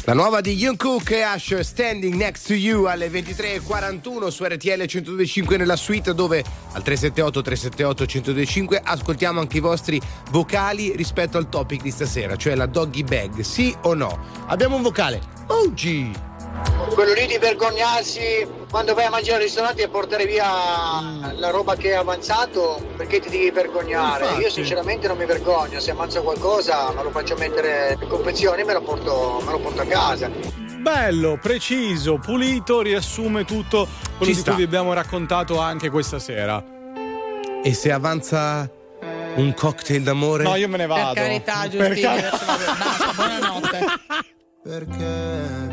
La 0.06 0.14
nuova 0.14 0.42
di 0.42 0.56
Jungkook 0.56 1.12
e 1.12 1.22
Ash 1.22 1.58
Standing 1.62 2.16
Next 2.16 2.48
to 2.48 2.54
You 2.54 2.86
alle 2.86 3.08
23.41 3.08 4.28
su 4.28 4.44
RTL 4.44 4.82
102.5 4.82 5.58
nella 5.58 5.78
suite 5.78 6.14
dove 6.14 6.44
al 6.74 6.84
378 6.84 7.42
378 7.42 8.32
102.5 8.34 8.82
ascoltiamo 8.84 9.40
anche 9.40 9.58
i 9.58 9.62
vostri 9.62 10.02
vocali 10.30 10.94
rispetto 10.96 11.38
al 11.38 11.48
topic 11.48 11.82
di 11.82 11.92
stasera, 11.92 12.36
cioè 12.36 12.56
la 12.56 12.66
doggy 12.66 13.04
bag, 13.04 13.40
sì 13.40 13.74
o 13.84 13.94
no? 13.94 14.20
Abbiamo 14.48 14.76
un 14.76 14.82
vocale. 14.82 15.22
OG! 15.48 16.33
Quello 16.94 17.14
lì 17.14 17.26
di 17.26 17.38
vergognarsi 17.40 18.48
quando 18.70 18.94
vai 18.94 19.06
a 19.06 19.10
mangiare 19.10 19.38
al 19.38 19.44
ristorante 19.44 19.84
e 19.84 19.88
portare 19.90 20.26
via 20.26 20.46
la 21.36 21.50
roba 21.50 21.76
che 21.76 21.92
è 21.92 21.96
avanzato, 21.96 22.82
perché 22.96 23.20
ti 23.20 23.30
devi 23.30 23.50
vergognare? 23.52 24.24
Infatti. 24.26 24.42
Io 24.44 24.50
sinceramente 24.50 25.08
non 25.08 25.18
mi 25.18 25.26
vergogno, 25.26 25.80
se 25.80 25.92
ammazzo 25.92 26.22
qualcosa 26.22 26.92
me 26.96 27.02
lo 27.04 27.10
faccio 27.10 27.36
mettere 27.36 27.98
in 28.00 28.08
confezione 28.08 28.62
e 28.62 28.66
me 28.66 28.74
lo 28.74 28.82
porto, 28.82 29.42
me 29.46 29.52
lo 29.52 29.60
porto 29.60 29.82
a 29.82 29.86
casa. 29.86 30.30
Bello, 30.80 31.40
preciso, 31.42 32.18
pulito, 32.20 32.82
riassume 32.82 33.44
tutto 33.46 33.88
quello 34.18 34.26
Ci 34.26 34.34
di 34.34 34.40
sta. 34.42 34.52
cui 34.52 34.60
vi 34.62 34.68
abbiamo 34.68 34.94
raccontato 34.94 35.60
anche 35.60 35.90
questa 35.90 36.20
sera. 36.20 36.64
E 37.64 37.74
se 37.74 37.92
avanza 37.92 38.70
un 39.36 39.54
cocktail 39.56 40.04
d'amore? 40.04 40.44
No, 40.44 40.56
io 40.56 40.68
me 40.68 40.78
ne 40.78 40.86
vado. 40.86 41.14
Per 41.14 41.24
carità, 41.24 41.62
Per 41.70 41.70
Giustino. 41.94 42.10
car- 42.14 42.78
Basta, 42.78 43.14
buonanotte. 43.16 43.80
Perché 44.64 45.73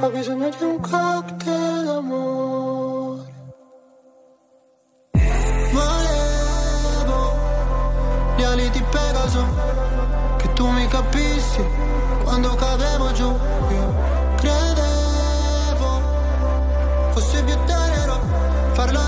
Ho 0.00 0.10
bisogno 0.10 0.48
di 0.48 0.64
un 0.64 0.80
cocktail 0.80 1.84
d'amore. 1.84 3.34
Volevo 5.72 7.32
gli 8.36 8.42
ali 8.44 8.70
di 8.70 8.82
Pegaso, 8.90 9.44
che 10.36 10.52
tu 10.52 10.68
mi 10.68 10.86
capissi 10.86 11.64
quando 12.22 12.54
cadevo 12.54 13.12
giù. 13.12 13.26
Io 13.26 13.94
credevo 14.36 16.00
fosse 17.10 17.42
più 17.42 17.56
tenero 17.64 18.20
farlo 18.74 19.07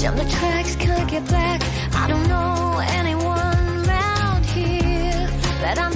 Jump 0.00 0.16
the 0.16 0.24
tracks, 0.24 0.76
can't 0.76 1.10
get 1.10 1.28
back. 1.28 1.60
I 1.94 2.08
don't 2.08 2.26
know 2.26 2.80
anyone 2.98 3.86
around 3.86 4.46
here, 4.46 5.28
but 5.60 5.78
I'm 5.78 5.92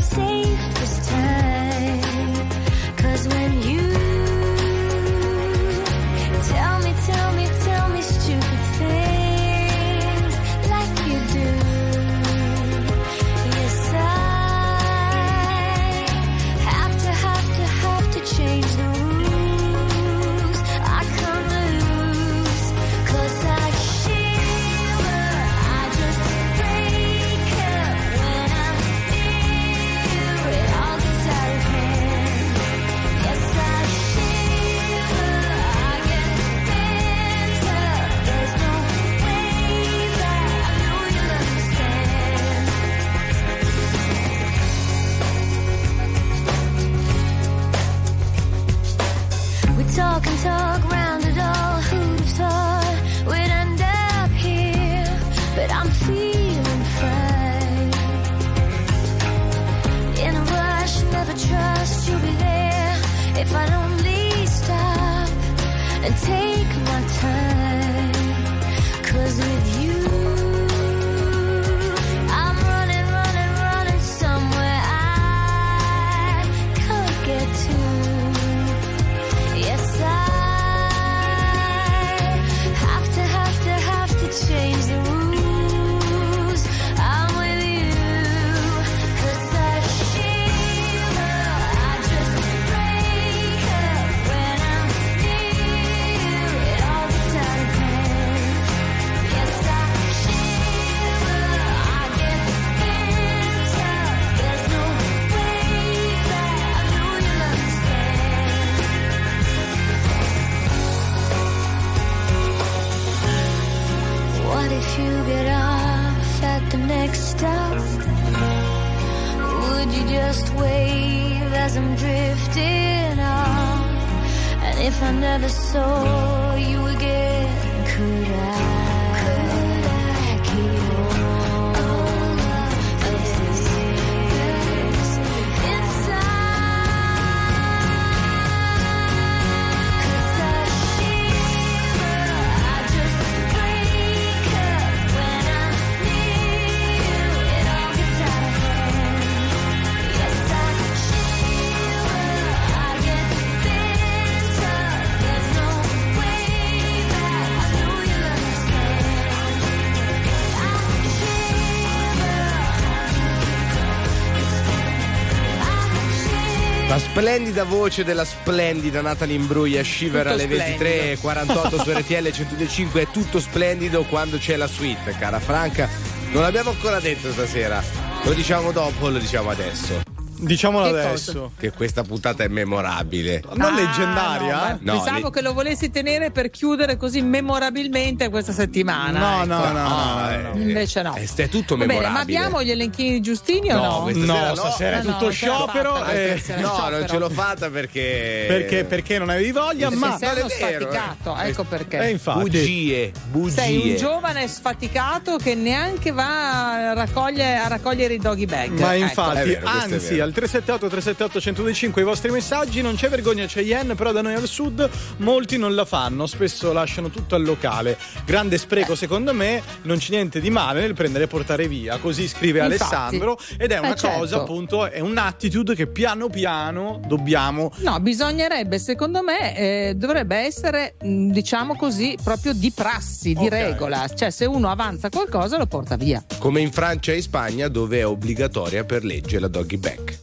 splendida 167.34 167.64
voce 167.64 168.04
della 168.04 168.24
splendida 168.24 169.00
Natalie 169.00 169.34
Imbruglia 169.34 169.82
Shiver 169.82 170.22
Tutto 170.22 170.34
alle 170.34 170.46
23.48 170.46 171.82
su 171.82 171.90
RTL 171.90 172.30
105 172.30 173.00
è 173.00 173.06
tutto 173.10 173.40
splendido 173.40 174.04
quando 174.04 174.38
c'è 174.38 174.54
la 174.54 174.68
suite, 174.68 175.16
cara 175.18 175.40
Franca. 175.40 175.88
Non 176.30 176.42
l'abbiamo 176.42 176.70
ancora 176.70 177.00
detto 177.00 177.32
stasera. 177.32 177.82
Lo 178.22 178.32
diciamo 178.34 178.70
dopo 178.70 179.08
lo 179.08 179.18
diciamo 179.18 179.50
adesso? 179.50 180.03
Diciamolo 180.44 180.84
Che 180.90 180.98
adesso. 181.00 181.52
Che 181.58 181.70
questa 181.72 182.02
puntata 182.02 182.44
è 182.44 182.48
memorabile. 182.48 183.42
Non 183.54 183.72
Ah, 183.72 183.74
leggendaria? 183.76 184.78
no, 184.80 184.92
No, 184.92 185.00
pensavo 185.02 185.26
le- 185.26 185.30
che 185.32 185.40
lo 185.42 185.52
volessi 185.52 185.90
tenere 185.90 186.30
per 186.30 186.50
chiudere 186.50 186.96
così 186.96 187.20
memorabilmente 187.22 188.28
questa 188.28 188.52
settimana. 188.52 189.18
No, 189.18 189.36
ecco. 189.42 189.46
no, 189.46 189.58
no, 189.58 189.72
no, 189.72 190.30
no, 190.42 190.52
no. 190.54 190.60
Invece 190.60 191.02
no. 191.02 191.14
Eh, 191.16 191.28
è 191.34 191.48
tutto 191.48 191.76
Va 191.76 191.84
bene, 191.86 191.98
memorabile. 192.00 192.08
ma 192.12 192.20
abbiamo 192.20 192.62
gli 192.62 192.70
elenchini 192.70 193.20
giustini 193.20 193.70
o 193.72 193.76
No, 193.76 194.10
no? 194.10 194.54
stasera 194.54 194.96
è 194.96 195.00
Ah, 195.00 195.02
no, 195.02 195.12
tutto 195.18 195.30
sciopero. 195.30 195.94
fatta, 195.96 196.12
eh. 196.12 196.42
No, 196.58 196.68
sciopero. 196.74 196.98
non 196.98 197.08
ce 197.08 197.18
l'ho 197.18 197.30
fatta 197.30 197.70
perché. 197.70 198.44
perché, 198.48 198.84
perché 198.84 199.18
non 199.18 199.28
avevi 199.30 199.50
voglia, 199.52 199.88
Perché 199.88 200.04
ma. 200.04 200.16
sei 200.18 200.28
uno 200.28 200.46
è 200.46 200.58
vero, 200.58 200.80
sfaticato, 200.90 201.36
eh. 201.38 201.48
ecco 201.48 201.64
perché. 201.64 201.98
Eh, 202.06 202.10
infatti. 202.10 202.38
Bugie, 202.40 203.12
bugie. 203.30 203.50
Sei 203.54 203.90
un 203.90 203.96
giovane 203.96 204.46
sfaticato 204.48 205.36
che 205.36 205.54
neanche 205.54 206.10
va 206.12 206.90
a 206.90 206.92
raccogliere, 206.94 207.56
a 207.56 207.68
raccogliere 207.68 208.14
i 208.14 208.18
doggy 208.18 208.46
bag. 208.46 208.78
Ma 208.78 208.94
Ecco. 208.94 209.04
infatti, 209.04 209.58
anzi, 209.62 210.20
al 210.20 210.32
378 210.34 210.88
378 210.88 211.38
1025 211.38 212.02
i 212.02 212.04
vostri 212.04 212.30
messaggi. 212.30 212.82
Non 212.82 212.96
c'è 212.96 213.08
vergogna, 213.08 213.46
c'è 213.46 213.62
Yen, 213.62 213.94
però 213.96 214.12
da 214.12 214.20
noi 214.22 214.34
al 214.34 214.46
sud 214.48 214.88
molti 215.18 215.56
non 215.56 215.74
la 215.74 215.84
fanno, 215.84 216.26
spesso 216.26 216.72
lasciano 216.72 217.08
tutto 217.08 217.34
al 217.36 217.44
locale. 217.44 217.96
Grande 218.26 218.58
spreco 218.58 218.94
secondo 218.94 219.32
me, 219.32 219.62
non 219.82 219.98
c'è 219.98 220.10
niente 220.10 220.40
di 220.40 220.50
male 220.50 220.80
nel 220.80 220.94
prendere 220.94 221.24
e 221.24 221.26
portare 221.28 221.68
via, 221.68 221.98
così 221.98 222.26
scrive 222.28 222.58
Infatti. 222.60 222.82
Alessandro 222.82 223.38
ed 223.56 223.70
è 223.70 223.76
Eh, 223.76 223.78
una 223.78 223.94
cosa 223.94 224.26
certo. 224.26 224.36
appunto, 224.40 224.86
è 224.90 225.00
un'attitude 225.00 225.74
che 225.74 225.86
piano 225.86 226.28
piano 226.28 227.00
dobbiamo 227.06 227.72
No, 227.78 228.00
bisognerebbe, 228.00 228.78
secondo 228.78 229.22
me, 229.22 229.56
eh, 229.56 229.94
dovrebbe 229.94 230.36
essere, 230.36 230.96
mh, 231.02 231.30
diciamo 231.30 231.76
così, 231.76 232.16
proprio 232.22 232.52
di 232.52 232.70
prassi, 232.72 233.32
di 233.34 233.44
Ok. 233.46 233.50
regola. 233.50 234.08
Cioè, 234.12 234.30
se 234.30 234.44
uno 234.46 234.68
avanza 234.70 235.08
qualcosa, 235.08 235.56
lo 235.58 235.66
porta 235.66 235.96
via. 235.96 236.24
Come 236.38 236.60
in 236.60 236.72
Francia 236.72 237.12
e 237.12 237.16
in 237.16 237.22
Spagna 237.22 237.68
dove 237.68 237.98
è 238.00 238.06
obbligatoria 238.06 238.84
per 238.84 239.04
legge 239.04 239.38
la 239.38 239.48
doggy 239.48 239.76
bag. 239.76 240.18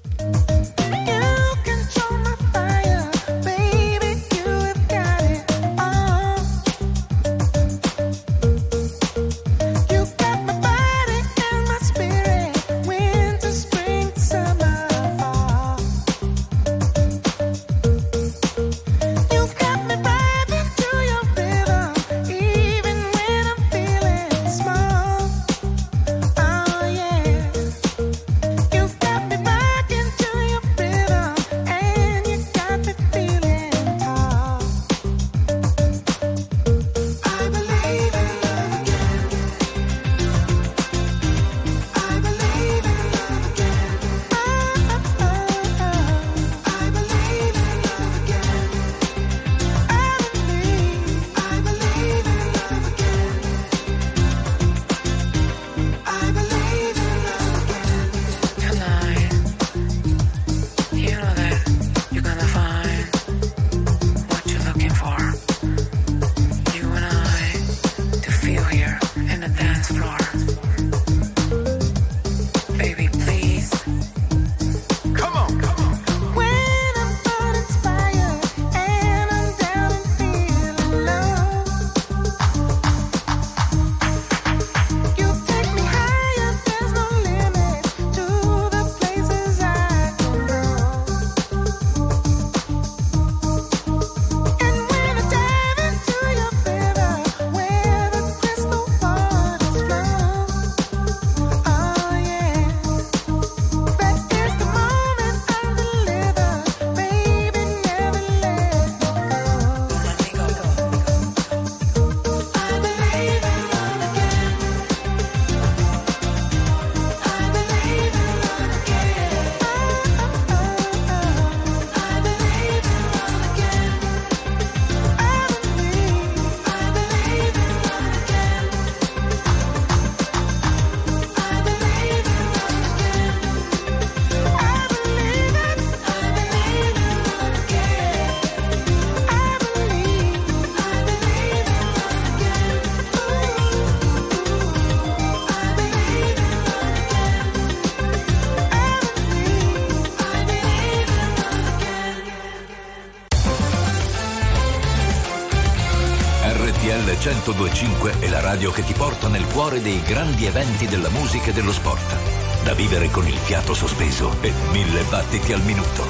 1025 157.52 158.20
è 158.20 158.30
la 158.30 158.40
radio 158.40 158.72
che 158.72 158.82
ti 158.84 158.94
porta 158.94 159.28
nel 159.28 159.46
cuore 159.46 159.82
dei 159.82 160.02
grandi 160.04 160.46
eventi 160.46 160.88
della 160.88 161.10
musica 161.10 161.50
e 161.50 161.54
dello 161.54 161.74
sport. 161.74 162.16
Da 162.64 162.74
vivere 162.74 163.10
con 163.10 163.28
il 163.28 163.36
fiato 163.36 163.74
sospeso 163.74 164.34
e 164.42 164.54
mille 164.72 165.04
battiti 165.04 165.52
al 165.52 165.62
minuto. 165.62 166.06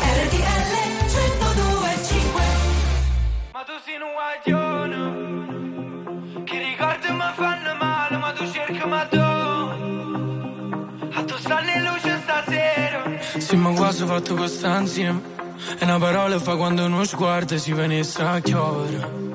RTL 0.00 1.12
1025 1.12 2.42
Ma 3.52 3.62
tu 3.64 3.72
sei 3.84 4.00
un 4.00 4.12
guaglione 4.16 4.96
Che 6.44 6.58
ricordi 6.58 7.10
mi 7.10 7.32
fanno 7.34 7.74
male 7.78 8.16
Ma 8.16 8.32
tu 8.32 8.50
cerchi 8.50 8.86
ma 8.86 9.04
tu 9.06 9.18
A 11.12 11.22
tu 11.24 11.36
stanno 11.36 11.70
in 11.70 11.82
luce 11.82 12.18
stasera 12.22 13.02
Sì, 13.38 13.56
ma 13.56 13.72
quasi 13.72 14.06
fatto 14.06 14.34
questa 14.34 14.78
insieme. 14.78 15.20
E 15.78 15.84
una 15.84 15.98
parola 15.98 16.38
fa 16.38 16.56
quando 16.56 16.84
uno 16.84 17.04
sguardo 17.04 17.58
si 17.58 17.72
venisse 17.72 18.22
a 18.22 18.40
chiovere. 18.40 19.27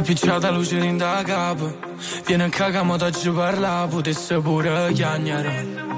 Appicciata 0.00 0.50
luce 0.50 0.78
in 0.78 0.96
da 0.96 1.22
capo. 1.24 1.78
Viene 2.26 2.44
a 2.44 2.48
cagare, 2.48 2.84
ma 2.84 2.94
oggi 2.94 3.30
parla, 3.30 3.86
potesse 3.88 4.40
pure 4.40 4.92
chiagnare. 4.92 5.88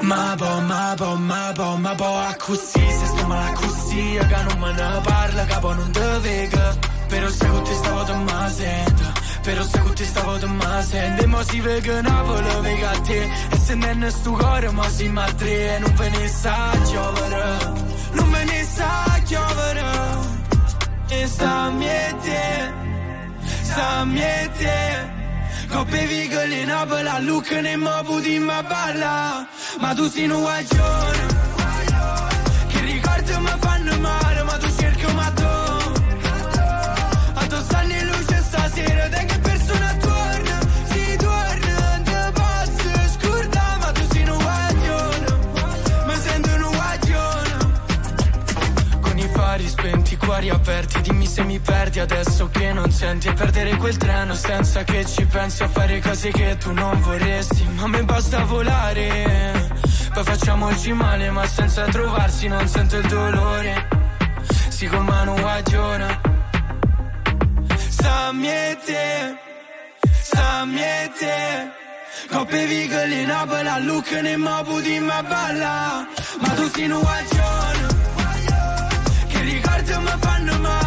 Ma 0.00 0.34
po, 0.36 0.60
ma 0.60 0.94
po, 0.96 1.14
ma 1.16 1.52
po, 1.54 1.76
ma 1.76 1.94
po, 1.94 2.04
a 2.04 2.36
così, 2.36 2.80
se 2.98 3.06
sto 3.06 3.26
male 3.26 3.52
così, 3.54 4.18
che 4.18 4.42
non 4.48 4.58
me 4.58 4.72
ne 4.72 5.00
parla, 5.02 5.44
capo 5.44 5.72
non 5.74 5.90
te 5.92 6.18
vega. 6.20 6.76
Però 7.08 7.28
se 7.28 7.46
con 7.46 7.62
te 7.62 7.74
stavo 7.74 8.02
te 8.04 8.14
ma 8.14 8.48
sento, 8.48 9.04
però 9.42 9.62
se 9.62 9.78
con 9.80 9.94
te 9.94 10.04
stavo 10.04 10.38
te 10.38 10.46
ma 10.46 10.82
sento, 10.82 11.22
e 11.22 11.26
mo 11.26 11.42
si 11.42 11.60
vega 11.60 12.00
Napoli, 12.00 12.60
vega 12.62 12.90
a 12.90 13.00
te, 13.00 13.22
e 13.50 13.56
se 13.58 13.74
non 13.74 14.02
è 14.02 14.10
sto 14.10 14.30
cuore, 14.32 14.70
ma 14.70 14.88
si 14.88 15.08
ma 15.08 15.26
e 15.26 15.78
non 15.78 15.94
ve 15.94 16.28
sa 16.28 16.70
giovere, 16.90 17.58
non 18.12 18.30
ve 18.30 18.64
sa 18.64 19.20
giovere, 19.26 19.84
e 21.08 21.26
sta 21.26 21.68
miete, 21.68 22.72
sta 22.72 22.81
miete. 24.04 25.20
Coppe 25.68 26.06
vigole 26.06 26.60
in 26.60 26.66
Napoli, 26.66 27.08
a 27.08 27.18
Lucca 27.20 27.60
ne 27.60 27.76
mo 27.76 28.02
puti 28.04 28.38
ma 28.38 28.62
balla 28.62 29.46
Ma 29.80 29.94
tu 29.94 30.06
sei 30.08 30.28
un 30.28 30.40
guaglione 30.40 31.31
se 51.32 51.44
mi 51.44 51.58
perdi 51.58 51.98
adesso 51.98 52.50
che 52.50 52.72
non 52.74 52.90
senti 52.90 53.28
E 53.28 53.32
perdere 53.32 53.76
quel 53.76 53.96
treno 53.96 54.34
senza 54.34 54.84
che 54.84 55.04
ci 55.06 55.24
pensi 55.24 55.62
A 55.62 55.68
fare 55.68 55.98
cose 56.00 56.30
che 56.30 56.56
tu 56.58 56.72
non 56.72 57.00
vorresti. 57.00 57.66
Ma 57.76 57.86
me 57.86 58.04
basta 58.04 58.44
volare 58.44 59.70
Poi 60.12 60.24
facciamoci 60.24 60.92
male 60.92 61.30
ma 61.30 61.46
senza 61.46 61.84
trovarsi 61.86 62.48
Non 62.48 62.66
sento 62.68 62.98
il 62.98 63.06
dolore. 63.06 63.88
Si 64.68 64.86
con 64.86 65.04
mano 65.04 65.34
guaglione 65.34 66.20
Sta 67.88 68.32
miete 68.32 69.36
Sta 70.20 70.64
miete 70.66 71.80
Coppe 72.30 72.66
vigole 72.66 73.20
in 73.22 73.30
abola, 73.30 73.78
look 73.78 74.10
ne 74.22 74.36
mobu 74.36 74.80
di 74.80 74.98
ma 75.00 75.22
balla. 75.22 76.06
Ma 76.40 76.48
tu 76.54 76.70
sei 76.70 76.90
un 76.90 77.00
guaglione. 77.00 77.86
Che 79.28 79.40
ricordi 79.40 79.92
mi 79.98 80.14
fanno 80.20 80.58
male 80.58 80.81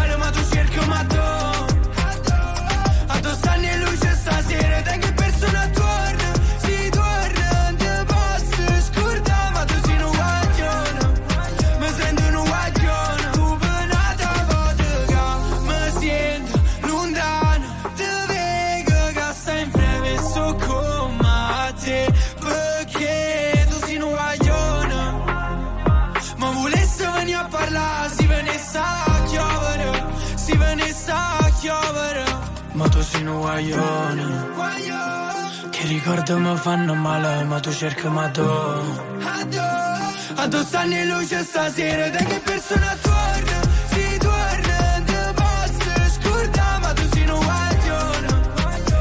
ricordo 36.05 36.37
mi 36.37 36.55
fanno 36.57 36.93
male 36.93 37.43
Ma 37.45 37.59
tu 37.59 37.71
cerchi 37.71 38.07
ma 38.07 38.29
tu 38.29 38.41
Addosso 40.35 40.77
anni 40.77 41.03
luce 41.07 41.43
stasera 41.43 42.09
Da 42.09 42.23
che 42.23 42.39
persona 42.43 42.95
torna. 43.01 43.61
Si 43.89 44.17
torna 44.19 45.03
Te 45.05 45.33
posso 45.33 46.19
scordare 46.19 46.79
Ma 46.79 46.93
tu 46.93 47.01
sei 47.11 47.27
un 47.27 47.39
guaglione. 47.39 48.27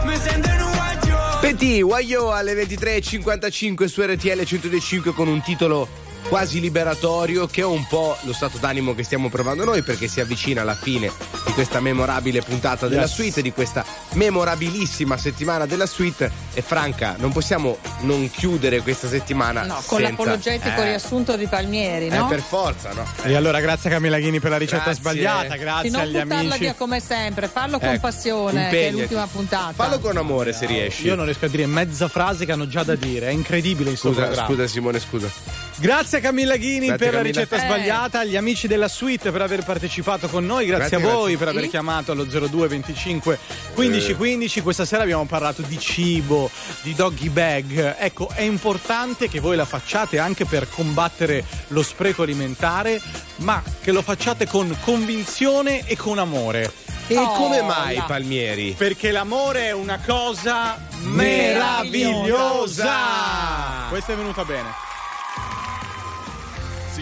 Mi 0.04 0.16
sento 0.16 0.48
un 0.48 0.72
guaglione. 0.72 1.38
Petit, 1.40 1.82
Wayo 1.82 2.32
alle 2.32 2.54
23.55 2.54 3.84
su 3.84 4.00
RTL 4.00 4.42
105 4.42 5.12
con 5.12 5.28
un 5.28 5.42
titolo 5.42 5.86
quasi 6.28 6.58
liberatorio 6.60 7.46
che 7.46 7.60
è 7.60 7.64
un 7.64 7.86
po' 7.86 8.16
lo 8.22 8.32
stato 8.32 8.58
d'animo 8.58 8.94
che 8.94 9.02
stiamo 9.04 9.28
provando 9.28 9.64
noi 9.64 9.82
perché 9.82 10.08
si 10.08 10.20
avvicina 10.20 10.62
alla 10.62 10.74
fine 10.74 11.10
di 11.46 11.52
questa 11.52 11.80
memorabile 11.80 12.40
puntata 12.40 12.88
della 12.88 13.02
Yes. 13.02 13.12
suite, 13.12 13.42
di 13.42 13.52
questa 13.52 13.84
memorabilissima 14.12 15.16
settimana 15.16 15.66
della 15.66 15.86
suite 15.86 16.30
e 16.54 16.62
Franca 16.62 17.16
non 17.18 17.30
possiamo 17.32 17.78
non 18.00 18.30
chiudere 18.30 18.80
questa 18.80 19.08
settimana 19.08 19.62
No, 19.64 19.74
con 19.86 19.98
senza- 19.98 20.10
l'apologetico 20.10 20.80
eh, 20.80 20.84
riassunto 20.84 21.36
di 21.36 21.46
Palmieri, 21.46 22.06
eh, 22.06 22.16
no? 22.16 22.26
per 22.26 22.40
forza, 22.40 22.92
no? 22.92 23.04
E 23.22 23.34
allora 23.34 23.60
grazie 23.60 23.90
a 23.90 23.92
Camilla 23.92 24.18
Ghini 24.18 24.40
per 24.40 24.50
la 24.50 24.56
ricetta 24.58 24.84
Grazie. 24.84 25.00
sbagliata, 25.00 25.56
grazie 25.56 25.90
non 25.90 26.00
agli 26.00 26.12
buttarla 26.12 26.34
amici. 26.34 26.58
via 26.58 26.74
come 26.74 27.00
sempre, 27.00 27.48
fallo 27.48 27.78
con 27.78 27.88
Ecco, 27.90 28.00
passione, 28.00 28.52
che 28.52 28.80
è 28.80 28.84
impegnati. 28.86 28.96
l'ultima 28.98 29.26
puntata. 29.26 29.72
Fallo 29.74 29.98
con 30.00 30.16
amore 30.16 30.52
se 30.52 30.66
riesci. 30.66 31.06
Io 31.06 31.14
non 31.14 31.24
riesco 31.26 31.44
a 31.44 31.48
dire 31.48 31.66
mezza 31.66 32.08
frase 32.08 32.44
che 32.44 32.52
hanno 32.52 32.66
già 32.66 32.82
da 32.82 32.94
dire, 32.94 33.28
è 33.28 33.30
incredibile 33.30 33.90
il 33.90 33.96
suo 33.96 34.10
Scusa, 34.10 34.24
programma. 34.26 34.48
scusa 34.48 34.66
Simone, 34.66 35.00
scusa. 35.00 35.63
Grazie 35.84 36.16
a 36.16 36.20
Camilla 36.22 36.56
Ghini 36.56 36.86
Grazie, 36.86 36.96
per 36.96 37.06
la 37.12 37.18
Camilla. 37.20 37.40
ricetta 37.40 37.56
Eh. 37.56 37.66
sbagliata, 37.66 38.20
agli 38.20 38.36
amici 38.36 38.66
della 38.66 38.88
suite 38.88 39.30
per 39.30 39.42
aver 39.42 39.64
partecipato 39.64 40.28
con 40.28 40.46
noi, 40.46 40.64
grazie, 40.64 40.88
Grazie, 40.96 41.06
a 41.08 41.12
voi 41.12 41.30
grazie. 41.32 41.36
per 41.36 41.48
aver 41.48 41.68
chiamato 41.68 42.12
allo 42.12 42.24
02 42.24 42.68
25 42.68 43.38
15 43.74 44.10
Eh. 44.12 44.14
15. 44.14 44.62
Questa 44.62 44.86
sera 44.86 45.02
abbiamo 45.02 45.26
parlato 45.26 45.60
di 45.60 45.78
cibo, 45.78 46.50
di 46.80 46.94
doggy 46.94 47.28
bag. 47.28 47.96
Ecco, 47.98 48.30
è 48.32 48.40
importante 48.40 49.28
che 49.28 49.40
voi 49.40 49.56
la 49.56 49.66
facciate 49.66 50.18
anche 50.18 50.46
per 50.46 50.70
combattere 50.70 51.44
lo 51.68 51.82
spreco 51.82 52.22
alimentare, 52.22 52.98
ma 53.40 53.62
che 53.82 53.92
lo 53.92 54.00
facciate 54.00 54.46
con 54.46 54.74
convinzione 54.84 55.86
e 55.86 55.96
con 55.98 56.18
amore. 56.18 56.72
E 57.08 57.18
Oh, 57.18 57.32
come 57.32 57.60
mai 57.60 57.96
là. 57.96 58.04
Palmieri? 58.04 58.74
Perché 58.78 59.10
l'amore 59.10 59.64
è 59.66 59.72
una 59.72 60.00
cosa 60.02 60.78
Meravigliosa. 61.00 62.84
meravigliosa. 62.84 63.86
Questa 63.90 64.12
è 64.14 64.16
venuta 64.16 64.44
bene. 64.46 64.92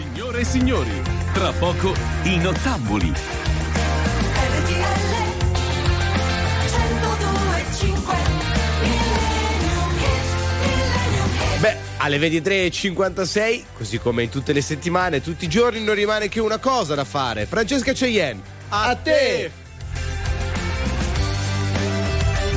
Signore 0.03 0.41
e 0.41 0.43
signori, 0.43 1.01
tra 1.31 1.53
poco 1.53 1.93
i 2.23 2.37
nottambuli. 2.37 3.13
Beh, 11.57 11.77
alle 11.97 12.17
23.56, 12.17 13.63
così 13.77 13.97
come 13.97 14.23
in 14.23 14.29
tutte 14.29 14.51
le 14.51 14.61
settimane, 14.61 15.21
tutti 15.21 15.45
i 15.45 15.47
giorni, 15.47 15.81
non 15.81 15.95
rimane 15.95 16.27
che 16.27 16.41
una 16.41 16.57
cosa 16.57 16.95
da 16.95 17.05
fare. 17.05 17.45
Francesca 17.45 17.93
Cheyenne, 17.93 18.41
a 18.69 18.95
te! 19.01 19.51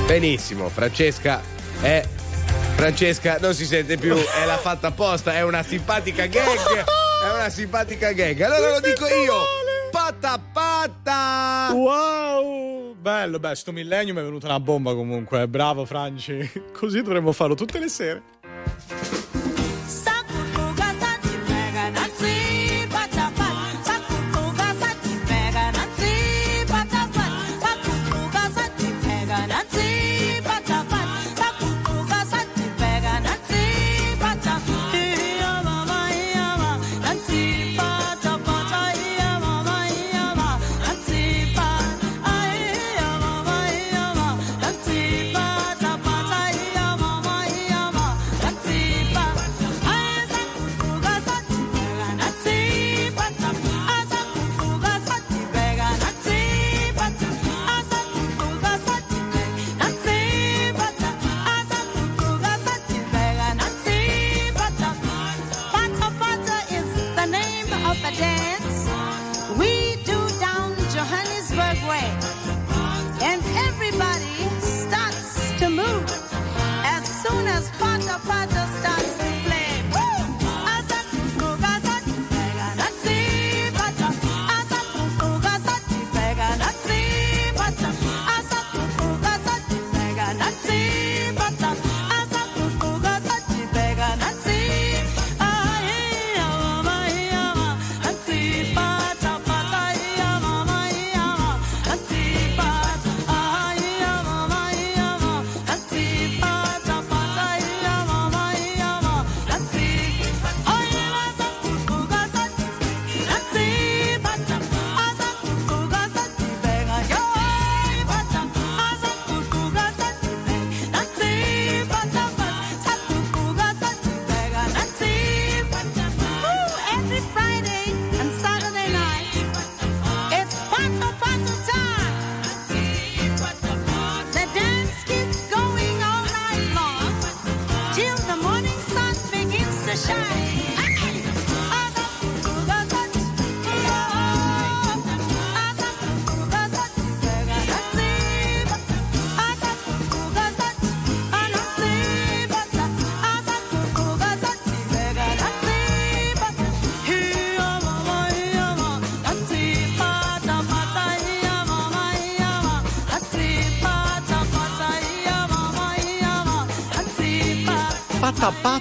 Benissimo, 0.05 0.69
Francesca 0.69 1.41
è. 1.81 2.05
Francesca 2.75 3.39
non 3.41 3.55
si 3.55 3.65
sente 3.65 3.97
più, 3.97 4.17
è 4.17 4.45
la 4.45 4.59
fatta 4.59 4.89
apposta, 4.89 5.33
è 5.33 5.43
una 5.43 5.63
simpatica 5.63 6.27
gag. 6.27 7.05
È 7.23 7.31
una 7.33 7.49
simpatica 7.49 8.13
gag. 8.13 8.41
Allora 8.41 8.73
lo 8.73 8.81
dico 8.81 9.07
io. 9.07 9.35
Patta 9.91 10.39
patta! 10.53 11.73
Wow! 11.73 12.95
Bello, 12.95 13.39
beh, 13.39 13.55
sto 13.55 13.73
millennium 13.73 14.19
è 14.19 14.23
venuta 14.23 14.47
una 14.47 14.61
bomba 14.61 14.95
comunque. 14.95 15.49
Bravo 15.49 15.85
Franci. 15.85 16.51
Così 16.73 17.03
dovremmo 17.03 17.33
farlo 17.33 17.55
tutte 17.55 17.79
le 17.79 17.89
sere. 17.89 18.23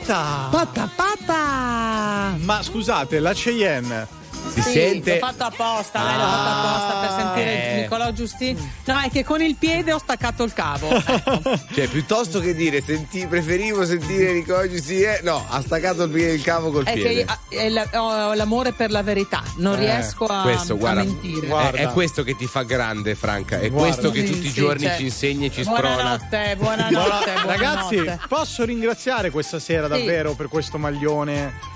Pata 0.06 0.50
pata. 0.50 0.50
Pata 0.52 0.90
pata. 0.96 2.36
Ma 2.38 2.62
scusate, 2.62 3.20
la 3.20 3.34
Cheyenne 3.34 4.08
Si 4.56 4.62
Sì, 4.62 4.72
sente. 4.72 5.20
L'ho 5.20 5.26
fatto 5.28 5.44
apposta, 5.44 6.00
dai, 6.00 6.16
l'ho 6.16 6.22
fatto 6.24 6.68
apposta 6.68 7.00
per 7.00 7.10
sentire 7.24 7.54
Eh. 7.78 7.82
Nicolò 7.82 8.12
Giustini. 8.12 8.72
No, 8.86 9.00
è 9.02 9.10
che 9.10 9.24
con 9.26 9.42
il 9.42 9.56
piede 9.56 9.92
ho 9.94 9.98
staccato 10.00 10.44
il 10.44 10.54
cavo. 10.54 10.88
Cioè, 11.76 11.88
piuttosto 11.90 12.40
che 12.40 12.56
dire 12.56 12.82
senti, 12.82 13.26
preferivo 13.28 13.86
sentire 13.86 14.32
Nicola 14.34 14.66
sì, 14.82 15.02
eh, 15.02 15.20
no, 15.24 15.46
ha 15.50 15.62
staccato 15.62 16.04
il, 16.04 16.10
piede- 16.12 16.34
il 16.34 16.42
cavo 16.42 16.72
col 16.72 16.86
È 16.86 16.94
che 16.94 17.00
piede. 17.02 17.26
io- 17.50 17.60
è 17.60 17.70
la- 17.70 17.88
ho 17.94 18.34
l'amore 18.34 18.72
per 18.72 18.92
la 18.92 19.04
verità, 19.04 19.44
non 19.58 19.74
Eh, 19.76 19.80
riesco 19.80 20.26
a, 20.26 20.42
questo, 20.44 20.74
a 20.74 20.78
guarda, 20.78 21.04
mentire. 21.04 21.48
È, 21.48 21.72
è 21.72 21.88
questo 21.88 22.24
che 22.24 22.36
ti 22.38 22.46
fa 22.48 22.64
grande, 22.64 23.14
Franca. 23.16 23.60
È 23.60 23.70
Guarda. 23.70 23.94
questo 23.94 24.12
che 24.12 24.26
Sì, 24.26 24.32
tutti 24.34 24.46
i 24.48 24.50
sì, 24.52 24.54
giorni 24.62 24.84
cioè, 24.86 24.96
ci 24.96 25.04
insegna 25.04 25.46
e 25.48 25.52
ci 25.52 25.64
sprona. 25.64 25.82
Buonanotte, 25.96 26.56
buonanotte, 26.58 26.94
Buona- 26.96 27.42
buonanotte. 27.44 27.46
Ragazzi, 28.06 28.20
posso 28.30 28.64
ringraziare 28.64 29.30
questa 29.32 29.60
sera 29.60 29.84
Sì. 29.88 29.90
davvero 30.00 30.34
per 30.34 30.48
questo 30.48 30.78
maglione? 30.78 31.74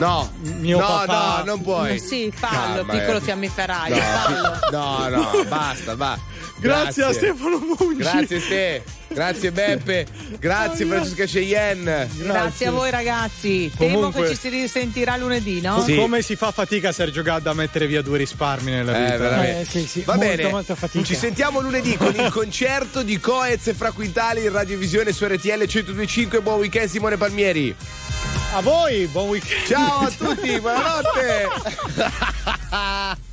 No, 0.00 0.32
mio 0.58 0.78
no, 0.78 0.86
papà. 0.86 1.38
no, 1.38 1.44
non 1.44 1.62
puoi. 1.62 1.98
Sì, 1.98 2.32
fallo, 2.34 2.84
Calma, 2.84 2.92
piccolo 2.94 3.18
eh. 3.18 3.20
fiammiferaio, 3.20 3.94
No, 3.94 4.00
fallo. 4.00 4.58
no, 4.70 5.08
no, 5.08 5.44
basta, 5.46 5.94
va. 5.94 6.18
Grazie 6.58 7.04
a 7.04 7.12
Stefano 7.12 7.58
Mungi. 7.58 7.96
Grazie 8.02 8.36
a 8.36 8.40
te. 8.48 8.82
Grazie 9.08 9.50
Beppe. 9.50 10.06
Grazie 10.38 10.86
Francesca 10.86 11.24
Cheyenne. 11.24 12.08
Grazie 12.16 12.66
a 12.66 12.70
voi 12.70 12.90
ragazzi. 12.90 13.70
Temo 13.76 13.94
Comunque- 13.94 14.22
che 14.22 14.28
ci 14.30 14.36
si 14.36 14.48
risentirà 14.50 15.16
lunedì, 15.16 15.60
no? 15.60 15.82
Co- 15.84 15.94
Come 15.94 16.22
si 16.22 16.36
fa 16.36 16.50
fatica 16.52 16.92
Sergio 16.92 17.22
Gadda 17.22 17.50
a 17.50 17.54
mettere 17.54 17.86
via 17.86 18.02
due 18.02 18.18
risparmi 18.18 18.70
nella 18.70 18.96
Eh, 18.96 19.02
vita? 19.04 19.16
veramente. 19.16 20.02
Va 20.04 20.14
molto, 20.16 20.36
bene, 20.36 20.48
molta 20.50 20.74
fatica. 20.74 21.04
ci 21.04 21.14
sentiamo 21.16 21.60
lunedì 21.60 21.96
con 21.96 22.14
il 22.14 22.30
concerto 22.30 23.02
di 23.02 23.18
Coez 23.18 23.66
e 23.68 23.74
Fra 23.74 23.90
Quintali 23.92 24.44
in 24.44 24.52
radiovisione 24.52 25.12
su 25.12 25.24
RTL 25.26 25.64
1025. 25.66 26.40
Buon 26.40 26.58
weekend 26.58 26.88
Simone 26.88 27.16
Palmieri. 27.16 27.74
A 28.52 28.60
voi, 28.60 29.06
buon 29.06 29.28
weekend. 29.28 29.66
Ciao 29.90 30.06
a 30.06 30.10
tutti, 30.10 30.60
buonanotte. 30.60 31.48